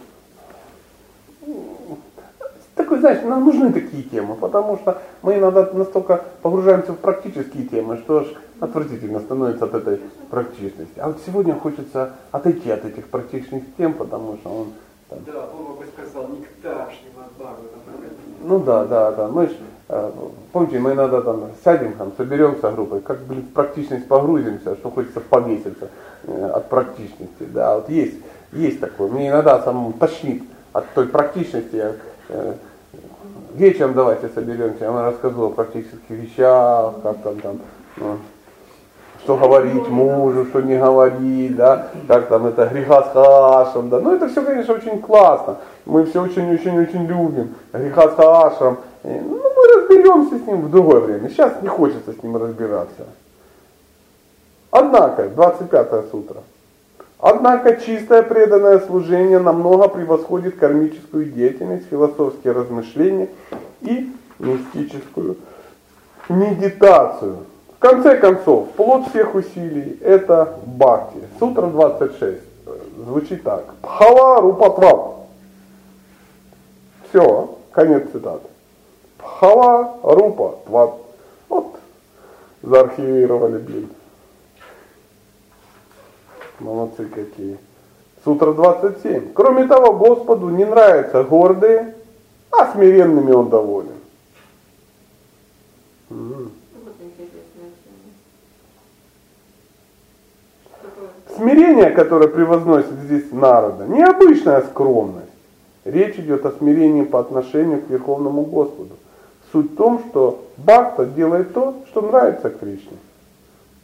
такой, 2.75 2.99
знаешь, 2.99 3.23
нам 3.23 3.45
нужны 3.45 3.71
такие 3.73 4.03
темы, 4.03 4.35
потому 4.35 4.77
что 4.77 5.01
мы 5.21 5.37
иногда 5.37 5.69
настолько 5.73 6.23
погружаемся 6.41 6.93
в 6.93 6.97
практические 6.97 7.67
темы, 7.67 7.97
что 7.97 8.19
аж 8.19 8.27
отвратительно 8.59 9.19
становится 9.19 9.65
от 9.65 9.73
этой 9.73 9.99
практичности. 10.29 10.99
А 10.99 11.07
вот 11.07 11.19
сегодня 11.25 11.55
хочется 11.55 12.15
отойти 12.31 12.69
от 12.69 12.85
этих 12.85 13.07
практичных 13.07 13.63
тем, 13.77 13.93
потому 13.93 14.37
что 14.37 14.49
он... 14.49 14.73
Там... 15.09 15.19
Да, 15.25 15.47
Бог 15.47 15.79
бы 15.79 15.85
сказал, 15.95 16.29
нектаршнего 16.29 17.25
Бхагавата. 17.37 17.81
Ну 18.43 18.59
да, 18.59 18.85
да, 18.85 19.11
да. 19.11 19.27
Мы 19.27 19.51
помните, 20.51 20.79
мы 20.79 20.93
иногда 20.93 21.21
там 21.21 21.49
сядем, 21.63 21.93
там, 21.93 22.13
соберемся 22.15 22.71
группой, 22.71 23.01
как 23.01 23.19
блин, 23.21 23.41
в 23.41 23.53
практичность 23.53 24.07
погрузимся, 24.07 24.75
что 24.75 24.89
хочется 24.89 25.19
повеситься 25.19 25.89
э, 26.23 26.51
от 26.53 26.69
практичности. 26.69 27.43
Да, 27.53 27.75
вот 27.75 27.89
есть, 27.89 28.15
есть 28.53 28.79
такое. 28.79 29.09
Мне 29.09 29.29
иногда 29.29 29.61
самому 29.61 29.93
тошнит 29.93 30.43
от 30.71 30.89
той 30.93 31.07
практичности. 31.07 31.75
Я, 31.75 31.93
э, 32.29 32.53
вечером 33.53 33.93
давайте 33.93 34.29
соберемся, 34.29 34.85
я 34.85 34.91
вам 34.91 35.05
рассказывал 35.05 35.47
о 35.47 35.51
практических 35.51 36.09
вещах, 36.09 36.95
как 37.03 37.17
там, 37.23 37.39
там 37.39 37.59
ну, 37.97 38.17
что 39.23 39.37
говорить 39.37 39.87
мужу, 39.87 40.45
что 40.45 40.61
не 40.61 40.77
говорить, 40.77 41.55
да, 41.55 41.89
как 42.07 42.27
там 42.27 42.47
это 42.47 42.65
греха 42.67 43.03
с 43.03 43.13
хашем, 43.13 43.89
да. 43.89 43.99
Ну 43.99 44.15
это 44.15 44.27
все, 44.29 44.41
конечно, 44.43 44.73
очень 44.73 44.99
классно. 45.01 45.57
Мы 45.85 46.05
все 46.05 46.21
очень-очень-очень 46.21 47.05
любим. 47.05 47.55
Греха 47.73 48.09
с 48.09 48.15
хашем. 48.15 48.77
Ну, 49.03 49.41
разберемся 49.75 50.37
с 50.37 50.47
ним 50.47 50.61
в 50.63 50.71
другое 50.71 50.99
время. 50.99 51.29
Сейчас 51.29 51.61
не 51.61 51.67
хочется 51.67 52.13
с 52.13 52.23
ним 52.23 52.37
разбираться. 52.37 53.05
Однако, 54.71 55.29
25 55.29 56.09
сутра. 56.11 56.37
Однако 57.19 57.75
чистое 57.75 58.23
преданное 58.23 58.79
служение 58.79 59.37
намного 59.39 59.87
превосходит 59.87 60.57
кармическую 60.57 61.25
деятельность, 61.25 61.87
философские 61.89 62.53
размышления 62.53 63.29
и 63.81 64.11
мистическую 64.39 65.37
медитацию. 66.29 67.37
В 67.77 67.79
конце 67.79 68.17
концов, 68.17 68.71
плод 68.71 69.09
всех 69.09 69.35
усилий– 69.35 69.99
это 70.01 70.57
бхакти. 70.65 71.19
Сутра 71.39 71.67
26 71.67 72.41
звучит 73.05 73.43
так. 73.43 73.65
Пхала 73.81 74.41
рупатват. 74.41 75.15
Все, 77.09 77.57
конец 77.71 78.09
цитаты. 78.11 78.47
Пхала 79.41 79.97
рупа 80.03 80.59
тват. 80.67 80.93
Вот, 81.49 81.79
заархивировали, 82.61 83.57
блин. 83.57 83.89
Молодцы 86.59 87.05
какие. 87.05 87.57
Сутра 88.23 88.53
27. 88.53 89.33
Кроме 89.33 89.65
того, 89.65 89.93
Господу 89.93 90.49
не 90.49 90.63
нравятся 90.63 91.23
гордые, 91.23 91.95
а 92.51 92.71
смиренными 92.71 93.31
он 93.31 93.49
доволен. 93.49 93.97
Смирение, 101.35 101.89
которое 101.89 102.27
превозносит 102.27 102.91
здесь 102.91 103.31
народа, 103.31 103.87
необычная 103.87 104.61
скромность. 104.61 105.25
Речь 105.83 106.19
идет 106.19 106.45
о 106.45 106.51
смирении 106.51 107.01
по 107.01 107.19
отношению 107.19 107.81
к 107.81 107.89
Верховному 107.89 108.43
Господу. 108.43 108.97
Суть 109.51 109.71
в 109.71 109.75
том, 109.75 110.03
что 110.09 110.47
Бхакта 110.57 111.05
делает 111.05 111.53
то, 111.53 111.83
что 111.89 112.01
нравится 112.01 112.49
Кришне. 112.49 112.97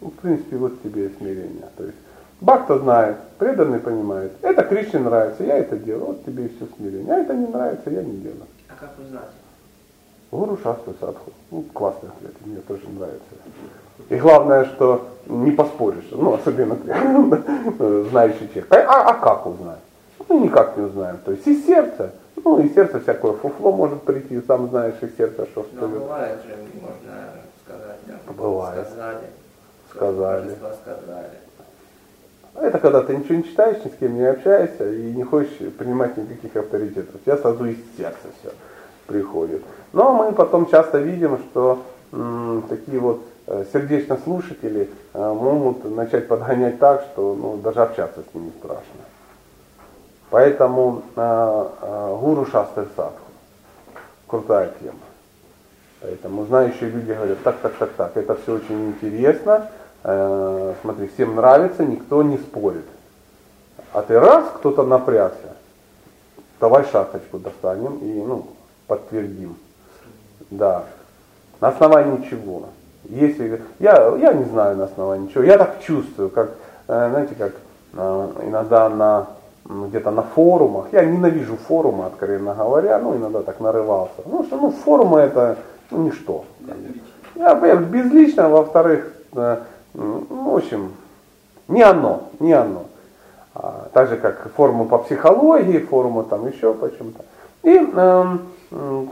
Ну, 0.01 0.09
в 0.09 0.13
принципе, 0.13 0.57
вот 0.57 0.81
тебе 0.81 1.07
и 1.07 1.17
смирение. 1.17 1.67
То 1.75 1.83
есть 1.83 1.97
Бхакта 2.39 2.79
знает, 2.79 3.17
преданный 3.37 3.79
понимает, 3.79 4.31
это 4.41 4.63
Кришне 4.63 4.99
нравится, 4.99 5.43
я 5.43 5.57
это 5.57 5.77
делаю, 5.77 6.07
вот 6.07 6.25
тебе 6.25 6.45
и 6.45 6.49
все 6.55 6.67
смирение. 6.77 7.13
А 7.13 7.19
это 7.19 7.33
не 7.33 7.47
нравится, 7.47 7.89
я 7.89 8.03
не 8.03 8.17
делаю. 8.17 8.45
А 8.69 8.73
как 8.79 8.97
узнать? 8.99 9.29
Гуру 10.31 10.57
Шастру 10.61 10.93
Садху. 10.99 11.31
Ну, 11.51 11.63
классный 11.73 12.09
ответ, 12.09 12.33
мне 12.45 12.57
тоже 12.57 12.81
нравится. 12.89 13.23
И 14.09 14.15
главное, 14.17 14.65
что 14.65 15.07
не 15.25 15.51
поспоришь, 15.51 16.07
ну, 16.11 16.33
особенно 16.33 16.75
знающий 18.09 18.49
человек. 18.53 18.67
А, 18.71 19.09
а 19.09 19.13
как 19.15 19.45
узнать? 19.47 19.79
Ну, 20.29 20.43
никак 20.43 20.77
не 20.77 20.83
узнаем. 20.83 21.17
То 21.25 21.31
есть 21.31 21.47
из 21.47 21.65
сердца, 21.65 22.11
ну, 22.47 22.63
из 22.63 22.73
сердца 22.73 22.99
всякое 23.01 23.33
фуфло 23.33 23.71
может 23.73 24.03
прийти, 24.03 24.41
сам 24.47 24.69
знаешь 24.69 24.95
из 25.01 25.17
сердца, 25.17 25.45
что 25.51 25.65
Но 25.73 25.77
что 25.79 25.87
бывает 25.87 26.39
же, 26.43 26.55
можно 26.81 27.23
сказать, 27.65 27.97
да. 28.07 28.33
Бывает. 28.33 28.87
Сказали. 28.87 29.17
Сказали. 29.93 30.55
Сказали. 30.81 31.27
Это 32.55 32.79
когда 32.79 33.01
ты 33.01 33.17
ничего 33.17 33.35
не 33.35 33.43
читаешь, 33.43 33.83
ни 33.83 33.89
с 33.89 33.95
кем 33.99 34.15
не 34.15 34.23
общаешься 34.25 34.89
и 34.91 35.11
не 35.11 35.23
хочешь 35.23 35.57
принимать 35.77 36.15
никаких 36.17 36.55
авторитетов. 36.55 37.21
Тебя 37.23 37.37
сразу 37.37 37.65
из 37.65 37.77
сердца 37.97 38.27
все 38.39 38.51
приходит. 39.05 39.61
Но 39.93 40.13
мы 40.13 40.31
потом 40.31 40.67
часто 40.67 40.99
видим, 40.99 41.37
что 41.51 41.83
м, 42.13 42.63
такие 42.69 42.99
вот 42.99 43.23
э, 43.47 43.65
сердечнослушатели 43.73 44.89
э, 45.13 45.33
могут 45.33 45.83
начать 45.95 46.27
подгонять 46.27 46.79
так, 46.79 47.03
что 47.11 47.35
ну, 47.35 47.57
даже 47.57 47.81
общаться 47.81 48.21
с 48.21 48.33
ними 48.33 48.51
страшно. 48.59 49.06
Поэтому 50.29 51.03
э, 51.15 51.69
э, 51.81 52.17
гуру 52.19 52.45
шастры 52.45 52.87
садху. 52.95 53.21
Крутая 54.27 54.73
тема. 54.81 54.99
Поэтому 56.01 56.45
знающие 56.45 56.89
люди 56.89 57.11
говорят, 57.11 57.41
так, 57.43 57.57
так, 57.59 57.73
так, 57.73 57.89
так, 57.93 58.17
это 58.17 58.35
все 58.35 58.55
очень 58.55 58.89
интересно, 58.89 59.69
э, 60.03 60.73
смотри, 60.81 61.07
всем 61.07 61.35
нравится, 61.35 61.85
никто 61.85 62.21
не 62.21 62.37
спорит. 62.37 62.85
А 63.93 64.01
ты 64.03 64.19
раз, 64.19 64.45
кто-то 64.57 64.83
напрягся, 64.83 65.55
давай 66.59 66.85
шахточку 66.91 67.39
достанем 67.39 67.97
и 67.97 68.21
ну, 68.21 68.47
подтвердим. 68.85 69.55
Да. 70.51 70.83
На 71.61 71.69
основании 71.69 72.27
чего? 72.29 72.65
Если, 73.05 73.61
я, 73.79 74.15
я 74.17 74.33
не 74.33 74.43
знаю 74.45 74.77
на 74.77 74.83
основании 74.83 75.29
чего, 75.29 75.43
я 75.43 75.57
так 75.57 75.81
чувствую, 75.81 76.29
как, 76.29 76.51
э, 76.87 77.09
знаете, 77.09 77.33
как 77.33 77.53
э, 77.93 78.31
иногда 78.43 78.89
на 78.89 79.27
где-то 79.69 80.11
на 80.11 80.21
форумах, 80.21 80.87
я 80.91 81.03
ненавижу 81.03 81.57
форумы, 81.57 82.05
откровенно 82.05 82.53
говоря, 82.53 82.99
ну 82.99 83.15
иногда 83.15 83.41
так 83.41 83.59
нарывался. 83.59 84.21
Ну 84.25 84.43
что, 84.43 84.57
ну 84.57 84.71
форумы 84.71 85.19
это 85.19 85.57
ну, 85.91 86.03
ничто. 86.03 86.45
Я, 87.35 87.53
во-первых, 87.53 87.87
безлично, 87.87 88.49
во-вторых, 88.49 89.11
э, 89.35 89.57
ну, 89.93 90.25
в 90.29 90.55
общем, 90.55 90.93
не 91.67 91.81
оно, 91.81 92.23
не 92.39 92.53
оно. 92.53 92.85
А, 93.53 93.87
так 93.93 94.09
же, 94.09 94.17
как 94.17 94.49
форумы 94.55 94.85
по 94.85 94.99
психологии, 94.99 95.79
форумы 95.79 96.23
там 96.23 96.47
еще 96.47 96.73
почему-то. 96.73 97.23
И 97.63 97.75
м, 97.75 98.41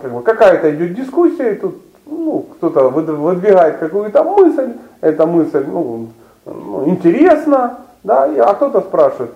как 0.02 0.12
бы, 0.12 0.22
какая-то 0.22 0.74
идет 0.74 0.94
дискуссия, 0.94 1.54
и 1.54 1.56
тут 1.56 1.76
ну, 2.06 2.46
кто-то 2.58 2.90
выд- 2.90 3.16
выдвигает 3.16 3.78
какую-то 3.78 4.24
мысль, 4.24 4.74
эта 5.02 5.26
мысль 5.26 5.66
ну, 5.68 6.10
ну, 6.46 6.88
интересна, 6.88 7.80
да, 8.04 8.28
и, 8.28 8.38
а 8.38 8.54
кто-то 8.54 8.82
спрашивает, 8.82 9.32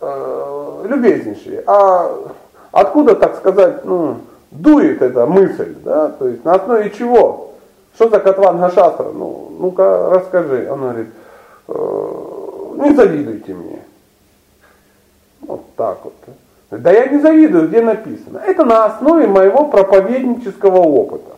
э, 0.00 0.86
любезнейший, 0.88 1.62
а 1.66 2.10
откуда, 2.72 3.14
так 3.14 3.36
сказать, 3.36 3.84
ну, 3.84 4.18
дует 4.50 5.02
эта 5.02 5.26
мысль, 5.26 5.74
да, 5.84 6.08
то 6.08 6.28
есть 6.28 6.44
на 6.44 6.54
основе 6.54 6.90
чего? 6.90 7.52
Что 7.94 8.08
за 8.08 8.18
Катванга 8.18 8.70
Шастра? 8.70 9.10
Ну, 9.12 9.52
ну-ка 9.58 10.10
расскажи. 10.10 10.68
Он 10.68 10.80
говорит, 10.80 11.08
«Э, 11.68 11.74
не 12.76 12.92
завидуйте 12.94 13.54
мне. 13.54 13.82
Вот 15.42 15.62
так 15.76 15.98
вот. 16.04 16.14
Да 16.70 16.90
я 16.90 17.06
не 17.06 17.20
завидую, 17.20 17.68
где 17.68 17.82
написано. 17.82 18.38
Это 18.38 18.64
на 18.64 18.86
основе 18.86 19.26
моего 19.26 19.66
проповеднического 19.66 20.78
опыта. 20.78 21.36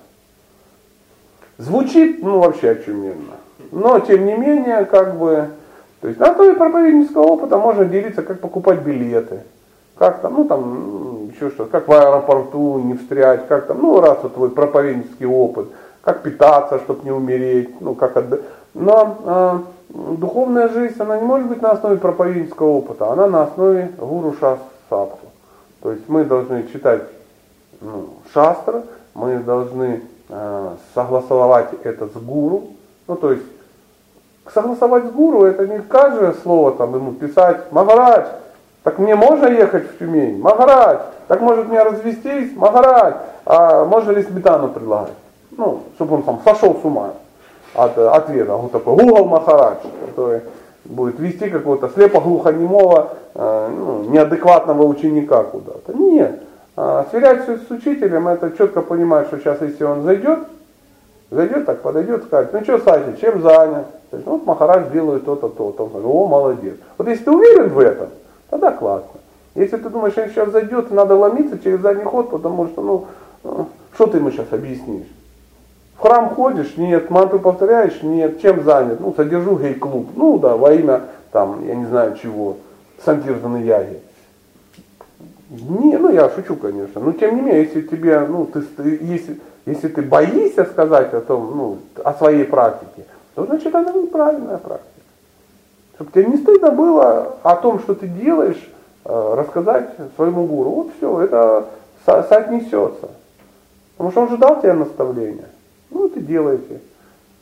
Звучит, 1.59 2.22
ну, 2.22 2.38
вообще 2.38 2.70
очуменно. 2.70 3.36
Но, 3.70 3.98
тем 4.00 4.24
не 4.24 4.34
менее, 4.34 4.84
как 4.86 5.18
бы, 5.18 5.50
то 6.01 6.09
есть 6.09 6.20
на 6.20 6.30
основе 6.30 6.55
проповеднического 6.55 7.22
опыта 7.22 7.57
можно 7.57 7.84
делиться, 7.84 8.22
как 8.22 8.40
покупать 8.40 8.80
билеты, 8.80 9.40
как 9.97 10.20
там, 10.20 10.34
ну, 10.34 10.44
там, 10.44 11.28
еще 11.34 11.51
что, 11.51 11.64
как 11.64 11.88
в 11.88 11.92
аэропорту 11.92 12.78
не 12.80 12.94
встрять, 12.94 13.47
как 13.49 13.66
там, 13.66 13.80
ну, 13.80 14.01
раз 14.01 14.18
вот 14.22 14.34
твой 14.34 14.51
проповеднический 14.51 15.26
опыт, 15.26 15.68
как 16.03 16.22
питаться, 16.22 16.78
чтобы 16.80 17.05
не 17.05 17.11
умереть, 17.11 17.80
ну, 17.80 17.94
как 17.94 18.16
отдых. 18.16 18.42
Но 18.74 19.16
э, 19.24 19.59
духовная 20.18 20.68
жизнь, 20.68 21.01
она 21.01 21.18
не 21.18 21.24
может 21.24 21.49
быть 21.49 21.62
на 21.62 21.70
основе 21.70 21.97
проповеднического 21.97 22.68
опыта, 22.68 23.11
она 23.11 23.26
на 23.26 23.44
основе 23.44 23.90
гуру 23.99 24.34
шас 24.38 24.59
садху. 24.90 25.28
То 25.82 25.92
есть 25.92 26.09
мы 26.09 26.24
должны 26.24 26.66
читать 26.72 27.03
ну, 27.80 28.11
шастры, 28.34 28.82
мы 29.14 29.38
должны 29.38 30.03
э, 30.28 30.70
согласовать 30.94 31.68
это 31.84 32.07
с 32.07 32.12
гуру. 32.12 32.68
Ну, 33.09 33.16
то 33.16 33.32
есть 33.32 33.44
согласовать 34.53 35.07
с 35.07 35.11
гуру, 35.11 35.44
это 35.44 35.66
не 35.66 35.80
каждое 35.80 36.32
слово 36.42 36.72
там 36.72 36.94
ему 36.94 37.12
писать, 37.12 37.72
Махарадж, 37.72 38.26
так 38.82 38.99
мне 38.99 39.14
можно 39.14 39.47
ехать 39.47 39.90
в 39.90 39.99
Тюмень? 39.99 40.40
Махарадж, 40.40 41.01
так 41.28 41.40
может 41.40 41.68
мне 41.68 41.82
развестись? 41.82 42.55
Махарадж, 42.57 43.14
а 43.44 43.84
можно 43.84 44.12
ли 44.12 44.22
сметану 44.22 44.68
предлагать? 44.68 45.14
Ну, 45.51 45.82
чтобы 45.97 46.16
он 46.16 46.22
там 46.22 46.40
сошел 46.44 46.76
с 46.80 46.84
ума 46.84 47.14
от 47.74 47.99
э, 47.99 48.09
ответа. 48.09 48.55
Он 48.55 48.68
такой, 48.68 48.97
Гугл 48.97 49.24
Махарадж, 49.24 49.78
который 50.07 50.42
будет 50.84 51.18
вести 51.18 51.49
какого-то 51.49 51.88
слепо-глухонемого, 51.88 53.09
э, 53.34 53.68
ну, 53.76 54.05
неадекватного 54.05 54.84
ученика 54.84 55.42
куда-то. 55.42 55.92
Нет. 55.92 56.42
А 56.76 57.07
сверяться 57.11 57.59
с 57.59 57.70
учителем, 57.70 58.28
это 58.28 58.53
четко 58.57 58.82
понимать, 58.82 59.28
что 59.28 59.38
сейчас, 59.38 59.61
если 59.62 59.84
он 59.84 60.03
зайдет, 60.03 60.40
зайдет 61.30 61.66
так, 61.66 61.80
подойдет, 61.80 62.24
скажет, 62.24 62.53
ну 62.53 62.62
что, 62.62 62.78
Сати, 62.78 63.20
чем 63.20 63.42
занят? 63.42 63.86
То 64.16 64.18
есть, 64.18 64.26
вот 64.28 64.46
Махарадж 64.46 64.90
делает 64.92 65.26
то-то, 65.26 65.48
то-то. 65.48 65.82
Он 65.84 65.88
говорит, 65.90 66.08
о, 66.08 66.26
молодец. 66.26 66.76
Вот 66.96 67.06
если 67.06 67.24
ты 67.24 67.30
уверен 67.32 67.68
в 67.68 67.78
этом, 67.78 68.08
тогда 68.48 68.70
классно. 68.70 69.20
Если 69.54 69.76
ты 69.76 69.90
думаешь, 69.90 70.14
что 70.14 70.22
он 70.22 70.30
сейчас 70.30 70.50
зайдет, 70.52 70.90
надо 70.90 71.16
ломиться 71.16 71.58
через 71.58 71.80
задний 71.80 72.04
ход, 72.04 72.30
потому 72.30 72.66
что, 72.68 72.80
ну, 72.80 73.06
ну, 73.44 73.66
что 73.94 74.06
ты 74.06 74.16
ему 74.16 74.30
сейчас 74.30 74.46
объяснишь? 74.52 75.06
В 75.98 76.00
храм 76.00 76.30
ходишь? 76.30 76.78
Нет. 76.78 77.10
Мантру 77.10 77.40
повторяешь? 77.40 78.02
Нет. 78.02 78.40
Чем 78.40 78.64
занят? 78.64 79.00
Ну, 79.00 79.12
содержу 79.14 79.58
гей-клуб. 79.58 80.08
Ну, 80.16 80.38
да, 80.38 80.56
во 80.56 80.72
имя, 80.72 81.02
там, 81.30 81.66
я 81.66 81.74
не 81.74 81.84
знаю 81.84 82.16
чего, 82.16 82.56
Сантирзаны 83.04 83.58
Яги. 83.58 84.00
Не, 85.50 85.98
ну 85.98 86.10
я 86.10 86.30
шучу, 86.30 86.56
конечно. 86.56 87.02
Но 87.02 87.12
тем 87.12 87.36
не 87.36 87.42
менее, 87.42 87.64
если 87.64 87.82
тебе, 87.82 88.20
ну, 88.20 88.46
ты- 88.46 88.98
если, 89.02 89.40
если 89.66 89.88
ты 89.88 90.00
боишься 90.00 90.64
сказать 90.64 91.12
о 91.12 91.20
том, 91.20 91.52
ну, 91.54 91.78
о 92.02 92.14
своей 92.14 92.44
практике, 92.44 93.04
то 93.37 93.45
значит 93.45 93.74
это 93.74 93.93
неправильная 93.93 94.57
практика. 94.57 94.91
Чтобы 95.95 96.11
тебе 96.11 96.24
не 96.24 96.39
стыдно 96.39 96.70
было 96.70 97.37
о 97.43 97.57
том, 97.57 97.78
что 97.80 97.95
ты 97.95 98.09
делаешь, 98.09 98.70
э, 99.05 99.34
рассказать 99.37 99.91
своему 100.16 100.47
гуру. 100.47 100.70
Вот 100.70 100.91
все, 100.97 101.20
это 101.20 101.66
со- 102.07 102.22
соотнесется. 102.22 103.11
Потому 103.97 104.11
что 104.11 104.22
он 104.22 104.28
же 104.30 104.39
дал 104.39 104.61
тебе 104.61 104.72
наставление. 104.72 105.49
Ну, 105.91 106.09
ты 106.09 106.20
делаете 106.20 106.80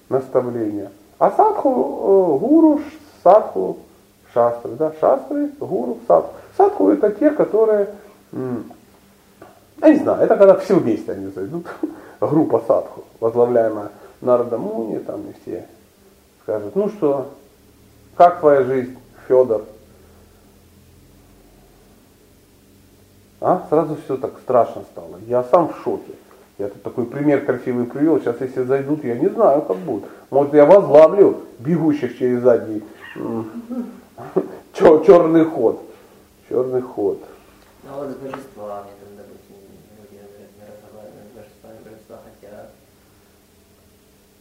наставление. 0.08 0.90
А 1.18 1.30
садху, 1.30 1.70
э, 1.70 2.38
гуру, 2.40 2.80
садху, 3.22 3.78
шастры, 4.32 4.72
да, 4.72 4.92
шастры, 5.00 5.50
гуру, 5.60 5.98
садху. 6.08 6.32
Садху 6.56 6.90
это 6.90 7.12
те, 7.12 7.30
которые, 7.30 7.88
я 8.32 9.90
не 9.90 9.98
знаю, 9.98 10.22
это 10.22 10.36
когда 10.36 10.56
все 10.56 10.74
вместе 10.74 11.12
они 11.12 11.28
зайдут, 11.28 11.66
группа 12.20 12.60
садху, 12.66 13.04
возглавляемая 13.20 13.90
Нарада 14.20 14.58
Муни, 14.58 14.98
там 14.98 15.20
и 15.28 15.34
все 15.42 15.66
скажут, 16.44 16.76
ну 16.76 16.88
что, 16.90 17.34
как 18.16 18.40
твоя 18.40 18.62
жизнь, 18.62 18.96
Федор? 19.26 19.64
А? 23.40 23.66
Сразу 23.68 23.96
все 24.04 24.16
так 24.16 24.38
страшно 24.42 24.82
стало. 24.92 25.18
Я 25.26 25.42
сам 25.44 25.68
в 25.68 25.82
шоке. 25.82 26.12
Я 26.56 26.68
тут 26.68 26.82
такой 26.82 27.04
пример 27.04 27.44
красивый 27.44 27.84
привел. 27.86 28.20
Сейчас 28.20 28.40
если 28.40 28.62
зайдут, 28.62 29.04
я 29.04 29.16
не 29.16 29.28
знаю, 29.28 29.62
как 29.62 29.76
будет. 29.78 30.04
Может, 30.30 30.54
я 30.54 30.64
возглавлю 30.64 31.42
бегущих 31.58 32.16
через 32.16 32.42
задний 32.42 32.82
черный 34.74 35.44
ход. 35.44 35.82
Черный 36.48 36.82
ход. 36.82 37.22
Ну 37.82 37.90
вот 37.96 38.08
с 38.10 38.14
божествами, 38.14 38.90
там, 39.00 39.16
допустим, 39.16 39.56
люди 39.98 40.20
божествами, 41.34 41.78
божества 41.84 42.18
хотят. 42.24 42.70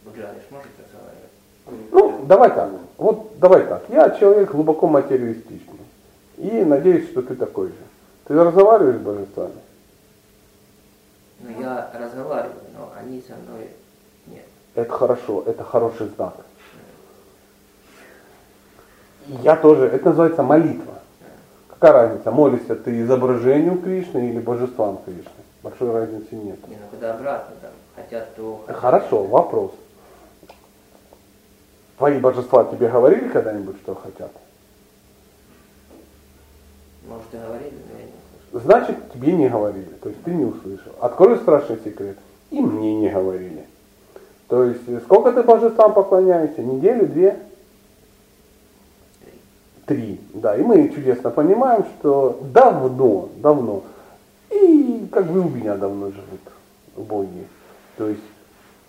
Буджариш 0.04 0.44
может 0.50 0.70
разговаривать? 0.78 1.13
Ну, 1.90 2.24
давай 2.26 2.50
так. 2.50 2.70
Вот 2.96 3.38
давай 3.38 3.66
так. 3.66 3.82
Я 3.88 4.10
человек 4.10 4.50
глубоко 4.50 4.86
материалистичный. 4.86 5.80
И 6.38 6.50
надеюсь, 6.64 7.08
что 7.10 7.22
ты 7.22 7.34
такой 7.34 7.68
же. 7.68 7.74
Ты 8.26 8.34
разговариваешь 8.34 8.96
с 8.96 9.02
божествами? 9.02 9.52
Ну 11.40 11.60
я 11.60 11.90
разговариваю, 11.92 12.56
но 12.76 12.90
они 12.98 13.20
со 13.20 13.34
мной 13.34 13.68
нет. 14.26 14.44
Это 14.74 14.92
хорошо, 14.92 15.42
это 15.46 15.62
хороший 15.62 16.08
знак. 16.08 16.34
Я 19.42 19.56
тоже, 19.56 19.86
это 19.86 20.06
называется 20.06 20.42
молитва. 20.42 20.94
Какая 21.68 21.92
разница, 21.92 22.30
молишься 22.30 22.76
ты 22.76 23.02
изображению 23.02 23.80
Кришны 23.80 24.30
или 24.30 24.38
божествам 24.38 25.00
Кришны? 25.04 25.30
Большой 25.62 25.92
разницы 25.92 26.34
нет. 26.34 26.66
Не, 26.68 26.76
ну 26.76 26.82
когда 26.90 27.14
обратно 27.14 27.56
там, 27.60 27.70
хотят 27.96 28.34
то... 28.36 28.64
Хорошо, 28.68 29.24
вопрос. 29.24 29.72
Твои 31.98 32.18
божества 32.18 32.64
тебе 32.64 32.88
говорили 32.88 33.28
когда-нибудь, 33.28 33.76
что 33.82 33.94
хотят? 33.94 34.32
Может 37.08 37.26
и 37.32 37.36
говорили, 37.36 37.74
но 37.92 37.98
я 37.98 38.04
не 38.04 38.12
услышал. 38.12 38.60
Значит, 38.66 39.12
тебе 39.12 39.32
не 39.32 39.48
говорили, 39.48 39.90
то 40.02 40.08
есть 40.08 40.22
ты 40.24 40.32
не 40.32 40.44
услышал. 40.44 40.92
Открою 41.00 41.38
страшный 41.38 41.78
секрет. 41.84 42.16
И 42.50 42.60
мне 42.60 42.94
не 42.94 43.10
говорили. 43.10 43.64
То 44.48 44.64
есть, 44.64 44.82
сколько 45.04 45.32
ты 45.32 45.42
божествам 45.42 45.92
поклоняешься? 45.94 46.62
Неделю, 46.62 47.06
две? 47.06 47.38
Три. 49.86 50.20
Да, 50.32 50.56
и 50.56 50.62
мы 50.62 50.88
чудесно 50.88 51.30
понимаем, 51.30 51.84
что 51.98 52.40
давно, 52.52 53.28
давно, 53.36 53.84
и 54.50 55.06
как 55.12 55.26
бы 55.26 55.40
у 55.40 55.48
меня 55.48 55.76
давно 55.76 56.10
живут 56.10 56.40
боги. 57.08 57.46
То 57.96 58.08
есть, 58.08 58.22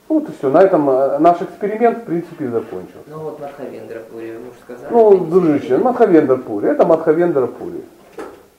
вот 0.07 0.29
и 0.29 0.31
все. 0.37 0.49
На 0.49 0.61
этом 0.61 0.89
э, 0.89 1.17
наш 1.19 1.41
эксперимент, 1.41 1.99
в 1.99 2.01
принципе, 2.03 2.47
закончился. 2.49 3.07
Ну 3.07 3.19
вот 3.19 3.39
Мадхавендра 3.39 3.99
Пури, 4.11 4.31
вы 4.31 4.49
уже 4.49 4.59
сказали. 4.63 4.87
Ну, 4.91 5.17
дружище, 5.25 5.77
Мадхавендра 5.77 6.35
Пури. 6.37 6.69
Это 6.69 6.85
Мадхавендра 6.85 7.47
Пури. 7.47 7.81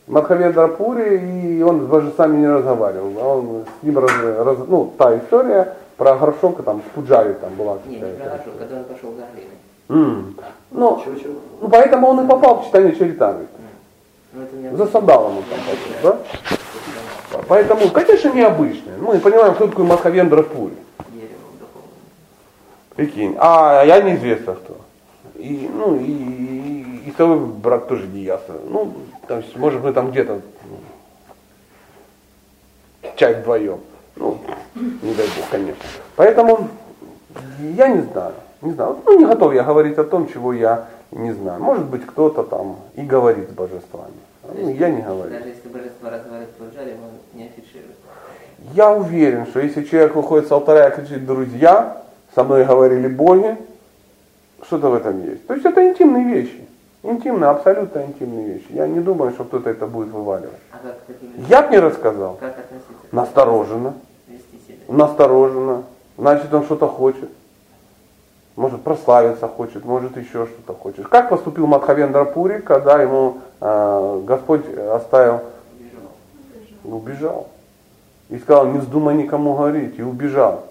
Мадхавендра 0.06 0.68
Пури, 0.68 1.18
и 1.58 1.62
он 1.62 1.82
с 1.82 1.84
божествами 1.86 2.36
не 2.38 2.48
разговаривал. 2.48 3.12
а 3.20 3.36
Он 3.38 3.64
с 3.80 3.82
ним 3.84 3.98
раз, 3.98 4.10
раз- 4.38 4.58
ну, 4.68 4.92
та 4.98 5.16
история 5.18 5.74
про 5.96 6.16
горшок, 6.16 6.62
там, 6.64 6.80
с 6.86 6.94
Пуджари 6.94 7.34
там 7.40 7.54
была 7.54 7.78
Не, 7.86 7.96
не 7.96 8.00
какая-то. 8.00 8.22
проношу, 8.24 8.50
когда 8.58 8.76
он 8.76 8.84
пошел 8.84 9.10
за 9.10 9.22
глиной. 9.34 9.56
М. 9.88 10.34
Ну, 10.72 11.00
Чего-чего? 11.04 11.34
ну, 11.60 11.68
поэтому 11.68 12.08
он 12.08 12.24
и 12.24 12.28
попал 12.28 12.60
в 12.60 12.66
читание 12.66 12.94
Чаритамрит. 12.94 13.48
Ну 14.32 14.42
это 14.42 14.56
не 14.56 14.76
За 14.76 14.86
сандалом 14.86 15.38
он 15.38 15.44
там 15.44 15.58
пошел, 15.60 16.18
да? 17.32 17.38
Поэтому, 17.48 17.90
конечно, 17.90 18.32
необычное. 18.32 18.94
Мы 19.00 19.18
понимаем, 19.18 19.54
что 19.54 19.68
такое 19.68 19.86
Мадхавендра 19.86 20.42
Пури. 20.42 20.74
Прикинь. 22.96 23.36
А 23.38 23.84
я 23.84 24.00
неизвестно 24.00 24.54
кто. 24.54 24.76
И, 25.34 25.70
ну, 25.72 25.96
и, 25.96 26.04
и, 26.04 27.02
и 27.06 27.10
второй 27.10 27.38
брак 27.38 27.86
тоже 27.88 28.06
не 28.06 28.20
ясно. 28.20 28.54
Ну, 28.68 28.92
то 29.28 29.36
есть, 29.36 29.54
может, 29.56 29.82
мы 29.82 29.92
там 29.92 30.10
где-то 30.10 30.40
ну, 30.64 30.78
чай 33.16 33.34
вдвоем. 33.34 33.80
Ну, 34.16 34.38
не 34.74 35.14
дай 35.14 35.26
бог, 35.26 35.48
конечно. 35.50 35.84
Поэтому 36.16 36.68
я 37.60 37.88
не 37.88 38.00
знаю. 38.00 38.32
Не 38.62 38.72
знаю. 38.72 38.98
Ну, 39.04 39.18
не 39.18 39.26
готов 39.26 39.52
я 39.52 39.62
говорить 39.62 39.98
о 39.98 40.04
том, 40.04 40.26
чего 40.28 40.54
я 40.54 40.86
не 41.10 41.32
знаю. 41.32 41.62
Может 41.62 41.84
быть, 41.84 42.06
кто-то 42.06 42.42
там 42.44 42.76
и 42.94 43.02
говорит 43.02 43.50
с 43.50 43.52
божествами. 43.52 44.14
Ну, 44.42 44.70
я 44.70 44.88
не 44.88 45.02
говорю. 45.02 45.30
Даже 45.30 45.48
если 45.48 45.68
божество 45.68 46.08
разговаривает 46.08 46.48
в 46.58 46.62
он 46.62 47.10
не 47.34 47.44
афиширует. 47.44 47.96
Я 48.72 48.90
уверен, 48.90 49.46
что 49.46 49.60
если 49.60 49.84
человек 49.84 50.14
выходит 50.14 50.48
с 50.48 50.52
алтаря 50.52 50.88
и 50.88 50.96
кричит 50.96 51.26
«друзья», 51.26 52.05
со 52.36 52.44
мной 52.44 52.66
говорили 52.66 53.08
боги, 53.08 53.56
что-то 54.66 54.90
в 54.90 54.94
этом 54.94 55.24
есть. 55.24 55.46
То 55.46 55.54
есть 55.54 55.64
это 55.64 55.88
интимные 55.88 56.24
вещи. 56.24 56.68
Интимные, 57.02 57.48
абсолютно 57.48 58.04
интимные 58.04 58.46
вещи. 58.46 58.66
Я 58.70 58.86
не 58.86 59.00
думаю, 59.00 59.32
что 59.32 59.44
кто-то 59.44 59.70
это 59.70 59.86
будет 59.86 60.08
вываливать. 60.08 60.52
А 60.70 60.76
как 60.76 61.16
Я 61.48 61.62
бы 61.62 61.70
не 61.70 61.78
рассказал. 61.78 62.36
Как 62.38 62.58
относиться? 62.58 62.92
Настороженно. 63.10 63.94
Настороженно. 64.86 65.84
Значит, 66.18 66.52
он 66.52 66.64
что-то 66.64 66.88
хочет. 66.88 67.30
Может, 68.54 68.82
прославиться 68.82 69.48
хочет, 69.48 69.84
может, 69.84 70.16
еще 70.16 70.46
что-то 70.46 70.74
хочет. 70.74 71.08
Как 71.08 71.30
поступил 71.30 71.66
Мадхавендра 71.66 72.24
Пури, 72.24 72.58
когда 72.58 73.00
ему 73.00 73.38
э, 73.60 74.22
Господь 74.26 74.64
оставил, 74.92 75.40
Убежал. 76.84 76.96
убежал. 76.96 77.48
И 78.28 78.38
сказал, 78.38 78.66
не 78.66 78.78
вздумай 78.78 79.14
никому 79.14 79.54
говорить, 79.54 79.98
и 79.98 80.02
убежал. 80.02 80.64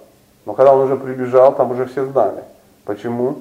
Но 0.45 0.53
когда 0.53 0.73
он 0.73 0.81
уже 0.81 0.95
прибежал, 0.95 1.55
там 1.55 1.71
уже 1.71 1.85
все 1.85 2.05
знали. 2.05 2.43
Почему? 2.85 3.37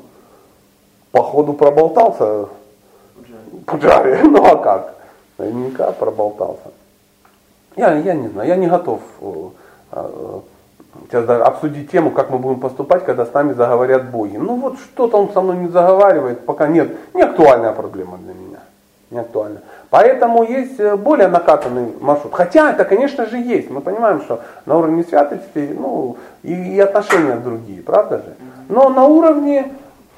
Походу 1.13 1.53
проболтался. 1.53 2.49
Пуджари. 3.67 4.21
Ну 4.25 4.45
а 4.45 4.57
как? 4.57 4.95
Наверняка 5.39 5.93
проболтался. 5.93 6.73
Я, 7.77 7.97
я 7.97 8.15
не 8.15 8.29
знаю, 8.29 8.49
я 8.49 8.57
не 8.57 8.69
готов 8.69 9.01
э, 9.21 9.49
э, 9.93 10.41
сейчас 11.09 11.29
обсудить 11.29 11.91
тему, 11.91 12.13
как 12.13 12.31
мы 12.31 12.39
будем 12.39 12.61
поступать, 12.61 13.05
когда 13.05 13.27
с 13.27 13.33
нами 13.33 13.53
заговорят 13.53 14.11
боги. 14.11 14.37
Ну 14.37 14.57
вот 14.57 14.79
что-то 14.79 15.19
он 15.19 15.33
со 15.33 15.41
мной 15.41 15.57
не 15.57 15.69
заговаривает, 15.69 16.47
пока 16.47 16.69
нет. 16.69 16.97
Не 17.15 17.23
актуальная 17.23 17.73
проблема 17.73 18.19
для 18.19 18.35
меня. 18.35 18.61
Не 19.11 19.19
актуальна. 19.19 19.61
Поэтому 19.91 20.45
есть 20.45 20.79
э, 20.81 20.97
более 20.97 21.29
накатанный 21.29 21.93
маршрут. 22.01 22.35
Хотя 22.35 22.71
это, 22.73 22.85
конечно 22.85 23.27
же, 23.27 23.39
есть. 23.39 23.71
Мы 23.71 23.81
понимаем, 23.81 24.21
что 24.23 24.41
на 24.67 24.79
уровне 24.79 25.05
святости, 25.05 25.75
ну, 25.79 26.17
и, 26.43 26.53
и 26.53 26.81
отношения 26.81 27.37
другие, 27.37 27.83
правда 27.83 28.19
же? 28.19 28.35
Но 28.69 28.89
на 28.89 29.05
уровне, 29.05 29.73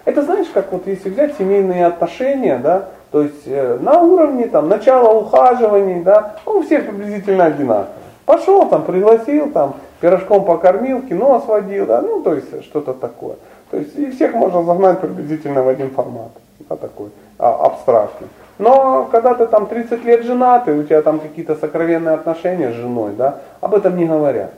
это 0.04 0.22
знаешь, 0.22 0.46
как 0.52 0.72
вот 0.72 0.86
если 0.86 1.10
взять 1.10 1.36
семейные 1.36 1.86
отношения, 1.86 2.58
да, 2.58 2.86
то 3.10 3.22
есть 3.22 3.46
э, 3.46 3.78
на 3.80 4.00
уровне 4.00 4.46
там 4.46 4.68
начала 4.68 5.12
ухаживаний, 5.12 6.02
да, 6.02 6.36
ну, 6.46 6.58
у 6.58 6.62
всех 6.62 6.86
приблизительно 6.86 7.46
одинаково. 7.46 7.92
Пошел 8.24 8.68
там, 8.68 8.82
пригласил 8.82 9.50
там, 9.50 9.76
пирожком 10.00 10.44
покормил, 10.44 11.02
кино 11.02 11.40
сводил, 11.44 11.86
да, 11.86 12.02
ну, 12.02 12.22
то 12.22 12.34
есть 12.34 12.64
что-то 12.64 12.92
такое. 12.92 13.36
То 13.70 13.78
есть 13.78 13.96
и 13.96 14.10
всех 14.10 14.34
можно 14.34 14.62
загнать 14.62 15.00
приблизительно 15.00 15.62
в 15.62 15.68
один 15.68 15.90
формат, 15.90 16.30
да, 16.68 16.76
такой, 16.76 17.10
а, 17.38 17.66
абстрактный. 17.66 18.28
Но 18.58 19.08
когда 19.12 19.34
ты 19.34 19.46
там 19.46 19.66
30 19.66 20.04
лет 20.04 20.24
женат, 20.24 20.66
и 20.68 20.72
у 20.72 20.82
тебя 20.84 21.02
там 21.02 21.20
какие-то 21.20 21.56
сокровенные 21.56 22.14
отношения 22.14 22.70
с 22.72 22.74
женой, 22.74 23.12
да, 23.16 23.40
об 23.60 23.74
этом 23.74 23.96
не 23.96 24.06
говорят. 24.06 24.52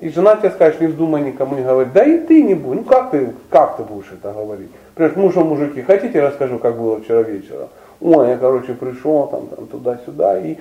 И 0.00 0.08
жена 0.10 0.36
тебе 0.36 0.50
скажет, 0.50 0.80
не 0.80 0.88
вздумай 0.88 1.22
никому 1.22 1.56
не 1.56 1.62
говорить. 1.62 1.92
Да 1.92 2.04
и 2.04 2.18
ты 2.18 2.42
не 2.42 2.54
будешь. 2.54 2.80
Ну 2.80 2.84
как 2.84 3.10
ты, 3.12 3.32
как 3.48 3.76
ты 3.76 3.82
будешь 3.82 4.12
это 4.12 4.32
говорить? 4.32 4.70
Например, 4.94 5.16
мужу 5.16 5.44
мужики, 5.44 5.82
хотите 5.82 6.20
расскажу, 6.20 6.58
как 6.58 6.76
было 6.76 7.00
вчера 7.00 7.22
вечером? 7.22 7.68
Ой, 8.00 8.28
я, 8.28 8.36
короче, 8.36 8.74
пришел 8.74 9.26
там, 9.28 9.46
там 9.46 9.66
туда-сюда 9.66 10.38
и... 10.38 10.56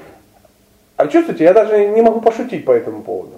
А 0.96 1.08
чувствуете, 1.08 1.44
я 1.44 1.54
даже 1.54 1.88
не 1.88 2.02
могу 2.02 2.22
пошутить 2.22 2.64
по 2.64 2.72
этому 2.72 3.02
поводу. 3.02 3.34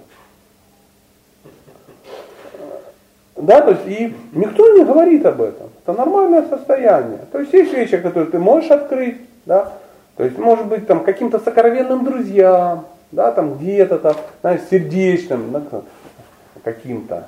Да, 3.34 3.60
то 3.60 3.70
есть 3.70 3.86
и 3.86 4.14
никто 4.32 4.68
не 4.76 4.84
говорит 4.84 5.24
об 5.26 5.40
этом. 5.40 5.70
Это 5.88 5.96
нормальное 5.96 6.42
состояние. 6.42 7.20
То 7.32 7.38
есть 7.38 7.50
есть 7.54 7.72
вещи, 7.72 7.96
которые 7.96 8.30
ты 8.30 8.38
можешь 8.38 8.70
открыть, 8.70 9.16
да, 9.46 9.72
то 10.18 10.24
есть 10.24 10.36
может 10.36 10.66
быть 10.66 10.86
там 10.86 11.02
каким-то 11.02 11.38
сокровенным 11.38 12.04
друзьям, 12.04 12.84
да, 13.10 13.32
там 13.32 13.56
где-то 13.56 13.98
там, 13.98 14.14
знаешь, 14.42 14.60
сердечным, 14.70 15.50
да, 15.50 15.62
каким-то. 16.62 17.24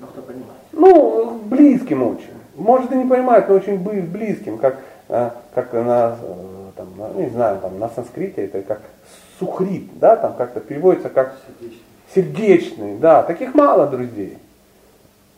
Ну, 0.00 0.06
кто 0.06 0.22
понимает. 0.22 0.52
Ну, 0.72 1.40
близким 1.44 2.04
очень. 2.04 2.32
Может 2.54 2.90
и 2.92 2.96
не 2.96 3.04
понимает, 3.04 3.50
но 3.50 3.56
очень 3.56 3.76
близким, 3.76 4.56
как, 4.56 4.78
э, 5.10 5.28
как 5.54 5.70
на, 5.74 6.16
э, 6.22 6.70
там, 6.74 6.86
на- 6.96 7.20
не 7.20 7.28
знаю, 7.28 7.58
там, 7.60 7.78
на 7.78 7.90
санскрите 7.90 8.46
это 8.46 8.62
как 8.62 8.80
сухрит, 9.38 9.90
да, 9.98 10.16
там 10.16 10.32
как-то 10.32 10.60
переводится 10.60 11.10
как 11.10 11.36
сердечный, 12.14 12.96
да, 12.96 13.22
таких 13.22 13.54
мало 13.54 13.86
друзей. 13.86 14.38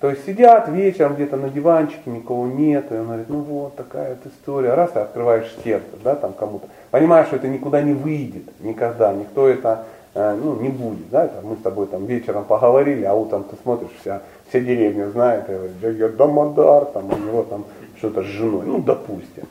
То 0.01 0.09
есть 0.09 0.25
сидят 0.25 0.69
вечером 0.69 1.15
где-то 1.15 1.37
на 1.37 1.51
диванчике, 1.51 2.09
никого 2.11 2.47
нету, 2.47 2.95
и 2.95 2.99
он 2.99 3.07
говорит, 3.07 3.29
ну 3.29 3.41
вот 3.41 3.77
такая 3.77 4.17
вот 4.17 4.33
история, 4.33 4.73
раз 4.73 4.93
ты 4.93 5.01
открываешь 5.01 5.55
сердце, 5.63 5.91
да, 6.03 6.15
там 6.15 6.33
кому-то, 6.33 6.69
понимаешь, 6.91 7.27
что 7.27 7.37
это 7.37 7.49
никуда 7.49 7.83
не 7.83 7.93
выйдет, 7.93 8.45
никогда, 8.61 9.13
никто 9.13 9.47
это, 9.47 9.85
э, 10.15 10.39
ну, 10.43 10.59
не 10.59 10.71
будет, 10.71 11.11
да, 11.11 11.27
это 11.27 11.43
мы 11.43 11.57
с 11.57 11.59
тобой 11.59 11.87
там 11.87 12.07
вечером 12.07 12.45
поговорили, 12.45 13.05
а 13.05 13.13
утром 13.13 13.45
ты 13.45 13.57
смотришь, 13.63 13.91
вся, 14.01 14.23
вся 14.49 14.61
деревня 14.61 15.11
знает, 15.11 15.51
и 15.51 15.53
говорит, 15.53 15.81
«Да 15.83 15.91
я 15.91 16.09
Дамодар, 16.09 16.87
там 16.87 17.05
у 17.13 17.19
него 17.19 17.43
там 17.43 17.67
что-то 17.99 18.23
с 18.23 18.27
женой, 18.27 18.63
ну, 18.65 18.79
допустим. 18.81 19.45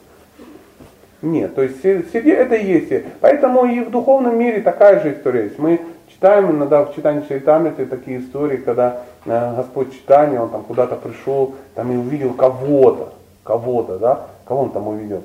Нет, 1.22 1.54
то 1.54 1.62
есть 1.62 1.82
се- 1.82 2.06
себе 2.12 2.34
это 2.34 2.56
есть. 2.56 2.92
Поэтому 3.20 3.66
и 3.66 3.82
в 3.82 3.92
духовном 3.92 4.40
мире 4.40 4.62
такая 4.62 5.02
же 5.02 5.14
история 5.14 5.44
есть. 5.44 5.60
Мы 5.60 5.80
читаем 6.20 6.52
иногда 6.52 6.84
в 6.84 6.94
читании 6.94 7.24
Чайтамриты 7.30 7.86
такие 7.86 8.20
истории, 8.20 8.58
когда 8.58 9.04
э, 9.26 9.56
Господь 9.56 9.94
читания, 9.94 10.42
он 10.42 10.50
там 10.50 10.64
куда-то 10.64 10.98
пришел, 10.98 11.56
там 11.76 11.94
и 11.94 11.96
увидел 11.96 12.34
кого-то, 12.34 13.14
кого-то, 13.44 13.98
да, 13.98 14.26
кого 14.46 14.64
он 14.64 14.72
там 14.72 14.90
увидел? 14.90 15.24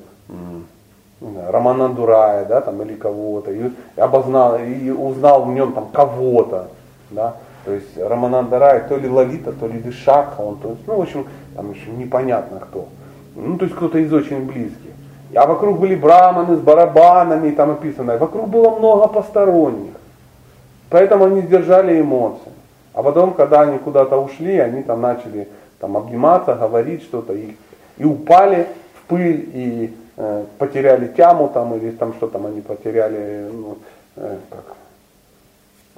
Знаю, 1.21 1.51
Романа 1.51 1.89
Дурая, 1.89 2.45
да, 2.45 2.61
там, 2.61 2.81
или 2.83 2.95
кого-то, 2.95 3.51
и 3.51 3.73
обознал, 3.97 4.57
и 4.59 4.91
узнал 4.91 5.45
в 5.45 5.49
нем 5.49 5.73
там 5.73 5.89
кого-то, 5.93 6.69
да, 7.11 7.35
то 7.65 7.73
есть 7.73 7.99
Романанда 7.99 8.59
Рай, 8.61 8.87
то 8.89 8.97
ли 8.97 9.09
Лолита, 9.09 9.53
то 9.53 9.67
ли 9.67 9.79
Вишакха, 9.79 10.43
он, 10.43 10.59
то 10.59 10.69
есть, 10.71 10.87
ну, 10.87 10.97
в 10.97 11.01
общем, 11.01 11.27
там 11.57 11.73
еще 11.73 11.91
непонятно 11.91 12.61
кто. 12.61 12.87
Ну, 13.35 13.59
то 13.59 13.65
есть 13.65 13.77
кто-то 13.77 13.99
из 13.99 14.13
очень 14.13 14.47
близких. 14.47 14.91
А 15.35 15.47
вокруг 15.47 15.81
были 15.81 15.97
браманы 15.97 16.57
с 16.57 16.61
барабанами, 16.61 17.51
там 17.51 17.71
написано, 17.71 18.13
и 18.13 18.19
вокруг 18.19 18.49
было 18.49 18.71
много 18.79 19.09
посторонних. 19.09 19.95
Поэтому 20.95 21.25
они 21.25 21.41
сдержали 21.41 22.01
эмоции. 22.01 22.53
А 22.93 23.03
потом, 23.03 23.35
когда 23.35 23.63
они 23.63 23.79
куда-то 23.79 24.17
ушли, 24.17 24.59
они 24.59 24.85
там 24.85 25.01
начали 25.01 25.49
там, 25.81 25.97
обниматься, 25.97 26.55
говорить 26.55 27.03
что-то, 27.03 27.33
и, 27.33 27.57
и 27.99 28.05
упали 28.05 28.69
в 29.01 29.09
пыль, 29.09 29.51
и 29.53 29.97
э, 30.17 30.45
потеряли 30.57 31.09
тяму 31.09 31.49
там, 31.49 31.75
или 31.75 31.91
там 31.91 32.15
что 32.15 32.29
там 32.29 32.47
они 32.47 32.61
потеряли, 32.61 33.51
ну, 33.53 33.79
э, 34.15 34.37
как, 34.49 34.77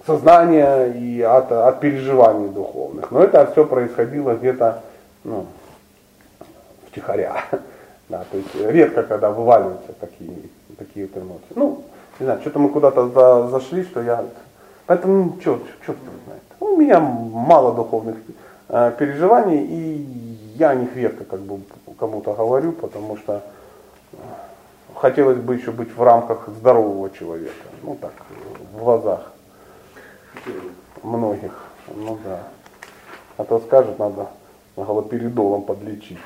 сознание 0.06 0.94
и 0.96 1.20
от, 1.20 1.52
от 1.52 1.78
переживаний 1.80 2.48
духовных. 2.48 3.10
Но 3.10 3.22
это 3.22 3.46
все 3.52 3.66
происходило 3.66 4.34
где-то 4.34 4.80
ну, 5.24 5.44
втихаря. 6.88 7.44
Да, 8.08 8.24
то 8.30 8.38
есть 8.38 8.54
редко, 8.54 9.02
когда 9.02 9.30
вываливаются 9.30 9.92
такие, 10.00 10.38
такие 10.78 11.06
вот 11.06 11.22
эмоции. 11.22 11.52
Ну, 11.54 11.82
не 12.18 12.24
знаю, 12.24 12.40
что-то 12.40 12.58
мы 12.58 12.70
куда-то 12.70 13.08
за- 13.08 13.48
зашли, 13.48 13.82
что 13.84 14.00
я... 14.00 14.24
Поэтому, 14.86 15.38
черт, 15.42 15.62
черт 15.84 15.98
его 16.00 16.12
знает. 16.24 16.42
У 16.60 16.76
меня 16.76 17.00
мало 17.00 17.74
духовных 17.74 18.16
э, 18.68 18.92
переживаний, 18.98 19.64
и 19.64 20.06
я 20.56 20.70
о 20.70 20.74
них 20.74 20.94
редко 20.96 21.24
как 21.24 21.40
бы 21.40 21.60
кому-то 21.98 22.34
говорю, 22.34 22.72
потому 22.72 23.16
что 23.16 23.42
э, 24.12 24.16
хотелось 24.94 25.38
бы 25.38 25.56
еще 25.56 25.72
быть 25.72 25.94
в 25.94 26.02
рамках 26.02 26.48
здорового 26.48 27.10
человека. 27.10 27.52
Ну 27.82 27.96
так, 28.00 28.12
в 28.72 28.78
глазах 28.78 29.32
многих. 31.02 31.52
Ну 31.94 32.18
да. 32.24 32.40
А 33.36 33.44
то 33.44 33.58
скажет, 33.60 33.98
надо 33.98 34.28
галоперидолом 34.76 35.62
подлечить. 35.62 36.18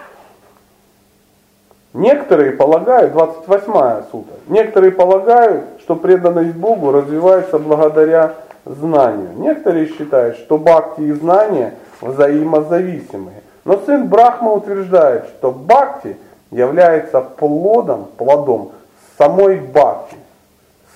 Некоторые 1.93 2.53
полагают, 2.53 3.13
28 3.13 4.11
сута, 4.13 4.35
некоторые 4.47 4.93
полагают, 4.93 5.65
что 5.81 5.97
преданность 5.97 6.55
Богу 6.55 6.93
развивается 6.93 7.59
благодаря 7.59 8.37
знанию. 8.65 9.33
Некоторые 9.37 9.87
считают, 9.89 10.37
что 10.37 10.59
бхакти 10.59 11.03
и 11.03 11.13
знания 11.13 11.75
взаимозависимые. 12.01 13.43
Но 13.65 13.79
сын 13.81 14.09
Брахма 14.09 14.53
утверждает, 14.53 15.27
что 15.27 15.53
бхакти 15.53 16.17
является 16.51 17.21
плодом, 17.21 18.07
плодом 18.17 18.73
самой 19.19 19.61
бхакти. 19.61 20.17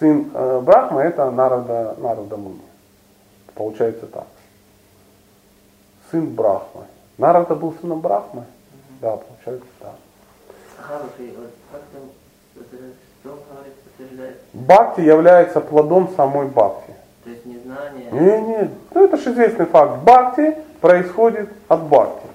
Сын 0.00 0.30
э, 0.34 0.60
Брахма 0.60 1.02
это 1.02 1.30
Нарада, 1.30 1.94
Нарада 1.98 2.36
Муни. 2.36 2.60
Получается 3.54 4.06
так. 4.06 4.26
Сын 6.10 6.26
Брахмы. 6.34 6.82
Нарада 7.18 7.54
был 7.54 7.74
сыном 7.80 8.00
Брахмы? 8.00 8.44
Да, 9.00 9.16
получается 9.16 9.68
так. 9.80 9.94
Говорит, 13.22 13.74
утверждает? 13.94 14.36
Бхакти 14.52 15.00
является 15.00 15.60
плодом 15.60 16.10
самой 16.16 16.46
Бхакти. 16.48 16.94
То 17.24 17.30
есть 17.30 17.46
незнание. 17.46 18.10
Нет, 18.12 18.46
нет, 18.48 18.70
ну 18.94 19.04
это 19.04 19.16
же 19.16 19.30
известный 19.32 19.66
факт. 19.66 20.02
Бхакти 20.04 20.56
происходит 20.80 21.48
от 21.68 21.82
Бхакти. 21.84 22.26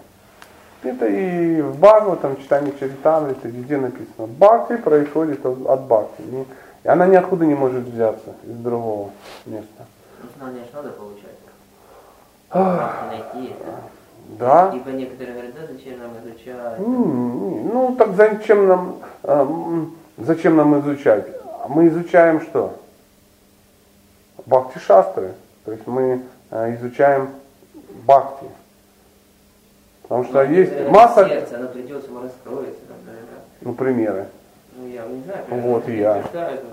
Это 0.83 1.07
и 1.07 1.61
в 1.61 1.77
Бхагаватам, 1.79 2.37
читании 2.37 2.73
Чаритамриты, 2.79 3.49
везде 3.49 3.77
написано. 3.77 4.27
Бхакти 4.27 4.77
происходит 4.77 5.45
от, 5.45 5.65
от 5.67 5.81
Бхакти. 5.81 6.21
Не- 6.21 6.45
И 6.83 6.87
она 6.87 7.05
ниоткуда 7.05 7.45
не 7.45 7.55
может 7.55 7.83
взяться 7.83 8.33
из 8.43 8.55
другого 8.55 9.09
места. 9.45 9.85
Ну, 10.23 10.29
знание 10.37 10.63
же 10.63 10.69
надо 10.73 10.89
получать. 10.89 11.35
Как 12.49 13.03
найти 13.09 13.51
это. 13.51 13.71
Да? 14.39 14.71
Ибо 14.75 14.91
некоторые 14.91 15.33
говорят, 15.33 15.53
да, 15.55 15.73
зачем 15.73 15.99
нам 15.99 16.11
изучать? 16.23 16.79
Ну, 16.79 17.95
так 17.97 18.15
зачем 18.15 18.67
нам, 18.67 18.95
эм, 19.23 19.95
зачем 20.17 20.55
нам 20.55 20.79
изучать? 20.79 21.25
Мы 21.67 21.87
изучаем 21.89 22.41
что? 22.41 22.75
Бхакти 24.49 24.79
шастры. 24.79 25.33
То 25.65 25.71
есть 25.71 25.85
мы 25.85 26.23
э, 26.49 26.75
изучаем 26.75 27.29
бхакти. 28.05 28.47
Потому 30.01 30.23
что 30.23 30.43
Ну, 30.43 30.53
есть 30.53 30.71
наверное, 30.71 30.93
масса, 30.93 31.27
Сердце, 31.27 31.55
оно 31.57 31.67
придет, 31.67 32.03
само 32.03 32.21
раскроется. 32.23 32.81
Там, 32.87 32.97
наверное. 33.05 33.39
ну, 33.61 33.73
примеры. 33.73 34.25
Ну, 34.75 34.87
я 34.87 35.05
не 35.05 35.21
знаю. 35.21 35.43
Вот 35.49 35.87
и 35.87 35.97
я. 35.97 36.23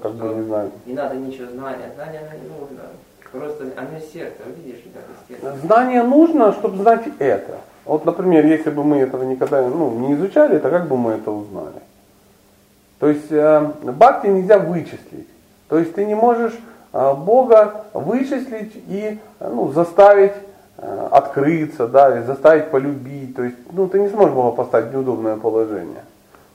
Как 0.03 0.13
бы 0.13 0.35
не 0.35 0.43
знаю. 0.45 0.71
Не 0.87 0.95
надо 0.95 1.17
ничего 1.17 1.51
знать, 1.51 1.77
а 1.85 1.95
знание 1.95 2.21
оно 2.21 2.43
не 2.43 2.49
нужно. 2.49 2.83
Просто 3.31 3.65
оно 3.77 3.99
из 3.99 4.11
сердца, 4.11 4.43
видишь, 4.57 4.83
как 4.95 5.37
из 5.37 5.43
сердца. 5.43 5.67
Знание 5.67 6.03
нужно, 6.03 6.53
чтобы 6.53 6.79
знать 6.79 7.05
это. 7.19 7.59
Вот, 7.85 8.07
например, 8.07 8.47
если 8.47 8.71
бы 8.71 8.85
мы 8.85 8.99
этого 8.99 9.23
никогда 9.25 9.61
ну, 9.61 9.91
не 9.99 10.15
изучали, 10.15 10.59
то 10.59 10.71
как 10.71 10.89
бы 10.89 10.97
мы 10.97 11.13
это 11.13 11.31
узнали? 11.31 11.83
То 13.01 13.09
есть 13.09 13.31
э, 13.31 13.71
бхакти 13.83 14.29
нельзя 14.29 14.59
вычислить. 14.59 15.29
То 15.69 15.79
есть 15.79 15.95
ты 15.95 16.07
не 16.07 16.15
можешь 16.15 16.55
Бога 16.93 17.85
вычислить 17.93 18.73
и 18.89 19.19
э, 19.41 19.49
ну, 19.49 19.73
заставить 19.73 20.33
э, 20.79 21.09
открыться, 21.11 21.87
да, 21.89 22.17
или 22.17 22.25
заставить 22.25 22.71
полюбить. 22.71 23.37
То 23.37 23.45
есть 23.45 23.57
ну, 23.73 23.89
ты 23.89 24.01
не 24.01 24.09
сможешь 24.09 24.35
Бога 24.35 24.57
поставить 24.57 24.89
в 24.89 24.93
неудобное 24.93 25.37
положение. 25.37 26.05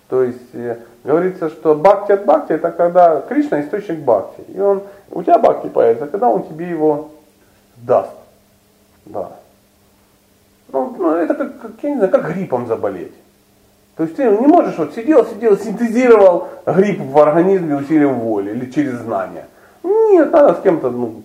То 0.09 0.23
есть 0.23 0.53
э, 0.53 0.77
говорится, 1.03 1.49
что 1.49 1.75
бхакти 1.75 2.11
от 2.11 2.25
бхакти 2.25 2.53
это 2.53 2.71
когда 2.71 3.21
Кришна 3.21 3.61
источник 3.61 3.99
бхакти. 3.99 4.41
И 4.53 4.59
он, 4.59 4.83
у 5.11 5.23
тебя 5.23 5.37
бхакти 5.37 5.67
появится, 5.67 6.07
когда 6.07 6.29
он 6.29 6.43
тебе 6.43 6.69
его 6.69 7.11
даст. 7.77 8.11
Да. 9.05 9.31
Ну, 10.71 10.95
ну, 10.97 11.15
это 11.15 11.33
как, 11.33 11.59
как, 11.59 11.71
я 11.81 11.89
не 11.89 11.95
знаю, 11.97 12.11
как 12.11 12.33
гриппом 12.33 12.67
заболеть. 12.67 13.13
То 13.97 14.03
есть 14.03 14.15
ты 14.15 14.23
не 14.23 14.47
можешь 14.47 14.77
вот 14.77 14.95
сидел, 14.95 15.25
сидел, 15.25 15.57
синтезировал 15.57 16.47
грипп 16.65 17.01
в 17.01 17.17
организме 17.19 17.75
усилием 17.75 18.19
воли 18.19 18.51
или 18.51 18.71
через 18.71 18.93
знания. 18.99 19.45
Нет, 19.83 20.31
надо 20.31 20.59
с 20.59 20.61
кем-то 20.61 20.89
ну, 20.89 21.23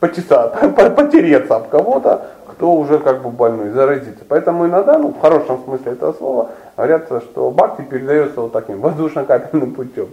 почесаться, 0.00 0.68
по- 0.76 0.90
потереться 0.90 1.56
об 1.56 1.68
кого-то, 1.68 2.30
кто 2.48 2.72
уже 2.72 2.98
как 2.98 3.22
бы 3.22 3.30
больной, 3.30 3.70
заразиться. 3.70 4.24
Поэтому 4.28 4.66
иногда, 4.66 4.98
ну, 4.98 5.08
в 5.08 5.20
хорошем 5.20 5.62
смысле 5.64 5.92
этого 5.92 6.12
слова, 6.12 6.50
говорят, 6.76 7.06
что 7.06 7.50
бакти 7.50 7.82
передается 7.82 8.40
вот 8.40 8.52
таким 8.52 8.80
воздушно-капельным 8.80 9.74
путем. 9.74 10.08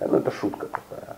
Ну, 0.00 0.18
это 0.18 0.30
шутка 0.30 0.66
такая. 0.66 1.16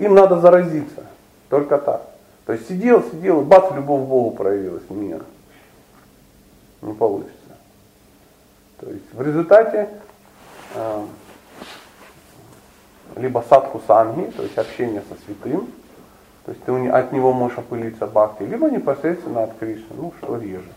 Им 0.00 0.14
надо 0.14 0.38
заразиться. 0.38 1.04
Только 1.48 1.78
так. 1.78 2.02
То 2.46 2.52
есть 2.52 2.68
сидел, 2.68 3.02
сидел, 3.02 3.40
и 3.40 3.44
бац, 3.44 3.70
любовь 3.74 4.02
к 4.02 4.06
Богу 4.06 4.30
проявилась. 4.32 4.82
Нет. 4.90 5.22
Не 6.82 6.92
получится. 6.92 7.32
То 8.80 8.90
есть 8.90 9.12
в 9.12 9.22
результате 9.22 9.88
э, 10.74 11.02
либо 13.16 13.44
садху 13.48 13.80
санги, 13.86 14.30
то 14.30 14.42
есть 14.42 14.58
общение 14.58 15.02
со 15.08 15.14
святым, 15.24 15.70
то 16.44 16.52
есть 16.52 16.64
ты 16.64 16.88
от 16.88 17.12
него 17.12 17.32
можешь 17.32 17.58
опылиться 17.58 18.06
бхакти, 18.06 18.42
либо 18.42 18.70
непосредственно 18.70 19.44
от 19.44 19.56
Кришны, 19.58 19.94
ну 19.96 20.12
что 20.18 20.36
реже. 20.36 20.68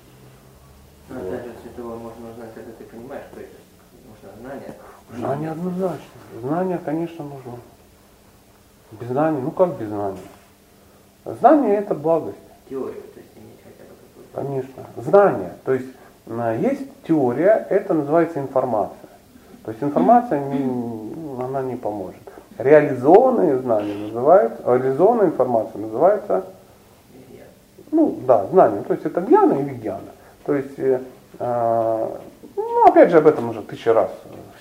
Но 1.10 1.20
опять 1.20 1.46
же, 1.46 1.52
святого 1.62 1.96
можно 1.96 2.32
узнать, 2.32 2.54
когда 2.54 2.72
ты 2.72 2.84
понимаешь, 2.84 3.24
что 3.32 3.42
это. 3.42 3.56
Нужно 4.08 4.42
знание. 4.42 4.74
Знание 5.16 5.52
однозначно. 5.52 6.06
Знание, 6.42 6.80
конечно, 6.84 7.26
нужно. 7.26 7.54
Без 8.92 9.08
знания, 9.08 9.40
ну 9.40 9.52
как 9.52 9.78
без 9.78 9.88
знания? 9.88 10.18
Знание 11.26 11.76
это 11.76 11.94
благость. 11.94 12.38
Теорию, 12.70 13.02
то 13.14 13.20
есть 13.20 13.32
иметь 13.36 13.60
хотя 13.64 13.84
бы 13.84 13.96
какую-то. 14.08 14.42
Конечно. 14.42 14.84
Знание. 15.02 15.54
То 15.66 15.74
есть 15.74 15.88
э, 16.26 16.60
есть 16.62 17.04
теория, 17.06 17.68
это 17.70 17.94
называется 17.94 18.40
информация. 18.40 19.07
То 19.68 19.72
есть 19.72 19.84
информация 19.84 20.40
не, 20.40 21.44
она 21.44 21.62
не 21.62 21.76
поможет. 21.76 22.22
Реализованные 22.58 23.58
знания 23.60 23.96
называют, 23.96 24.54
реализованная 24.66 25.26
информация 25.26 25.82
называется, 25.82 26.46
ну 27.92 28.18
да, 28.26 28.46
знание. 28.46 28.84
То 28.84 28.94
есть 28.94 29.06
это 29.06 29.20
гьяна 29.20 29.56
и 29.60 29.64
вигьяна. 29.64 30.08
То 30.46 30.56
есть, 30.56 30.80
э, 30.80 31.02
э, 31.40 32.10
ну 32.56 32.88
опять 32.88 33.10
же 33.10 33.18
об 33.18 33.28
этом 33.28 33.50
уже 33.50 33.62
тысячу 33.62 33.92
раз 33.92 34.10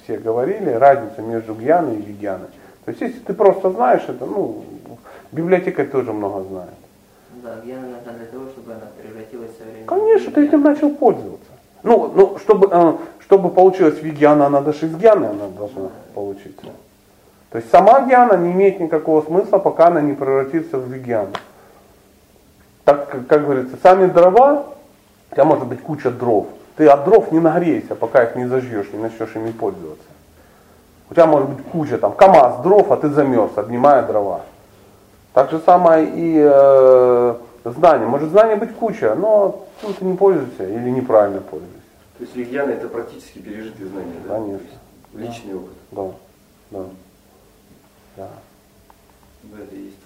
все 0.02 0.18
говорили, 0.18 0.70
разница 0.70 1.22
между 1.22 1.54
гьяной 1.54 1.98
и 1.98 2.02
вигьяной. 2.02 2.48
То 2.84 2.90
есть 2.90 3.00
если 3.00 3.20
ты 3.20 3.32
просто 3.32 3.70
знаешь 3.70 4.02
это, 4.08 4.26
ну, 4.26 4.64
библиотека 5.30 5.84
тоже 5.84 6.12
много 6.12 6.42
знает. 6.48 6.74
Да, 7.44 7.58
гьяна 7.64 7.82
нужна 7.82 8.12
для 8.12 8.26
того, 8.26 8.48
чтобы 8.48 8.72
она 8.72 8.86
превратилась 9.00 9.52
в 9.52 9.58
современную. 9.58 9.86
Конечно, 9.86 10.32
ты 10.32 10.46
этим 10.46 10.62
начал 10.62 10.90
пользоваться. 10.90 11.35
Ну, 11.86 12.12
ну 12.12 12.38
чтобы, 12.38 12.68
э, 12.68 12.94
чтобы 13.20 13.48
получилась 13.50 14.02
вигьяна, 14.02 14.48
надо 14.48 14.72
же 14.72 14.86
из 14.86 14.96
гьяны 14.96 15.26
она 15.26 15.46
должна 15.56 15.90
получиться. 16.14 16.66
То 17.50 17.58
есть 17.58 17.70
сама 17.70 18.00
гьяна 18.00 18.36
не 18.36 18.50
имеет 18.50 18.80
никакого 18.80 19.22
смысла, 19.22 19.58
пока 19.58 19.86
она 19.86 20.00
не 20.00 20.12
превратится 20.12 20.78
в 20.78 20.92
вигьяну. 20.92 21.30
Так, 22.84 23.08
как, 23.08 23.26
как 23.28 23.44
говорится, 23.44 23.76
сами 23.80 24.06
дрова, 24.06 24.66
у 25.30 25.34
тебя 25.34 25.44
может 25.44 25.66
быть 25.68 25.80
куча 25.80 26.10
дров. 26.10 26.48
Ты 26.76 26.88
от 26.88 27.04
дров 27.04 27.30
не 27.30 27.38
нагреешься, 27.38 27.94
пока 27.94 28.24
их 28.24 28.34
не 28.34 28.46
зажжешь, 28.46 28.92
не 28.92 28.98
начнешь 28.98 29.36
ими 29.36 29.52
пользоваться. 29.52 30.08
У 31.08 31.14
тебя 31.14 31.26
может 31.26 31.48
быть 31.48 31.64
куча, 31.66 31.98
там, 31.98 32.14
КАМАЗ 32.14 32.62
дров, 32.64 32.90
а 32.90 32.96
ты 32.96 33.10
замерз, 33.10 33.52
обнимая 33.54 34.02
дрова. 34.02 34.40
Так 35.34 35.52
же 35.52 35.60
самое 35.64 36.04
и 36.12 36.34
э, 36.36 37.34
знание. 37.64 38.08
Может 38.08 38.30
знание 38.30 38.56
быть 38.56 38.74
куча, 38.74 39.14
но 39.14 39.66
ну, 39.82 39.92
ты 39.92 40.04
не 40.04 40.16
пользуешься 40.16 40.64
или 40.64 40.90
неправильно 40.90 41.40
пользуешься. 41.40 41.75
То 42.18 42.24
есть 42.24 42.34
вегьяна 42.34 42.70
это 42.70 42.88
практически 42.88 43.38
пережитые 43.38 43.88
знания, 43.88 44.14
да? 44.26 44.34
Конечно. 44.34 44.66
Личный 45.12 45.54
опыт. 45.54 45.74
Да, 45.90 46.10
да. 46.70 46.84
да. 48.16 48.28
Да, 49.42 49.62
это 49.62 49.76
есть. 49.76 49.96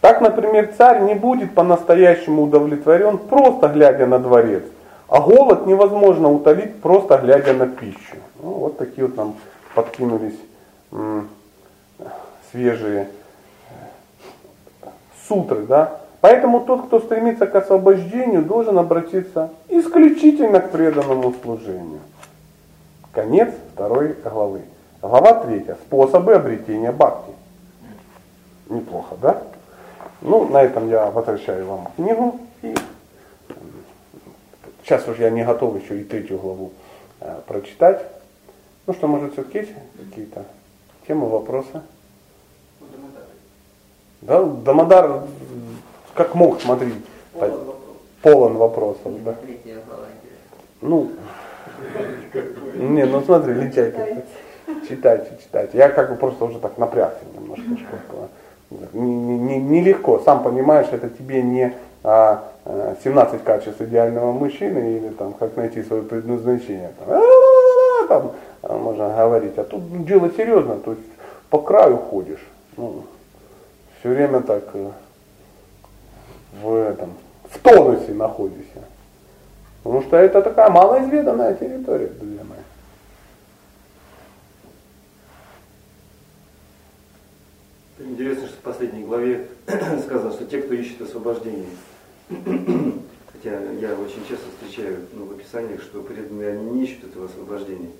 Так, 0.00 0.20
например, 0.20 0.72
царь 0.76 1.02
не 1.02 1.14
будет 1.14 1.54
по-настоящему 1.54 2.44
удовлетворен, 2.44 3.18
просто 3.18 3.68
глядя 3.68 4.06
на 4.06 4.18
дворец. 4.18 4.64
А 5.08 5.20
голод 5.20 5.66
невозможно 5.66 6.30
утолить, 6.30 6.80
просто 6.80 7.18
глядя 7.18 7.52
на 7.52 7.66
пищу. 7.66 8.16
Ну, 8.42 8.50
вот 8.50 8.78
такие 8.78 9.06
вот 9.06 9.16
нам 9.16 9.36
подкинулись 9.74 10.38
свежие 12.50 13.08
сутры, 15.26 15.66
да. 15.66 16.00
Поэтому 16.20 16.60
тот, 16.60 16.86
кто 16.86 17.00
стремится 17.00 17.46
к 17.46 17.54
освобождению, 17.54 18.42
должен 18.42 18.78
обратиться 18.78 19.50
исключительно 19.68 20.60
к 20.60 20.70
преданному 20.70 21.32
служению. 21.42 22.00
Конец 23.12 23.54
второй 23.74 24.14
главы. 24.24 24.62
Глава 25.00 25.34
третья. 25.44 25.76
Способы 25.86 26.34
обретения 26.34 26.90
бхакти. 26.90 27.32
Неплохо, 28.68 29.16
да? 29.22 29.42
Ну, 30.20 30.48
на 30.48 30.62
этом 30.62 30.88
я 30.88 31.10
возвращаю 31.10 31.66
вам 31.66 31.88
книгу. 31.94 32.40
И 32.62 32.74
сейчас 34.82 35.06
уже 35.06 35.22
я 35.22 35.30
не 35.30 35.44
готов 35.44 35.80
еще 35.80 36.00
и 36.00 36.04
третью 36.04 36.38
главу 36.38 36.72
э, 37.20 37.40
прочитать. 37.46 38.04
Ну 38.86 38.94
что, 38.94 39.06
может, 39.06 39.34
все-таки 39.34 39.58
есть 39.58 39.72
какие-то 39.96 40.44
темы, 41.06 41.28
вопросы? 41.28 41.82
Да, 44.20 44.42
Дамодар 44.42 45.22
как 46.18 46.34
мог, 46.34 46.60
смотри, 46.60 46.92
полон 48.22 48.56
вопросов. 48.56 49.12
Да. 49.24 49.36
Ну, 50.80 51.10
не, 52.74 53.04
ну 53.06 53.22
смотри, 53.22 53.54
лентяй 53.54 53.92
как 53.92 54.08
Читайте, 54.86 55.30
читайте. 55.42 55.78
Я 55.78 55.88
как 55.88 56.10
бы 56.10 56.16
просто 56.16 56.44
уже 56.44 56.58
так 56.58 56.76
напрягся 56.76 57.20
немножко. 57.34 57.64
Чтобы, 57.64 58.28
не, 58.92 59.38
не, 59.38 59.58
нелегко, 59.58 60.18
сам 60.18 60.42
понимаешь, 60.42 60.88
это 60.92 61.08
тебе 61.08 61.42
не 61.42 61.72
а, 62.04 62.44
17 63.02 63.44
качеств 63.44 63.80
идеального 63.80 64.32
мужчины 64.32 64.96
или 64.98 65.08
там 65.10 65.32
как 65.32 65.56
найти 65.56 65.82
свое 65.82 66.02
предназначение. 66.02 66.92
Там, 66.98 67.22
там 68.08 68.32
а, 68.62 68.76
можно 68.76 69.08
говорить. 69.08 69.56
А 69.56 69.64
тут 69.64 70.04
дело 70.04 70.30
серьезно, 70.36 70.74
то 70.76 70.90
есть 70.90 71.04
по 71.48 71.58
краю 71.58 71.96
ходишь. 71.96 72.44
Ну, 72.76 73.04
все 74.00 74.10
время 74.10 74.40
так 74.40 74.64
э, 74.74 74.90
в 76.62 76.74
этом, 76.74 77.14
в 77.44 77.58
тонусе 77.58 78.12
находишься. 78.12 78.84
Потому 79.82 80.02
что 80.02 80.16
это 80.16 80.42
такая 80.42 80.70
малоизведанная 80.70 81.54
территория, 81.54 82.08
друзья 82.08 82.44
мои. 82.44 82.58
Интересно, 88.00 88.48
что 88.48 88.56
в 88.56 88.60
последней 88.60 89.04
главе 89.04 89.48
сказано, 90.04 90.32
что 90.32 90.46
те, 90.46 90.62
кто 90.62 90.74
ищет 90.74 91.00
освобождение, 91.00 91.68
хотя 92.28 93.60
я 93.72 93.94
очень 93.94 94.26
часто 94.28 94.46
встречаю 94.50 95.06
ну, 95.12 95.26
в 95.26 95.32
описаниях, 95.32 95.82
что 95.82 96.02
преданные 96.02 96.52
они 96.52 96.70
не 96.70 96.84
ищут 96.84 97.04
этого 97.04 97.26
освобождения. 97.26 97.90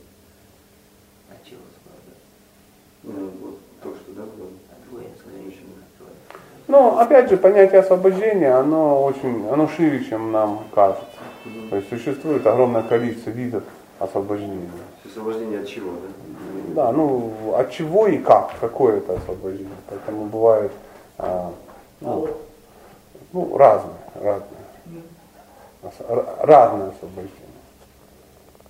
От 1.31 1.45
чего 1.45 1.61
освобождаться? 1.69 2.25
Ну, 3.03 3.31
вот 3.41 3.59
только 3.83 3.99
что, 3.99 4.13
да, 4.13 4.23
было? 4.23 4.51
От 4.71 4.93
воинского 4.93 5.31
Очень. 5.47 5.68
Но 6.69 6.99
опять 7.01 7.31
же, 7.31 7.37
понятие 7.39 7.81
освобождения, 7.81 8.53
оно 8.55 9.03
очень, 9.03 9.49
оно 9.49 9.69
шире, 9.69 10.05
чем 10.05 10.33
нам 10.33 10.64
кажется. 10.75 11.05
То 11.71 11.77
есть 11.77 11.89
существует 11.89 12.47
огромное 12.47 12.83
количество 12.83 13.31
видов 13.31 13.64
освобождения. 13.99 14.69
Освобождение 15.05 15.61
от 15.61 15.66
чего, 15.66 15.93
да? 15.93 16.75
Да, 16.75 16.93
ну 16.93 17.33
от 17.57 17.71
чего 17.71 18.07
и 18.07 18.19
как, 18.19 18.53
какое 18.61 18.99
это 18.99 19.14
освобождение. 19.14 19.73
Поэтому 19.89 20.27
бывает 20.27 20.71
а, 21.16 21.51
ну, 22.03 22.29
ну, 23.33 23.57
разные, 23.57 23.95
разные. 24.14 24.45
Ос- 25.83 26.07
р- 26.09 26.27
Разное 26.43 26.91
освобождение. 26.91 27.33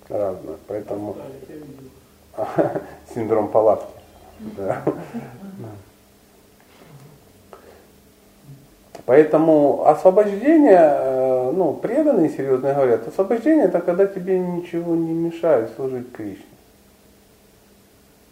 Разное. 0.07 0.55
Поэтому 0.67 1.17
синдром 3.13 3.49
палатки. 3.49 3.91
Да. 4.39 4.81
Поэтому 9.09 9.87
освобождение, 9.87 10.77
э, 10.77 11.51
ну, 11.55 11.73
преданные 11.73 12.29
серьезно 12.29 12.75
говорят, 12.75 13.07
освобождение 13.07 13.65
это 13.65 13.79
когда 13.81 14.05
тебе 14.05 14.37
ничего 14.37 14.93
не 14.93 15.13
мешает 15.13 15.71
служить 15.75 16.11
Кришне. 16.11 16.45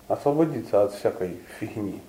Освободиться 0.08 0.84
от 0.84 0.94
всякой 0.94 1.38
фигни. 1.60 2.00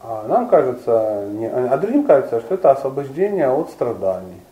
А 0.00 0.28
нам 0.28 0.46
кажется, 0.46 1.26
не- 1.32 1.48
а 1.48 1.74
другим 1.78 2.04
кажется, 2.04 2.40
что 2.40 2.52
это 2.56 2.72
освобождение 2.72 3.48
от 3.48 3.70
страданий. 3.70 4.42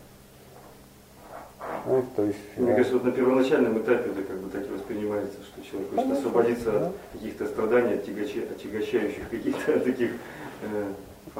Знаете, 1.85 2.07
то 2.15 2.23
есть, 2.23 2.39
Мне 2.57 2.71
э, 2.71 2.75
кажется, 2.77 2.93
вот 2.95 3.03
на 3.03 3.11
первоначальном 3.11 3.77
этапе 3.77 4.09
это 4.09 4.23
как 4.23 4.37
бы 4.37 4.49
так 4.49 4.65
и 4.67 4.73
воспринимается, 4.73 5.37
что 5.43 5.61
человек 5.63 5.91
хочет 5.91 6.03
Конечно, 6.03 6.29
освободиться 6.29 6.71
да. 6.71 6.87
от 6.87 6.93
каких-то 7.13 7.45
страданий, 7.45 7.93
от 7.93 8.07
тягача- 8.07 8.51
отягощающих 8.51 9.29
каких-то 9.29 9.79
таких 9.85 10.13
э, 10.63 10.83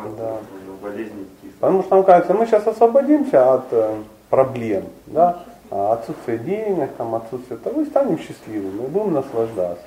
факторов, 0.03 0.41
ну, 0.67 0.89
каких-то. 0.89 1.57
Потому 1.59 1.83
что 1.83 1.95
нам 1.95 2.03
кажется, 2.03 2.33
мы 2.33 2.45
сейчас 2.45 2.67
освободимся 2.67 3.53
от 3.53 3.65
э, 3.71 3.95
проблем, 4.29 4.83
да, 5.07 5.43
отсутствия 5.69 6.37
денег, 6.37 6.91
там, 6.97 7.15
отсутствия 7.15 7.57
того, 7.57 7.81
и 7.81 7.85
станем 7.85 8.17
счастливыми, 8.19 8.85
и 8.85 8.87
будем 8.87 9.13
наслаждаться. 9.13 9.85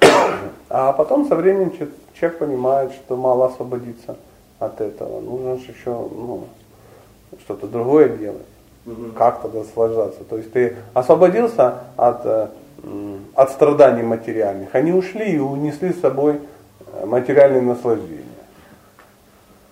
А 0.72 0.92
потом 0.92 1.26
со 1.26 1.34
временем 1.34 1.72
че- 1.76 1.88
человек 2.14 2.38
понимает, 2.38 2.92
что 2.92 3.16
мало 3.16 3.46
освободиться 3.46 4.16
от 4.60 4.80
этого. 4.80 5.20
Нужно 5.20 5.56
же 5.56 5.72
еще 5.72 5.90
ну, 5.90 6.44
что-то 7.40 7.66
другое 7.66 8.08
делать. 8.10 8.46
Мгм. 8.84 9.12
Как 9.12 9.42
тогда 9.42 9.60
наслаждаться? 9.60 10.22
То 10.24 10.36
есть 10.36 10.52
ты 10.52 10.76
освободился 10.94 11.80
от, 11.96 12.24
э, 12.24 12.48
от 13.34 13.50
страданий 13.50 14.02
материальных. 14.02 14.74
Они 14.74 14.92
ушли 14.92 15.32
и 15.32 15.38
унесли 15.38 15.92
с 15.92 16.00
собой 16.00 16.40
э, 16.92 17.06
материальные 17.06 17.62
наслаждения. 17.62 18.24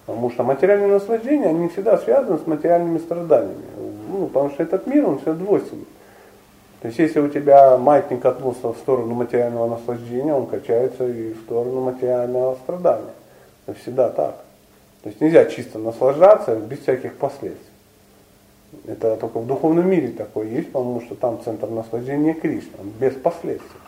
Потому 0.08 0.30
что 0.30 0.42
материальные 0.42 0.88
наслаждения, 0.88 1.48
они 1.48 1.68
всегда 1.68 1.98
связаны 1.98 2.38
с 2.38 2.46
материальными 2.46 2.96
страданиями. 2.96 3.62
Ну, 4.10 4.26
потому 4.28 4.48
что 4.48 4.62
этот 4.62 4.86
мир, 4.86 5.06
он 5.06 5.18
все 5.18 5.34
двойственный. 5.34 5.84
То 6.80 6.88
есть 6.88 6.98
если 6.98 7.20
у 7.20 7.28
тебя 7.28 7.76
маятник 7.76 8.22
катнулся 8.22 8.68
в 8.72 8.78
сторону 8.78 9.14
материального 9.14 9.68
наслаждения, 9.68 10.32
он 10.32 10.46
качается 10.46 11.06
и 11.06 11.34
в 11.34 11.40
сторону 11.40 11.82
материального 11.82 12.54
страдания. 12.54 13.12
Это 13.66 13.78
всегда 13.80 14.08
так. 14.08 14.36
То 15.02 15.10
есть 15.10 15.20
нельзя 15.20 15.44
чисто 15.44 15.78
наслаждаться 15.78 16.56
без 16.56 16.78
всяких 16.78 17.16
последствий. 17.16 17.60
Это 18.86 19.14
только 19.16 19.40
в 19.40 19.46
духовном 19.46 19.90
мире 19.90 20.08
такое 20.08 20.46
есть, 20.46 20.72
потому 20.72 21.02
что 21.02 21.16
там 21.16 21.38
центр 21.44 21.68
наслаждения 21.68 22.32
Кришна, 22.32 22.78
без 22.98 23.12
последствий. 23.12 23.80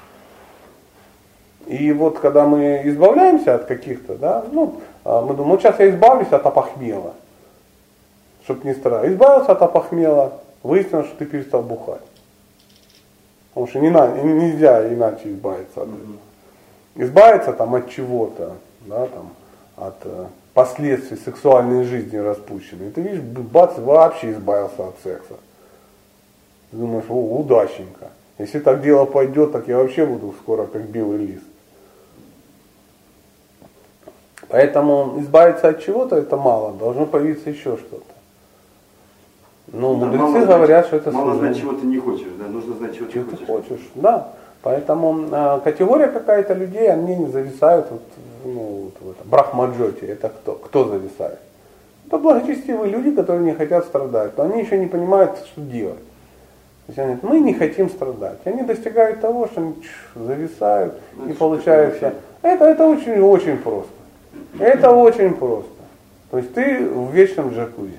И 1.67 1.93
вот 1.93 2.19
когда 2.19 2.47
мы 2.47 2.83
избавляемся 2.85 3.55
от 3.55 3.65
каких-то, 3.65 4.17
да, 4.17 4.45
ну, 4.53 4.83
мы 5.05 5.35
думаем, 5.35 5.53
вот 5.53 5.63
сейчас 5.63 5.79
я 5.79 5.91
избавлюсь 5.91 6.33
от 6.33 6.45
опохмела. 6.45 7.15
чтобы 8.45 8.67
не 8.69 8.75
страдать. 8.75 9.11
Избавился 9.11 9.53
от 9.53 9.63
опохмела, 9.63 10.41
выяснилось, 10.63 11.07
что 11.07 11.17
ты 11.17 11.27
перестал 11.27 11.63
бухать. 11.63 12.03
Потому 13.51 13.67
что 13.67 13.81
не 13.81 13.91
на, 13.91 14.09
нельзя 14.09 14.93
иначе 14.93 15.33
избавиться 15.33 15.83
от 15.83 15.89
этого. 15.89 16.17
Избавиться 16.97 17.53
там 17.53 17.75
от 17.75 17.89
чего-то, 17.89 18.57
да, 18.81 19.07
там, 19.07 19.31
от 19.77 19.97
э, 20.05 20.27
последствий 20.55 21.17
сексуальной 21.17 21.85
жизни 21.85 22.17
распущенной. 22.17 22.91
Ты 22.91 23.01
видишь, 23.01 23.21
бац, 23.21 23.79
вообще 23.79 24.33
избавился 24.33 24.89
от 24.89 24.97
секса. 25.03 25.35
Ты 26.71 26.77
думаешь, 26.77 27.05
о, 27.09 27.15
удаченько. 27.15 28.11
Если 28.39 28.59
так 28.59 28.83
дело 28.83 29.05
пойдет, 29.05 29.53
так 29.53 29.69
я 29.69 29.79
вообще 29.79 30.07
буду 30.07 30.35
скоро 30.41 30.67
как 30.67 30.83
белый 30.83 31.19
лист. 31.19 31.45
Поэтому 34.51 35.21
избавиться 35.21 35.69
от 35.69 35.81
чего-то 35.83 36.17
это 36.17 36.37
мало, 36.37 36.73
должно 36.73 37.07
появиться 37.07 37.51
еще 37.51 37.77
что-то. 37.77 38.05
Но 39.73 39.95
да, 39.95 40.07
мудрецы 40.07 40.47
говорят, 40.47 40.87
что 40.87 40.97
это 40.97 41.13
Мало 41.13 41.37
знать, 41.37 41.57
чего 41.57 41.73
ты 41.75 41.87
не 41.87 41.99
хочешь, 41.99 42.27
да? 42.37 42.49
Нужно 42.49 42.75
знать, 42.75 42.97
чего, 42.97 43.07
чего 43.07 43.25
ты 43.25 43.37
хочешь. 43.37 43.69
хочешь. 43.69 43.89
Да. 43.95 44.33
Поэтому 44.63 45.27
э, 45.31 45.61
категория 45.63 46.09
какая-то 46.09 46.55
людей, 46.55 46.91
они 46.91 47.15
не 47.15 47.29
зависают 47.29 47.87
вот, 47.91 48.03
ну, 48.45 48.91
вот 48.91 48.95
в 49.01 49.11
этом 49.13 49.31
брахмаджоте. 49.31 50.07
Это 50.07 50.29
кто? 50.29 50.55
Кто 50.55 50.89
зависает? 50.89 51.39
Это 52.09 52.19
благочестивые 52.19 52.91
люди, 52.91 53.13
которые 53.13 53.45
не 53.45 53.55
хотят 53.55 53.85
страдать. 53.85 54.37
Но 54.37 54.45
они 54.45 54.63
еще 54.63 54.77
не 54.77 54.87
понимают, 54.87 55.39
что 55.47 55.61
делать. 55.61 56.03
То 56.87 56.89
есть 56.89 56.99
они 56.99 57.15
говорят, 57.15 57.23
мы 57.23 57.39
не 57.39 57.55
хотим 57.55 57.89
страдать. 57.89 58.39
И 58.45 58.49
они 58.49 58.63
достигают 58.63 59.21
того, 59.21 59.47
что 59.47 59.61
они 59.61 59.75
зависают 60.17 60.95
ну, 61.17 61.29
и 61.29 61.33
получают 61.35 61.97
все. 61.97 62.15
Это, 62.43 62.65
это 62.65 62.85
очень-очень 62.85 63.59
просто. 63.59 63.93
Это 64.59 64.91
очень 64.91 65.35
просто. 65.35 65.71
То 66.31 66.39
есть 66.39 66.55
ты 66.55 66.89
в 66.89 67.13
вечном 67.13 67.53
джакузи. 67.53 67.99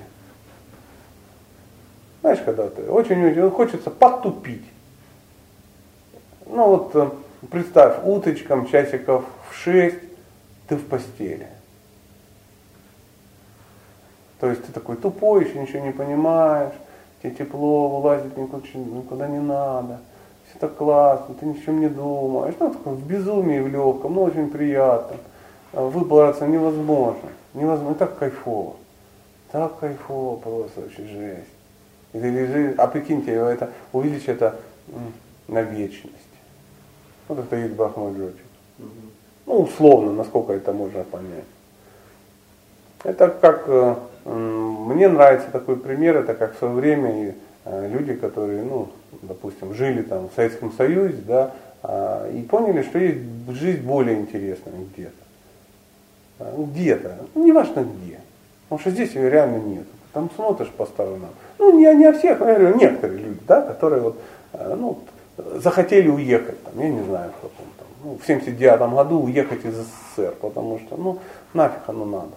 Знаешь, 2.20 2.40
когда 2.44 2.68
ты 2.68 2.82
очень-очень 2.88 3.50
хочется 3.50 3.90
потупить. 3.90 4.64
Ну 6.46 6.68
вот 6.68 6.90
э, 6.94 7.10
представь, 7.50 7.96
уточкам 8.04 8.66
часиков 8.68 9.24
в 9.50 9.56
6 9.56 9.96
ты 10.68 10.76
в 10.76 10.86
постели. 10.86 11.48
То 14.38 14.48
есть 14.50 14.64
ты 14.64 14.72
такой 14.72 14.96
тупой, 14.96 15.44
еще 15.44 15.60
ничего 15.60 15.84
не 15.84 15.92
понимаешь, 15.92 16.72
тебе 17.22 17.32
тепло, 17.32 17.88
вылазить 18.00 18.36
никуда, 18.36 18.66
никуда 18.74 19.28
не 19.28 19.38
надо, 19.38 20.00
все 20.48 20.58
так 20.58 20.76
классно, 20.76 21.34
ты 21.34 21.46
ни 21.46 21.52
о 21.52 21.64
чем 21.64 21.80
не 21.80 21.88
думаешь. 21.88 22.54
Ну, 22.58 22.72
такой 22.72 22.94
в 22.94 23.06
безумии, 23.06 23.60
в 23.60 23.68
легком, 23.68 24.14
ну 24.14 24.22
очень 24.22 24.50
приятно. 24.50 25.16
Выбраться 25.72 26.46
невозможно. 26.46 27.30
Невозможно, 27.54 27.94
так 27.94 28.18
кайфово. 28.18 28.76
Так 29.50 29.78
кайфово 29.78 30.36
просто, 30.36 30.80
вообще 30.80 31.06
жесть. 31.06 31.48
И 32.12 32.18
ты 32.18 32.28
лежишь, 32.28 32.74
а 32.78 32.86
прикиньте, 32.86 33.32
это, 33.32 33.70
увидишь 33.92 34.28
это 34.28 34.56
на 35.48 35.62
вечность. 35.62 36.14
Вот 37.28 37.38
это 37.38 37.56
есть 37.56 37.74
Брахмаджоти. 37.74 38.40
Ну, 39.46 39.60
условно, 39.60 40.12
насколько 40.12 40.52
это 40.52 40.72
можно 40.72 41.04
понять. 41.04 41.44
Это 43.04 43.28
как, 43.28 43.64
э, 43.66 43.94
мне 44.24 45.08
нравится 45.08 45.50
такой 45.50 45.76
пример, 45.76 46.16
это 46.16 46.34
как 46.34 46.54
в 46.54 46.58
свое 46.58 46.74
время 46.74 47.34
э, 47.64 47.88
люди, 47.88 48.14
которые, 48.14 48.62
ну, 48.62 48.90
допустим, 49.22 49.74
жили 49.74 50.02
там 50.02 50.28
в 50.28 50.34
Советском 50.34 50.72
Союзе, 50.72 51.22
да, 51.26 51.52
а, 51.82 52.30
и 52.30 52.42
поняли, 52.42 52.82
что 52.82 52.98
есть 52.98 53.20
жизнь 53.48 53.82
более 53.82 54.20
интересная 54.20 54.74
где-то. 54.94 55.21
А, 56.42 56.54
где-то, 56.56 57.16
ну, 57.34 57.44
неважно 57.44 57.84
где. 57.84 58.18
Потому 58.64 58.80
что 58.80 58.90
здесь 58.90 59.14
ее 59.14 59.30
реально 59.30 59.58
нет. 59.58 59.86
Там 60.12 60.30
смотришь 60.34 60.70
по 60.70 60.86
сторонам. 60.86 61.30
Ну, 61.58 61.78
не, 61.78 61.94
не 61.94 62.06
о 62.06 62.12
всех, 62.12 62.40
но 62.40 62.48
я 62.48 62.58
говорю, 62.58 62.76
некоторые 62.76 63.18
люди, 63.20 63.40
да, 63.46 63.62
которые 63.62 64.02
вот, 64.02 64.18
э, 64.52 64.76
ну, 64.78 64.98
захотели 65.56 66.08
уехать, 66.08 66.62
там, 66.64 66.74
я 66.78 66.88
не 66.88 67.02
знаю, 67.02 67.30
в 67.30 67.34
каком 67.34 67.66
там, 67.78 67.86
ну, 68.04 68.18
в 68.20 68.26
79 68.26 68.80
году 68.92 69.20
уехать 69.20 69.64
из 69.64 69.74
СССР, 69.76 70.34
потому 70.40 70.80
что, 70.80 70.96
ну, 70.96 71.18
нафиг 71.54 71.82
оно 71.86 72.04
надо. 72.04 72.34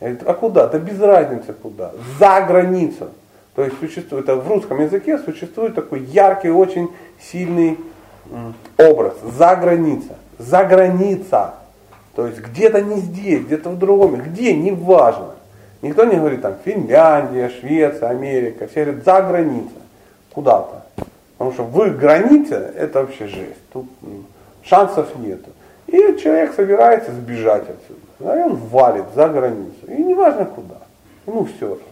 Я 0.00 0.08
говорю, 0.08 0.30
а 0.30 0.34
куда? 0.34 0.66
Да 0.66 0.78
без 0.78 1.00
разницы 1.00 1.52
куда. 1.54 1.92
За 2.18 2.42
границу. 2.42 3.08
То 3.54 3.64
есть 3.64 3.78
существует, 3.78 4.26
в 4.28 4.48
русском 4.48 4.82
языке 4.82 5.18
существует 5.18 5.74
такой 5.74 6.02
яркий, 6.02 6.50
очень 6.50 6.90
сильный 7.20 7.78
образ. 8.76 9.14
За 9.38 9.56
граница. 9.56 10.16
За 10.38 10.64
граница. 10.64 11.54
То 12.16 12.26
есть 12.26 12.40
где-то 12.40 12.80
не 12.80 12.96
здесь, 12.96 13.44
где-то 13.44 13.68
в 13.68 13.78
другом. 13.78 14.16
Где, 14.16 14.54
неважно. 14.54 15.34
Никто 15.82 16.04
не 16.04 16.16
говорит 16.16 16.40
там 16.40 16.54
Финляндия, 16.64 17.50
Швеция, 17.50 18.08
Америка. 18.08 18.66
Все 18.68 18.86
говорят 18.86 19.04
за 19.04 19.20
граница. 19.20 19.74
Куда-то. 20.32 20.86
Потому 21.36 21.52
что 21.52 21.64
в 21.64 21.98
границе 21.98 22.54
это 22.54 23.02
вообще 23.02 23.26
жесть. 23.26 23.60
Тут 23.70 23.86
шансов 24.62 25.14
нету. 25.18 25.50
И 25.88 26.16
человек 26.16 26.54
собирается 26.54 27.12
сбежать 27.12 27.64
отсюда. 27.64 28.00
Да, 28.18 28.40
и 28.40 28.44
он 28.44 28.56
валит 28.56 29.04
за 29.14 29.28
границу. 29.28 29.86
И 29.86 30.02
неважно 30.02 30.46
куда. 30.46 30.78
Ему 31.26 31.44
все 31.44 31.74
же. 31.74 31.82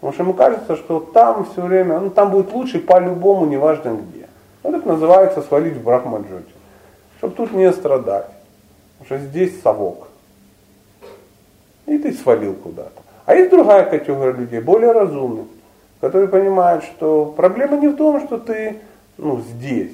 Потому 0.00 0.12
что 0.14 0.22
ему 0.24 0.34
кажется, 0.34 0.74
что 0.74 0.98
там 0.98 1.46
все 1.52 1.62
время, 1.62 2.00
ну 2.00 2.10
там 2.10 2.32
будет 2.32 2.52
лучше 2.52 2.80
по-любому, 2.80 3.46
неважно 3.46 3.96
где. 3.96 4.26
Вот 4.64 4.74
это 4.74 4.88
называется 4.88 5.42
свалить 5.42 5.76
в 5.76 5.84
Брахмаджоте. 5.84 6.44
Чтобы 7.18 7.36
тут 7.36 7.52
не 7.52 7.72
страдать. 7.72 8.26
Что 9.04 9.18
здесь 9.18 9.60
совок. 9.62 10.08
И 11.86 11.98
ты 11.98 12.12
свалил 12.12 12.54
куда-то. 12.54 13.02
А 13.26 13.34
есть 13.34 13.50
другая 13.50 13.84
категория 13.88 14.32
людей, 14.32 14.60
более 14.60 14.92
разумных 14.92 15.46
который 16.00 16.28
понимает, 16.28 16.84
что 16.84 17.26
проблема 17.36 17.76
не 17.76 17.88
в 17.88 17.96
том, 17.96 18.20
что 18.24 18.38
ты 18.38 18.76
ну, 19.16 19.40
здесь. 19.40 19.92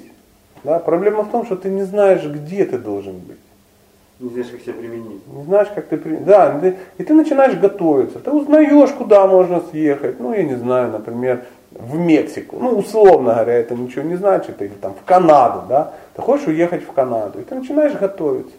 Да? 0.63 0.79
Проблема 0.79 1.23
в 1.23 1.31
том, 1.31 1.45
что 1.45 1.57
ты 1.57 1.71
не 1.71 1.83
знаешь, 1.83 2.25
где 2.25 2.65
ты 2.65 2.79
должен 2.79 3.19
быть. 3.19 3.39
Не 4.21 4.31
знаешь, 4.31 4.49
как 4.49 4.61
себя 4.61 4.75
применить. 4.75 5.27
Не 5.27 5.45
знаешь, 5.45 5.69
как 5.75 5.87
ты 5.87 5.97
применить. 5.97 6.25
Да, 6.25 6.59
ты, 6.59 6.77
и 6.99 7.05
ты 7.05 7.15
начинаешь 7.15 7.59
готовиться. 7.59 8.21
Ты 8.21 8.31
узнаешь, 8.31 8.91
куда 8.91 9.27
можно 9.27 9.61
съехать. 9.71 10.21
Ну, 10.21 10.33
я 10.33 10.45
не 10.45 10.55
знаю, 10.55 10.93
например, 10.93 11.45
в 11.73 11.99
Мексику. 11.99 12.59
Ну, 12.61 12.79
условно 12.79 13.35
говоря, 13.35 13.55
это 13.55 13.75
ничего 13.75 14.03
не 14.03 14.15
значит. 14.15 14.63
Или 14.63 14.75
там 14.81 14.95
в 14.95 15.05
Канаду, 15.05 15.65
да. 15.69 15.95
Ты 16.15 16.23
хочешь 16.23 16.47
уехать 16.47 16.85
в 16.85 16.93
Канаду. 16.93 17.41
И 17.41 17.43
ты 17.43 17.55
начинаешь 17.55 17.95
готовиться. 17.95 18.55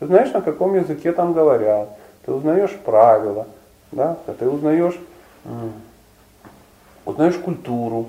Ты 0.00 0.06
знаешь, 0.06 0.32
на 0.32 0.40
каком 0.40 0.74
языке 0.74 1.12
там 1.12 1.32
говорят. 1.32 1.88
Ты 2.26 2.32
узнаешь 2.32 2.76
правила. 2.84 3.46
Да? 3.92 4.16
Ты 4.38 4.48
узнаешь 4.48 4.98
узнаешь 7.04 7.36
культуру 7.36 8.06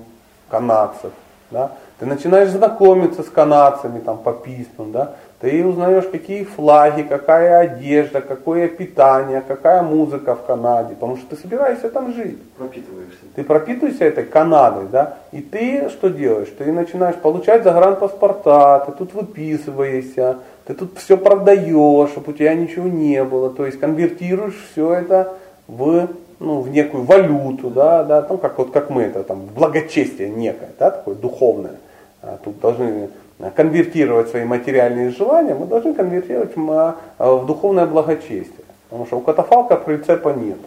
канадцев, 0.48 1.12
да, 1.50 1.72
ты 1.98 2.06
начинаешь 2.06 2.50
знакомиться 2.50 3.22
с 3.22 3.28
канадцами 3.28 4.00
там 4.00 4.18
по 4.18 4.32
письмам, 4.32 4.92
да, 4.92 5.14
ты 5.40 5.64
узнаешь, 5.66 6.06
какие 6.06 6.44
флаги, 6.44 7.02
какая 7.02 7.60
одежда, 7.60 8.20
какое 8.20 8.68
питание, 8.68 9.42
какая 9.46 9.82
музыка 9.82 10.34
в 10.36 10.44
Канаде, 10.44 10.94
потому 10.94 11.16
что 11.16 11.34
ты 11.34 11.42
собираешься 11.42 11.90
там 11.90 12.14
жить. 12.14 12.40
Пропитываешься. 12.56 13.18
Ты 13.34 13.42
пропитываешься 13.42 14.04
этой 14.04 14.24
Канадой, 14.24 14.86
да, 14.90 15.18
и 15.32 15.40
ты 15.40 15.88
что 15.90 16.10
делаешь? 16.10 16.52
Ты 16.56 16.70
начинаешь 16.70 17.16
получать 17.16 17.64
загранпаспорта, 17.64 18.84
ты 18.86 18.92
тут 18.92 19.14
выписываешься, 19.14 20.38
ты 20.72 20.78
тут 20.78 20.98
все 20.98 21.18
продаешь, 21.18 22.10
чтобы 22.10 22.32
у 22.32 22.34
тебя 22.34 22.54
ничего 22.54 22.88
не 22.88 23.22
было, 23.24 23.50
то 23.50 23.66
есть 23.66 23.78
конвертируешь 23.78 24.56
все 24.72 24.94
это 24.94 25.34
в 25.68 26.08
ну, 26.40 26.60
в 26.60 26.70
некую 26.70 27.04
валюту, 27.04 27.70
да, 27.70 28.02
да, 28.02 28.22
там 28.22 28.38
как, 28.38 28.58
вот, 28.58 28.72
как 28.72 28.90
мы 28.90 29.02
это, 29.02 29.22
там, 29.22 29.46
благочестие 29.54 30.28
некое, 30.28 30.70
да, 30.78 30.90
такое 30.90 31.14
духовное. 31.14 31.76
А, 32.20 32.38
тут 32.42 32.58
должны 32.58 33.10
конвертировать 33.54 34.28
свои 34.28 34.44
материальные 34.44 35.10
желания, 35.10 35.54
мы 35.54 35.66
должны 35.66 35.94
конвертировать 35.94 36.50
а, 36.56 36.96
в 37.18 37.46
духовное 37.46 37.86
благочестие. 37.86 38.64
Потому 38.88 39.06
что 39.06 39.18
у 39.18 39.20
катафалка 39.20 39.76
прицепа 39.76 40.30
нет. 40.30 40.58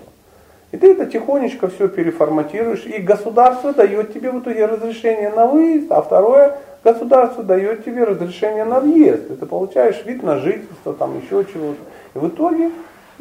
И 0.71 0.77
ты 0.77 0.93
это 0.93 1.07
тихонечко 1.07 1.67
все 1.67 1.89
переформатируешь, 1.89 2.85
и 2.85 3.01
государство 3.01 3.73
дает 3.73 4.13
тебе 4.13 4.31
в 4.31 4.39
итоге 4.39 4.67
разрешение 4.67 5.29
на 5.29 5.45
выезд, 5.45 5.91
а 5.91 6.01
второе, 6.01 6.57
государство 6.85 7.43
дает 7.43 7.83
тебе 7.83 8.03
разрешение 8.03 8.63
на 8.63 8.79
въезд. 8.79 9.31
И 9.31 9.35
ты 9.35 9.45
получаешь 9.45 10.05
вид 10.05 10.21
на 10.21 10.37
жительство, 10.37 10.93
там 10.93 11.17
еще 11.17 11.43
чего-то. 11.51 11.81
И 12.13 12.19
в 12.19 12.27
итоге, 12.27 12.69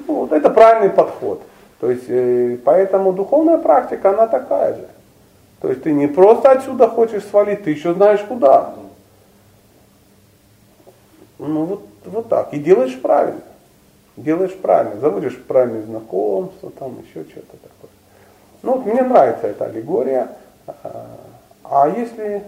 ну, 0.06 0.14
вот 0.14 0.32
это 0.32 0.50
правильный 0.50 0.90
подход. 0.90 1.42
То 1.80 1.90
есть, 1.90 2.04
э, 2.08 2.58
поэтому 2.62 3.14
духовная 3.14 3.56
практика, 3.56 4.10
она 4.10 4.26
такая 4.26 4.74
же. 4.74 4.86
То 5.62 5.70
есть 5.70 5.82
ты 5.82 5.92
не 5.92 6.06
просто 6.06 6.50
отсюда 6.50 6.88
хочешь 6.88 7.24
свалить, 7.24 7.64
ты 7.64 7.70
еще 7.70 7.94
знаешь 7.94 8.20
куда. 8.20 8.74
Ну 11.38 11.64
вот, 11.64 11.86
вот 12.04 12.28
так. 12.28 12.52
И 12.52 12.58
делаешь 12.58 13.00
правильно. 13.00 13.40
Делаешь 14.16 14.54
правильно. 14.54 15.00
Заводишь 15.00 15.42
правильные 15.42 15.82
знакомства, 15.84 16.70
там 16.78 16.98
еще 16.98 17.26
что-то 17.30 17.56
такое. 17.56 17.90
Ну 18.62 18.74
вот 18.74 18.84
мне 18.84 19.02
нравится 19.02 19.46
эта 19.46 19.64
аллегория. 19.64 20.28
А, 20.66 21.06
а 21.64 21.88
если 21.88 22.44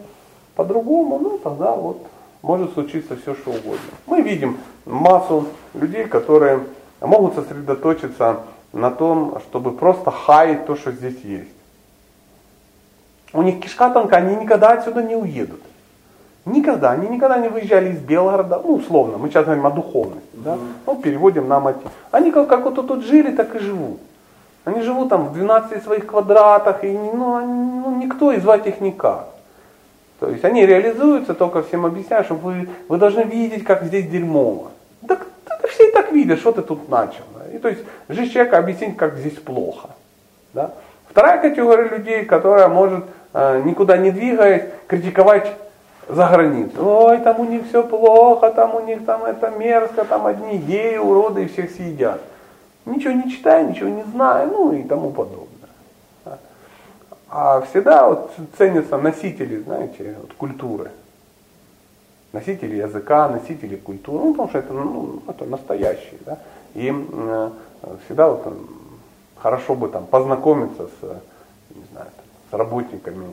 по-другому, 0.57 1.19
ну 1.19 1.39
тогда 1.39 1.73
вот 1.73 1.99
может 2.43 2.73
случиться 2.73 3.17
все, 3.17 3.35
что 3.35 3.51
угодно. 3.51 3.91
Мы 4.07 4.23
видим 4.23 4.57
массу 4.85 5.47
людей, 5.75 6.07
которые 6.07 6.61
могут 7.01 7.35
сосредоточиться 7.35 8.39
на 8.73 8.91
том, 8.91 9.39
чтобы 9.41 9.73
просто 9.73 10.11
хаять 10.11 10.67
то, 10.67 10.77
что 10.77 10.93
здесь 10.93 11.21
есть. 11.23 11.51
У 13.33 13.43
них 13.43 13.61
кишка 13.61 13.91
тонка, 13.91 14.17
они 14.17 14.37
никогда 14.37 14.71
отсюда 14.71 15.03
не 15.03 15.15
уедут. 15.15 15.61
Никогда, 16.47 16.93
они 16.93 17.09
никогда 17.09 17.39
не 17.39 17.49
выезжали 17.49 17.91
из 17.91 17.99
Белгорода, 17.99 18.61
ну 18.63 18.75
условно, 18.75 19.19
мы 19.19 19.29
сейчас 19.29 19.45
говорим 19.45 19.67
о 19.67 19.71
духовности, 19.71 20.29
да, 20.35 20.57
ну 20.87 20.95
переводим 20.95 21.49
на 21.49 21.59
мотив. 21.59 21.91
Они 22.13 22.31
как, 22.31 22.49
как 22.49 22.65
вот 22.65 22.75
тут 22.75 23.05
жили, 23.05 23.35
так 23.35 23.55
и 23.57 23.59
живут. 23.59 23.99
Они 24.65 24.81
живут 24.83 25.09
там 25.09 25.27
в 25.27 25.33
12 25.33 25.83
своих 25.83 26.07
квадратах, 26.07 26.85
и 26.85 26.93
ну, 26.93 27.41
ну, 27.41 27.97
никто 27.97 28.31
и 28.31 28.39
звать 28.39 28.67
их 28.69 28.81
никак. 28.81 29.36
То 30.19 30.31
есть 30.31 30.45
они 30.45 30.65
реализуются, 30.65 31.35
только 31.35 31.63
всем 31.63 31.85
объясняют, 31.85 32.27
что 32.27 32.35
вы, 32.35 32.69
вы 32.89 32.97
должны 32.97 33.23
видеть, 33.23 33.65
как 33.65 33.85
здесь 33.85 34.07
дерьмово. 34.07 34.71
Так, 35.07 35.27
так 35.45 35.67
все 35.69 35.89
и 35.89 35.93
так 35.93 36.13
видят, 36.13 36.39
что 36.39 36.53
ты 36.53 36.63
тут 36.63 36.89
начал. 36.89 37.25
Да? 37.35 37.55
И 37.55 37.59
то 37.59 37.69
есть 37.69 37.83
жизнь 38.09 38.33
человека 38.33 38.59
объяснить, 38.59 38.97
как 38.97 39.17
здесь 39.17 39.35
плохо. 39.35 39.91
Да? 40.55 40.73
Вторая 41.11 41.41
категория 41.41 41.89
людей, 41.89 42.25
которая 42.25 42.69
может, 42.69 43.05
э, 43.35 43.63
никуда 43.65 43.99
не 43.99 44.11
двигаясь, 44.11 44.65
критиковать 44.87 45.53
за 46.09 46.29
границу. 46.29 46.87
Ой, 46.87 47.19
там 47.19 47.41
у 47.41 47.45
них 47.45 47.67
все 47.69 47.83
плохо, 47.83 48.51
там 48.51 48.75
у 48.75 48.81
них 48.81 49.05
там 49.05 49.25
это 49.25 49.51
мерзко, 49.51 50.05
там 50.05 50.27
одни 50.27 50.57
геи, 50.57 50.97
уроды 50.97 51.45
и 51.45 51.49
всех 51.49 51.71
съедят. 51.71 52.21
Ничего 52.87 53.13
не 53.13 53.31
читаю, 53.31 53.69
ничего 53.69 53.89
не 53.89 54.05
знаю, 54.05 54.49
ну 54.49 54.73
и 54.73 54.83
тому 54.83 55.11
подобное. 55.11 55.47
А 57.29 57.61
всегда 57.63 58.09
вот 58.09 58.33
ценятся 58.57 58.99
носители, 58.99 59.61
знаете, 59.63 60.17
вот 60.21 60.33
культуры. 60.35 60.91
Носители 62.33 62.77
языка, 62.77 63.29
носители 63.29 63.77
культуры, 63.77 64.25
ну, 64.25 64.33
потому 64.33 64.49
что 64.49 64.59
это, 64.59 64.73
ну, 64.73 65.23
это 65.27 65.45
настоящие. 65.45 66.19
Да? 66.25 66.39
И 66.75 66.93
э, 66.93 67.51
всегда 68.05 68.29
вот, 68.29 68.47
хорошо 69.37 69.75
бы 69.75 69.89
там 69.89 70.07
познакомиться 70.07 70.87
с, 70.87 71.03
не 71.75 71.85
знаю, 71.93 72.09
с 72.51 72.53
работниками 72.53 73.33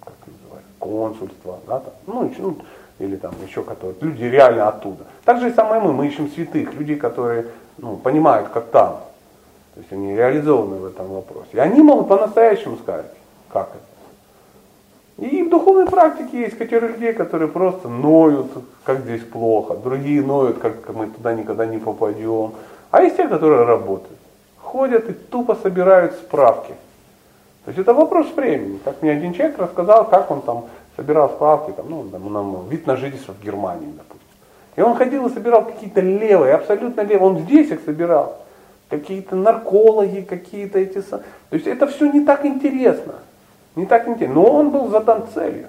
как 0.00 0.14
называется, 0.26 0.70
консульства, 0.78 1.60
да, 1.66 1.80
там, 1.80 1.92
ну, 2.06 2.32
ну, 2.38 2.56
или 2.98 3.16
там 3.16 3.34
еще 3.46 3.62
которые, 3.62 3.96
люди 4.00 4.24
реально 4.24 4.68
оттуда. 4.68 5.04
Так 5.24 5.40
же 5.40 5.50
и 5.50 5.54
самое 5.54 5.80
мы, 5.80 5.92
мы 5.92 6.06
ищем 6.06 6.30
святых, 6.30 6.74
людей, 6.74 6.96
которые 6.96 7.46
ну, 7.78 7.96
понимают, 7.96 8.48
как 8.48 8.70
там. 8.70 9.00
То 9.76 9.80
есть 9.80 9.92
они 9.92 10.16
реализованы 10.16 10.76
в 10.76 10.86
этом 10.86 11.08
вопросе. 11.08 11.50
И 11.52 11.58
они 11.58 11.82
могут 11.82 12.08
по-настоящему 12.08 12.78
сказать, 12.78 13.12
как 13.52 13.68
это. 13.68 15.28
И 15.28 15.42
в 15.42 15.50
духовной 15.50 15.84
практике 15.84 16.40
есть 16.40 16.56
категория 16.56 16.94
людей, 16.94 17.12
которые 17.12 17.48
просто 17.48 17.88
ноют, 17.88 18.46
как 18.84 19.00
здесь 19.00 19.22
плохо. 19.22 19.76
Другие 19.76 20.22
ноют, 20.22 20.58
как 20.60 20.88
мы 20.94 21.08
туда 21.08 21.34
никогда 21.34 21.66
не 21.66 21.76
попадем. 21.76 22.52
А 22.90 23.02
есть 23.02 23.18
те, 23.18 23.28
которые 23.28 23.64
работают. 23.64 24.18
Ходят 24.62 25.10
и 25.10 25.12
тупо 25.12 25.54
собирают 25.62 26.14
справки. 26.14 26.72
То 27.66 27.68
есть 27.68 27.78
это 27.78 27.92
вопрос 27.92 28.28
времени. 28.34 28.78
Как 28.82 29.02
мне 29.02 29.10
один 29.10 29.34
человек 29.34 29.58
рассказал, 29.58 30.08
как 30.08 30.30
он 30.30 30.40
там 30.40 30.64
собирал 30.96 31.28
справки, 31.28 31.72
там, 31.72 31.90
ну, 31.90 32.04
там, 32.04 32.32
нам 32.32 32.66
вид 32.70 32.86
на 32.86 32.96
жительство 32.96 33.32
в 33.32 33.44
Германии, 33.44 33.92
допустим. 33.94 34.26
И 34.76 34.80
он 34.80 34.94
ходил 34.94 35.26
и 35.26 35.34
собирал 35.34 35.66
какие-то 35.66 36.00
левые, 36.00 36.54
абсолютно 36.54 37.02
левые. 37.02 37.28
Он 37.28 37.38
здесь 37.40 37.70
их 37.70 37.80
собирал 37.84 38.38
какие-то 38.88 39.36
наркологи, 39.36 40.20
какие-то 40.20 40.78
эти... 40.78 41.00
То 41.00 41.22
есть 41.50 41.66
это 41.66 41.86
все 41.86 42.10
не 42.10 42.24
так 42.24 42.44
интересно. 42.44 43.14
Не 43.74 43.86
так 43.86 44.08
интересно. 44.08 44.34
Но 44.34 44.50
он 44.50 44.70
был 44.70 44.88
задан 44.88 45.26
целью. 45.34 45.68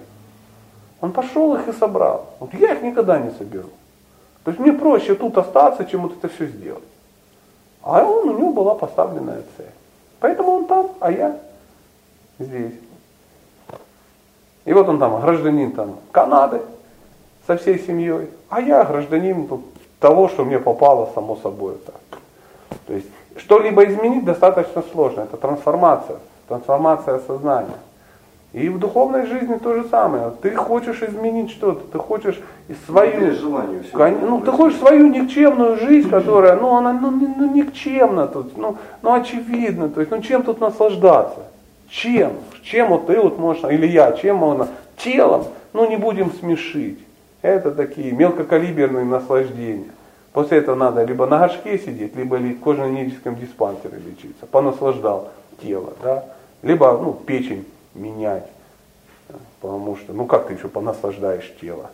Он 1.02 1.12
пошел 1.12 1.56
их 1.56 1.68
и 1.68 1.74
собрал. 1.74 2.34
Вот 2.40 2.54
я 2.54 2.74
их 2.74 2.82
никогда 2.82 3.20
не 3.20 3.32
соберу. 3.32 3.70
То 4.44 4.52
есть 4.52 4.60
мне 4.60 4.74
проще 4.74 5.16
тут 5.16 5.38
остаться, 5.38 5.86
чем 5.86 6.04
вот 6.04 6.18
это 6.18 6.34
все 6.34 6.48
сделать. 6.48 6.84
А 7.82 8.04
он, 8.04 8.30
у 8.30 8.38
него 8.38 8.52
была 8.52 8.76
поставленная 8.76 9.44
цель. 9.58 9.72
Поэтому 10.20 10.52
он 10.52 10.66
там, 10.66 10.92
а 11.00 11.12
я 11.12 11.38
здесь. 12.40 12.74
И 14.66 14.74
вот 14.74 14.90
он 14.90 15.00
там, 15.00 15.22
гражданин 15.22 15.72
там 15.72 15.98
Канады 16.12 16.62
со 17.46 17.58
всей 17.58 17.80
семьей, 17.80 18.30
а 18.50 18.60
я 18.60 18.84
гражданин 18.84 19.48
того, 20.00 20.28
что 20.28 20.44
мне 20.44 20.60
попало 20.60 21.10
само 21.14 21.38
собой 21.38 21.78
так. 21.86 22.20
То 22.88 22.94
есть 22.94 23.08
что-либо 23.36 23.86
изменить 23.86 24.26
достаточно 24.26 24.84
сложно. 24.92 25.22
Это 25.22 25.38
трансформация, 25.38 26.18
трансформация 26.48 27.20
сознания. 27.20 27.78
И 28.54 28.70
в 28.70 28.80
духовной 28.80 29.28
жизни 29.28 29.58
то 29.58 29.76
же 29.76 29.84
самое. 29.90 30.32
Ты 30.42 30.56
хочешь 30.56 31.04
изменить 31.04 31.52
что-то, 31.52 31.82
ты 31.92 32.00
хочешь 32.00 32.40
свою, 32.86 33.36
желание, 33.36 33.82
ну, 34.22 34.42
ты 34.42 34.52
хочешь 34.52 34.80
свою 34.80 35.08
никчемную 35.08 35.78
жизнь, 35.78 36.10
которая, 36.10 36.56
ну, 36.56 36.76
она, 36.76 36.94
ну, 36.94 37.12
ну, 37.12 37.54
никчемна 37.54 38.26
тут, 38.26 38.58
ну, 38.58 38.78
ну, 39.02 39.14
очевидно, 39.14 39.90
то 39.90 40.00
есть, 40.00 40.12
ну, 40.12 40.22
чем 40.22 40.44
тут 40.44 40.62
наслаждаться? 40.62 41.42
Чем? 41.90 42.34
Чем 42.64 42.90
вот 42.90 43.08
ты 43.08 43.20
вот 43.20 43.38
можешь, 43.38 43.64
или 43.66 43.86
я, 43.86 44.14
чем 44.14 44.38
можно? 44.38 44.70
Телом, 44.98 45.46
ну, 45.74 45.88
не 45.88 45.98
будем 45.98 46.32
смешить. 46.32 47.00
Это 47.42 47.72
такие 47.72 48.12
мелкокалиберные 48.12 49.06
наслаждения. 49.06 49.92
После 50.34 50.60
этого 50.60 50.76
надо 50.76 51.04
либо 51.04 51.26
на 51.26 51.40
горшке 51.40 51.80
сидеть, 51.80 52.16
либо 52.16 52.36
в 52.36 52.60
кожно-венерическом 52.60 53.36
диспансере 53.36 53.98
лечиться. 53.98 54.46
Понаслаждал 54.46 55.30
тело, 55.62 55.94
да? 56.04 56.26
Либо 56.62 56.98
ну, 56.98 57.14
печень 57.14 57.66
менять. 57.94 58.48
Потому 59.62 59.98
что, 59.98 60.14
ну 60.14 60.26
как 60.26 60.48
ты 60.48 60.54
еще 60.54 60.68
понаслаждаешь 60.68 61.54
тело? 61.60 61.90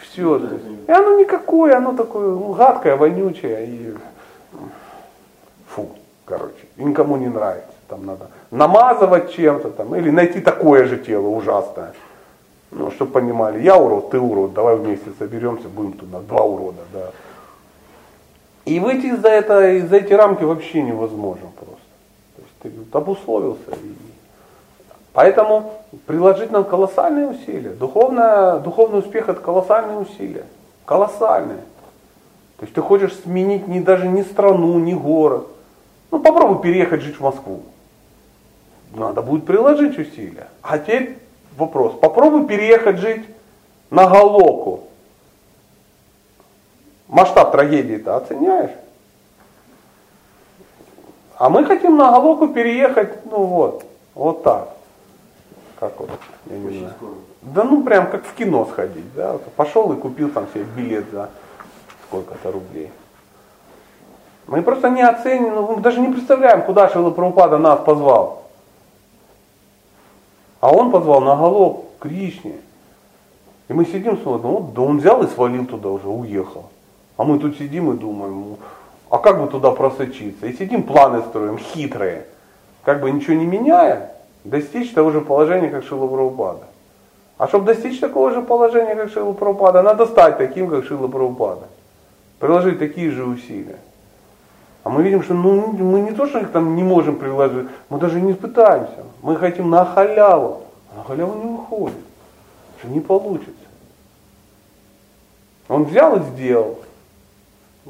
Все. 0.00 0.38
Да, 0.38 0.56
и 0.88 0.90
оно 0.96 1.18
никакое, 1.18 1.76
оно 1.76 1.94
такое 1.94 2.28
ну, 2.28 2.52
гадкое, 2.54 2.96
вонючее 2.96 3.66
и 3.66 3.94
фу, 5.68 5.90
короче, 6.24 6.66
никому 6.76 7.16
не 7.16 7.28
нравится. 7.28 7.68
Там 7.88 8.06
надо 8.06 8.28
намазывать 8.50 9.32
чем-то 9.32 9.70
там, 9.70 9.94
или 9.96 10.10
найти 10.10 10.40
такое 10.40 10.86
же 10.86 10.96
тело 10.96 11.26
ужасное. 11.26 11.92
Ну, 12.70 12.90
чтобы 12.92 13.10
понимали, 13.12 13.60
я 13.60 13.76
урод, 13.76 14.10
ты 14.10 14.20
урод, 14.20 14.54
давай 14.54 14.76
вместе 14.76 15.10
соберемся, 15.18 15.68
будем 15.68 15.94
туда, 15.94 16.20
два 16.20 16.42
урода, 16.42 16.82
да. 16.92 17.10
И 18.64 18.78
выйти 18.78 19.14
за, 19.16 19.28
это, 19.28 19.86
за 19.86 19.96
эти 19.96 20.12
рамки 20.12 20.44
вообще 20.44 20.82
невозможно 20.82 21.48
просто. 21.56 21.84
То 22.36 22.42
есть 22.42 22.54
ты 22.62 22.70
вот, 22.70 22.94
обусловился. 22.94 23.62
Поэтому 25.12 25.72
приложить 26.06 26.50
нам 26.50 26.64
колоссальные 26.64 27.28
усилия. 27.28 27.70
Духовное, 27.70 28.58
духовный 28.58 29.00
успех 29.00 29.28
это 29.28 29.40
колоссальные 29.40 29.98
усилия. 29.98 30.44
Колоссальные. 30.84 31.62
То 32.58 32.64
есть 32.64 32.74
ты 32.74 32.82
хочешь 32.82 33.16
сменить 33.20 33.66
ни, 33.66 33.80
даже 33.80 34.06
ни 34.06 34.22
страну, 34.22 34.78
ни 34.78 34.92
город. 34.92 35.46
Ну 36.10 36.20
попробуй 36.20 36.62
переехать 36.62 37.00
жить 37.00 37.16
в 37.16 37.22
Москву. 37.22 37.62
Надо 38.94 39.22
будет 39.22 39.46
приложить 39.46 39.98
усилия. 39.98 40.48
А 40.62 40.78
теперь 40.78 41.18
вопрос. 41.56 41.94
Попробуй 42.00 42.46
переехать 42.46 42.98
жить 42.98 43.24
на 43.90 44.08
Галоку 44.08 44.89
масштаб 47.10 47.52
трагедии-то 47.52 48.16
оценяешь? 48.16 48.70
А 51.36 51.48
мы 51.48 51.64
хотим 51.64 51.96
на 51.96 52.10
Галоку 52.10 52.48
переехать, 52.48 53.24
ну 53.26 53.44
вот, 53.44 53.84
вот 54.14 54.42
так. 54.42 54.68
Как 55.78 55.98
вот, 55.98 56.10
я 56.46 56.58
не 56.58 56.78
знаю. 56.78 56.94
Да 57.40 57.64
ну 57.64 57.82
прям 57.82 58.10
как 58.10 58.24
в 58.24 58.34
кино 58.34 58.66
сходить, 58.70 59.14
да. 59.14 59.38
Пошел 59.56 59.90
и 59.92 59.96
купил 59.96 60.30
там 60.30 60.46
себе 60.52 60.64
билет 60.64 61.06
за 61.10 61.30
сколько-то 62.06 62.52
рублей. 62.52 62.90
Мы 64.46 64.62
просто 64.62 64.90
не 64.90 65.00
оценим, 65.00 65.54
ну, 65.54 65.76
мы 65.76 65.80
даже 65.80 66.00
не 66.00 66.12
представляем, 66.12 66.62
куда 66.62 66.88
Шила 66.88 67.10
Прабхупада 67.10 67.56
нас 67.56 67.80
позвал. 67.80 68.42
А 70.60 70.70
он 70.70 70.90
позвал 70.90 71.20
на 71.22 71.36
Галок, 71.36 71.84
к 71.98 72.02
Кришне. 72.02 72.56
И 73.68 73.72
мы 73.72 73.86
сидим, 73.86 74.18
смотрим, 74.18 74.50
вот, 74.50 74.74
да 74.74 74.82
он 74.82 74.98
взял 74.98 75.22
и 75.22 75.28
свалил 75.28 75.64
туда 75.64 75.88
уже, 75.88 76.08
уехал. 76.08 76.68
А 77.20 77.24
мы 77.24 77.38
тут 77.38 77.58
сидим 77.58 77.92
и 77.92 77.98
думаем, 77.98 78.56
а 79.10 79.18
как 79.18 79.38
бы 79.38 79.46
туда 79.46 79.72
просочиться? 79.72 80.46
И 80.46 80.56
сидим, 80.56 80.82
планы 80.82 81.20
строим, 81.20 81.58
хитрые. 81.58 82.24
Как 82.82 83.02
бы 83.02 83.10
ничего 83.10 83.34
не 83.34 83.44
меняя, 83.44 84.12
достичь 84.44 84.94
того 84.94 85.10
же 85.10 85.20
положения, 85.20 85.68
как 85.68 85.84
Шила 85.84 86.06
Прабхупада. 86.06 86.62
А 87.36 87.46
чтобы 87.46 87.66
достичь 87.66 88.00
такого 88.00 88.30
же 88.30 88.40
положения, 88.40 88.94
как 88.94 89.10
Шила 89.10 89.34
Прабхупада, 89.34 89.82
надо 89.82 90.06
стать 90.06 90.38
таким, 90.38 90.68
как 90.70 90.86
Шила 90.86 91.08
Прабхупада. 91.08 91.66
Приложить 92.38 92.78
такие 92.78 93.10
же 93.10 93.26
усилия. 93.26 93.80
А 94.82 94.88
мы 94.88 95.02
видим, 95.02 95.22
что 95.22 95.34
ну, 95.34 95.72
мы 95.72 96.00
не 96.00 96.12
то, 96.12 96.26
что 96.26 96.42
там 96.46 96.74
не 96.74 96.82
можем 96.82 97.16
приложить, 97.16 97.68
мы 97.90 97.98
даже 97.98 98.18
не 98.18 98.32
пытаемся. 98.32 99.04
Мы 99.20 99.36
хотим 99.36 99.68
на 99.68 99.84
халяву. 99.84 100.62
А 100.90 100.96
на 100.96 101.04
халяву 101.04 101.34
не 101.34 101.50
выходит. 101.50 101.98
Что 102.78 102.88
не 102.88 103.00
получится. 103.00 103.52
Он 105.68 105.84
взял 105.84 106.16
и 106.16 106.20
сделал 106.20 106.78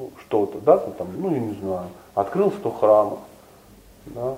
ну, 0.01 0.11
что-то, 0.18 0.59
да, 0.61 0.78
там, 0.78 1.09
ну, 1.18 1.34
я 1.34 1.40
не 1.40 1.55
знаю, 1.61 1.88
открыл 2.14 2.51
100 2.51 2.70
храмов, 2.70 3.18
да. 4.07 4.36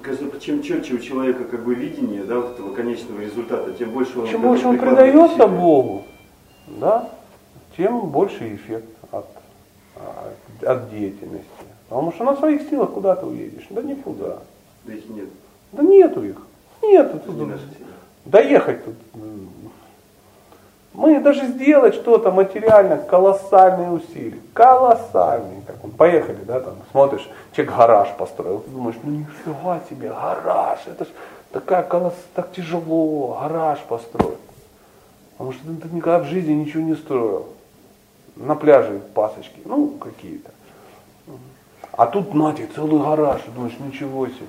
Кажется, 0.00 0.40
чем 0.40 0.62
четче 0.62 0.94
у 0.94 0.98
человека 0.98 1.44
как 1.44 1.64
бы 1.64 1.74
видение, 1.74 2.22
да, 2.22 2.36
вот 2.36 2.54
этого 2.54 2.72
конечного 2.72 3.20
результата, 3.20 3.72
тем 3.72 3.90
больше 3.90 4.20
он... 4.20 4.28
Чем 4.28 4.42
больше 4.42 4.68
он 4.68 4.78
предается 4.78 5.48
Богу, 5.48 6.04
да, 6.68 7.10
тем 7.76 8.08
больше 8.10 8.54
эффект 8.54 8.88
от, 9.10 9.26
а, 9.96 10.32
от, 10.60 10.68
от 10.68 10.90
деятельности. 10.90 11.48
Потому 11.88 12.12
что 12.12 12.24
на 12.24 12.36
своих 12.36 12.62
силах 12.70 12.92
куда 12.92 13.16
ты 13.16 13.26
уедешь? 13.26 13.66
Да 13.70 13.82
никуда. 13.82 14.38
Да 14.84 14.92
их 14.92 15.08
нет. 15.08 15.28
Да 15.72 15.82
нету 15.82 16.22
их. 16.22 16.36
Нету. 16.82 17.18
Тут, 17.18 17.36
не 17.36 17.52
доехать 18.24 18.84
тут. 18.84 18.94
Мы 20.94 21.20
даже 21.20 21.46
сделать 21.46 21.94
что-то 21.94 22.30
материально, 22.30 22.98
колоссальные 22.98 23.90
усилия. 23.90 24.40
Колоссальные. 24.52 25.62
Так, 25.66 25.76
вот, 25.82 25.96
поехали, 25.96 26.38
да, 26.44 26.60
там, 26.60 26.74
смотришь, 26.90 27.28
человек 27.56 27.74
гараж 27.74 28.08
построил. 28.18 28.62
Думаешь, 28.66 28.96
ну 29.02 29.10
нифига 29.10 29.80
себе, 29.88 30.10
гараж, 30.10 30.80
это 30.86 31.04
ж 31.06 31.08
такая 31.50 31.82
колосс, 31.82 32.14
так 32.34 32.52
тяжело, 32.52 33.38
гараж 33.40 33.78
построить. 33.88 34.38
Потому 35.32 35.52
что 35.52 35.64
ты, 35.64 35.94
никогда 35.94 36.18
в 36.18 36.26
жизни 36.26 36.52
ничего 36.52 36.82
не 36.82 36.94
строил. 36.94 37.46
На 38.36 38.54
пляже 38.54 39.00
пасочки, 39.14 39.60
ну, 39.64 39.88
какие-то. 39.98 40.50
А 41.92 42.06
тут, 42.06 42.34
на 42.34 42.52
тебе, 42.52 42.68
целый 42.74 43.02
гараж, 43.02 43.40
думаешь, 43.54 43.78
ничего 43.78 44.26
себе. 44.26 44.46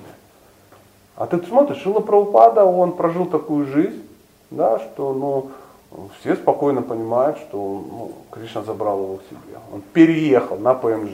А 1.16 1.26
ты 1.26 1.38
смотришь, 1.38 1.82
Шила 1.82 2.00
Прабхупада, 2.00 2.64
он 2.64 2.92
прожил 2.92 3.26
такую 3.26 3.66
жизнь, 3.66 4.02
да, 4.50 4.78
что 4.78 5.12
ну, 5.12 5.50
все 6.20 6.36
спокойно 6.36 6.82
понимают, 6.82 7.38
что 7.38 7.56
ну, 7.56 8.12
Кришна 8.30 8.62
забрал 8.62 9.02
его 9.02 9.16
к 9.16 9.22
себе. 9.22 9.58
Он 9.72 9.80
переехал 9.80 10.58
на 10.58 10.74
ПМЖ. 10.74 11.12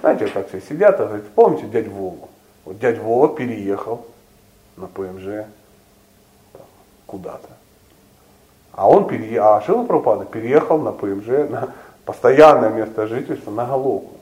Знаете, 0.00 0.26
как 0.26 0.48
все 0.48 0.60
сидят 0.60 1.00
и 1.00 1.04
говорят, 1.04 1.28
помните 1.34 1.66
дядь 1.66 1.88
Вову? 1.88 2.28
Вот 2.64 2.78
дядь 2.78 2.98
Вова 2.98 3.28
переехал 3.28 4.06
на 4.76 4.86
ПМЖ 4.86 5.46
куда-то. 7.06 7.48
А 8.72 8.88
он 8.88 9.06
переехал, 9.06 9.46
а 9.46 9.60
Шила 9.62 9.84
Прабхупада 9.84 10.24
переехал 10.24 10.78
на 10.78 10.92
ПМЖ, 10.92 11.50
на 11.50 11.68
постоянное 12.04 12.70
место 12.70 13.06
жительства, 13.06 13.50
на 13.50 13.66
Галоку. 13.66 14.12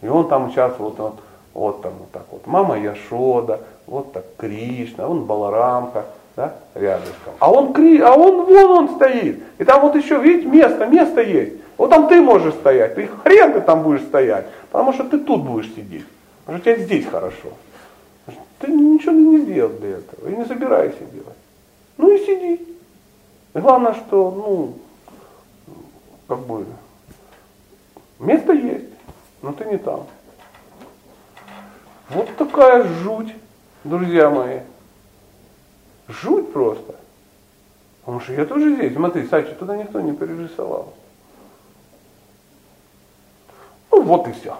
И 0.00 0.08
он 0.08 0.28
там 0.28 0.50
сейчас 0.50 0.78
вот, 0.78 0.98
вот, 0.98 1.18
вот 1.54 1.82
там 1.82 1.92
вот 1.98 2.10
так 2.12 2.24
вот. 2.30 2.46
Мама 2.46 2.78
Яшода, 2.78 3.60
вот 3.86 4.12
так 4.12 4.24
Кришна, 4.36 5.08
он 5.08 5.24
Баларамка, 5.24 6.06
да, 6.36 6.54
рядышком. 6.74 7.34
А 7.38 7.50
он, 7.50 7.72
Кри, 7.72 7.98
а 8.00 8.12
он, 8.12 8.44
вон 8.44 8.70
он 8.70 8.96
стоит. 8.96 9.42
И 9.58 9.64
там 9.64 9.80
вот 9.80 9.96
еще, 9.96 10.20
видите, 10.20 10.46
место, 10.46 10.86
место 10.86 11.22
есть. 11.22 11.54
Вот 11.78 11.90
там 11.90 12.08
ты 12.08 12.20
можешь 12.20 12.54
стоять, 12.54 12.94
ты 12.94 13.06
хрен 13.06 13.52
ты 13.52 13.60
там 13.60 13.82
будешь 13.82 14.02
стоять, 14.02 14.46
потому 14.70 14.92
что 14.92 15.04
ты 15.04 15.18
тут 15.18 15.42
будешь 15.42 15.68
сидеть. 15.74 16.06
Потому 16.44 16.58
что 16.62 16.72
тебе 16.74 16.84
здесь 16.84 17.06
хорошо. 17.06 17.48
Ты 18.58 18.70
ничего 18.70 19.12
не 19.12 19.38
сделал 19.40 19.70
для 19.70 19.90
этого 19.90 20.28
и 20.28 20.36
не 20.36 20.44
собираешься 20.44 21.04
делать. 21.12 21.36
Ну 21.98 22.14
и 22.14 22.18
сиди. 22.18 22.66
И 23.54 23.58
главное, 23.58 23.94
что, 23.94 24.30
ну, 24.30 24.74
как 26.28 26.40
бы, 26.40 26.66
место 28.18 28.52
есть, 28.52 28.86
но 29.42 29.52
ты 29.52 29.64
не 29.66 29.78
там. 29.78 30.06
Вот 32.10 32.34
такая 32.36 32.84
жуть, 32.84 33.34
друзья 33.84 34.30
мои. 34.30 34.60
Жуть 36.08 36.52
просто. 36.52 36.94
Потому 38.00 38.20
что 38.20 38.32
я 38.34 38.44
тоже 38.46 38.74
здесь. 38.74 38.94
Смотри, 38.94 39.26
Сачи, 39.26 39.52
туда 39.54 39.76
никто 39.76 40.00
не 40.00 40.12
перерисовал. 40.12 40.94
Ну 43.90 44.02
вот 44.02 44.28
и 44.28 44.32
все. 44.32 44.56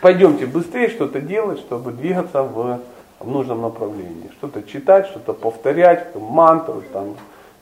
Пойдемте 0.00 0.46
быстрее 0.46 0.88
что-то 0.88 1.20
делать, 1.20 1.58
чтобы 1.60 1.92
двигаться 1.92 2.42
в, 2.42 2.80
в 3.20 3.28
нужном 3.28 3.62
направлении. 3.62 4.30
Что-то 4.38 4.62
читать, 4.62 5.06
что-то 5.06 5.32
повторять, 5.34 6.14
мантру 6.14 6.82
там, 6.92 7.14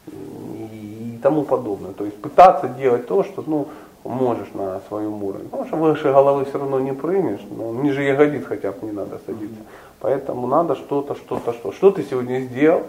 и, 0.06 1.14
и 1.14 1.20
тому 1.22 1.42
подобное. 1.42 1.92
То 1.92 2.04
есть 2.04 2.20
пытаться 2.20 2.68
делать 2.68 3.06
то, 3.06 3.24
что 3.24 3.42
ну, 3.46 3.68
можешь 4.04 4.48
на 4.54 4.80
своем 4.88 5.22
уровне. 5.22 5.48
Потому 5.50 5.66
что 5.66 5.76
выше 5.76 6.04
головы 6.04 6.44
все 6.44 6.58
равно 6.58 6.80
не 6.80 6.92
прыгнешь, 6.92 7.40
но 7.50 7.72
ниже 7.74 8.02
ягодиц 8.02 8.44
хотя 8.46 8.72
бы 8.72 8.86
не 8.86 8.92
надо 8.92 9.20
садиться. 9.26 9.60
Поэтому 10.00 10.46
надо 10.46 10.74
что-то, 10.74 11.14
что-то, 11.14 11.52
что. 11.52 11.72
Что 11.72 11.90
ты 11.90 12.02
сегодня 12.02 12.40
сделал? 12.40 12.84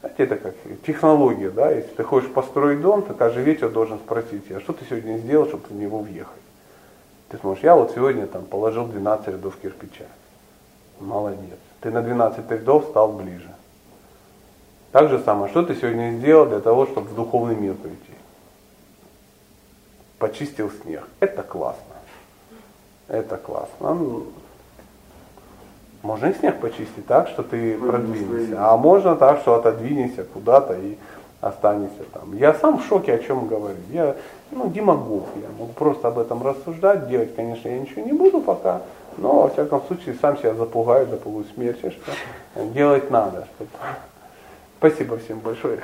Знаете, 0.00 0.22
это 0.22 0.36
как 0.36 0.54
технология, 0.86 1.50
да, 1.50 1.72
если 1.72 1.90
ты 1.90 2.04
хочешь 2.04 2.30
построить 2.30 2.80
дом, 2.80 3.02
то 3.02 3.14
каждый 3.14 3.42
вечер 3.42 3.68
должен 3.68 3.98
спросить 3.98 4.46
тебя, 4.46 4.60
что 4.60 4.72
ты 4.72 4.84
сегодня 4.84 5.18
сделал, 5.18 5.48
чтобы 5.48 5.64
в 5.68 5.72
него 5.72 5.98
въехать. 5.98 6.40
Ты 7.30 7.38
сможешь, 7.38 7.64
я 7.64 7.74
вот 7.74 7.90
сегодня 7.90 8.26
там 8.28 8.44
положил 8.44 8.86
12 8.86 9.28
рядов 9.28 9.56
кирпича. 9.60 10.06
Молодец. 11.00 11.58
Ты 11.80 11.90
на 11.90 12.02
12 12.02 12.48
рядов 12.50 12.86
стал 12.90 13.12
ближе. 13.12 13.50
Так 14.92 15.10
же 15.10 15.18
самое, 15.18 15.50
что 15.50 15.64
ты 15.64 15.74
сегодня 15.74 16.12
сделал 16.12 16.46
для 16.46 16.60
того, 16.60 16.86
чтобы 16.86 17.08
в 17.08 17.14
духовный 17.14 17.56
мир 17.56 17.74
прийти? 17.74 17.98
Почистил 20.18 20.70
снег. 20.82 21.04
Это 21.20 21.42
классно. 21.42 21.82
Это 23.08 23.36
классно. 23.36 24.24
Можно 26.08 26.28
и 26.28 26.32
снег 26.32 26.58
почистить 26.58 27.06
так, 27.06 27.28
что 27.28 27.42
ты 27.42 27.76
продвинешься. 27.76 28.56
А 28.58 28.78
можно 28.78 29.14
так, 29.14 29.40
что 29.40 29.56
отодвинешься 29.56 30.24
куда-то 30.24 30.72
и 30.72 30.96
останешься 31.42 32.02
там. 32.14 32.34
Я 32.34 32.54
сам 32.54 32.78
в 32.78 32.86
шоке 32.86 33.12
о 33.12 33.18
чем 33.18 33.46
говорю. 33.46 33.76
Я 33.90 34.16
ну, 34.50 34.70
демагог. 34.70 35.26
Я 35.36 35.48
могу 35.58 35.70
просто 35.74 36.08
об 36.08 36.18
этом 36.18 36.42
рассуждать. 36.42 37.10
Делать, 37.10 37.36
конечно, 37.36 37.68
я 37.68 37.78
ничего 37.78 38.06
не 38.06 38.14
буду 38.14 38.40
пока. 38.40 38.80
Но, 39.18 39.42
во 39.42 39.48
всяком 39.50 39.82
случае, 39.82 40.14
сам 40.18 40.38
себя 40.38 40.54
запугаю 40.54 41.06
до 41.08 41.18
полусмерти, 41.18 41.90
что 41.90 42.64
делать 42.72 43.10
надо. 43.10 43.46
Что... 43.56 43.66
Спасибо 44.78 45.18
всем 45.18 45.40
большое. 45.40 45.80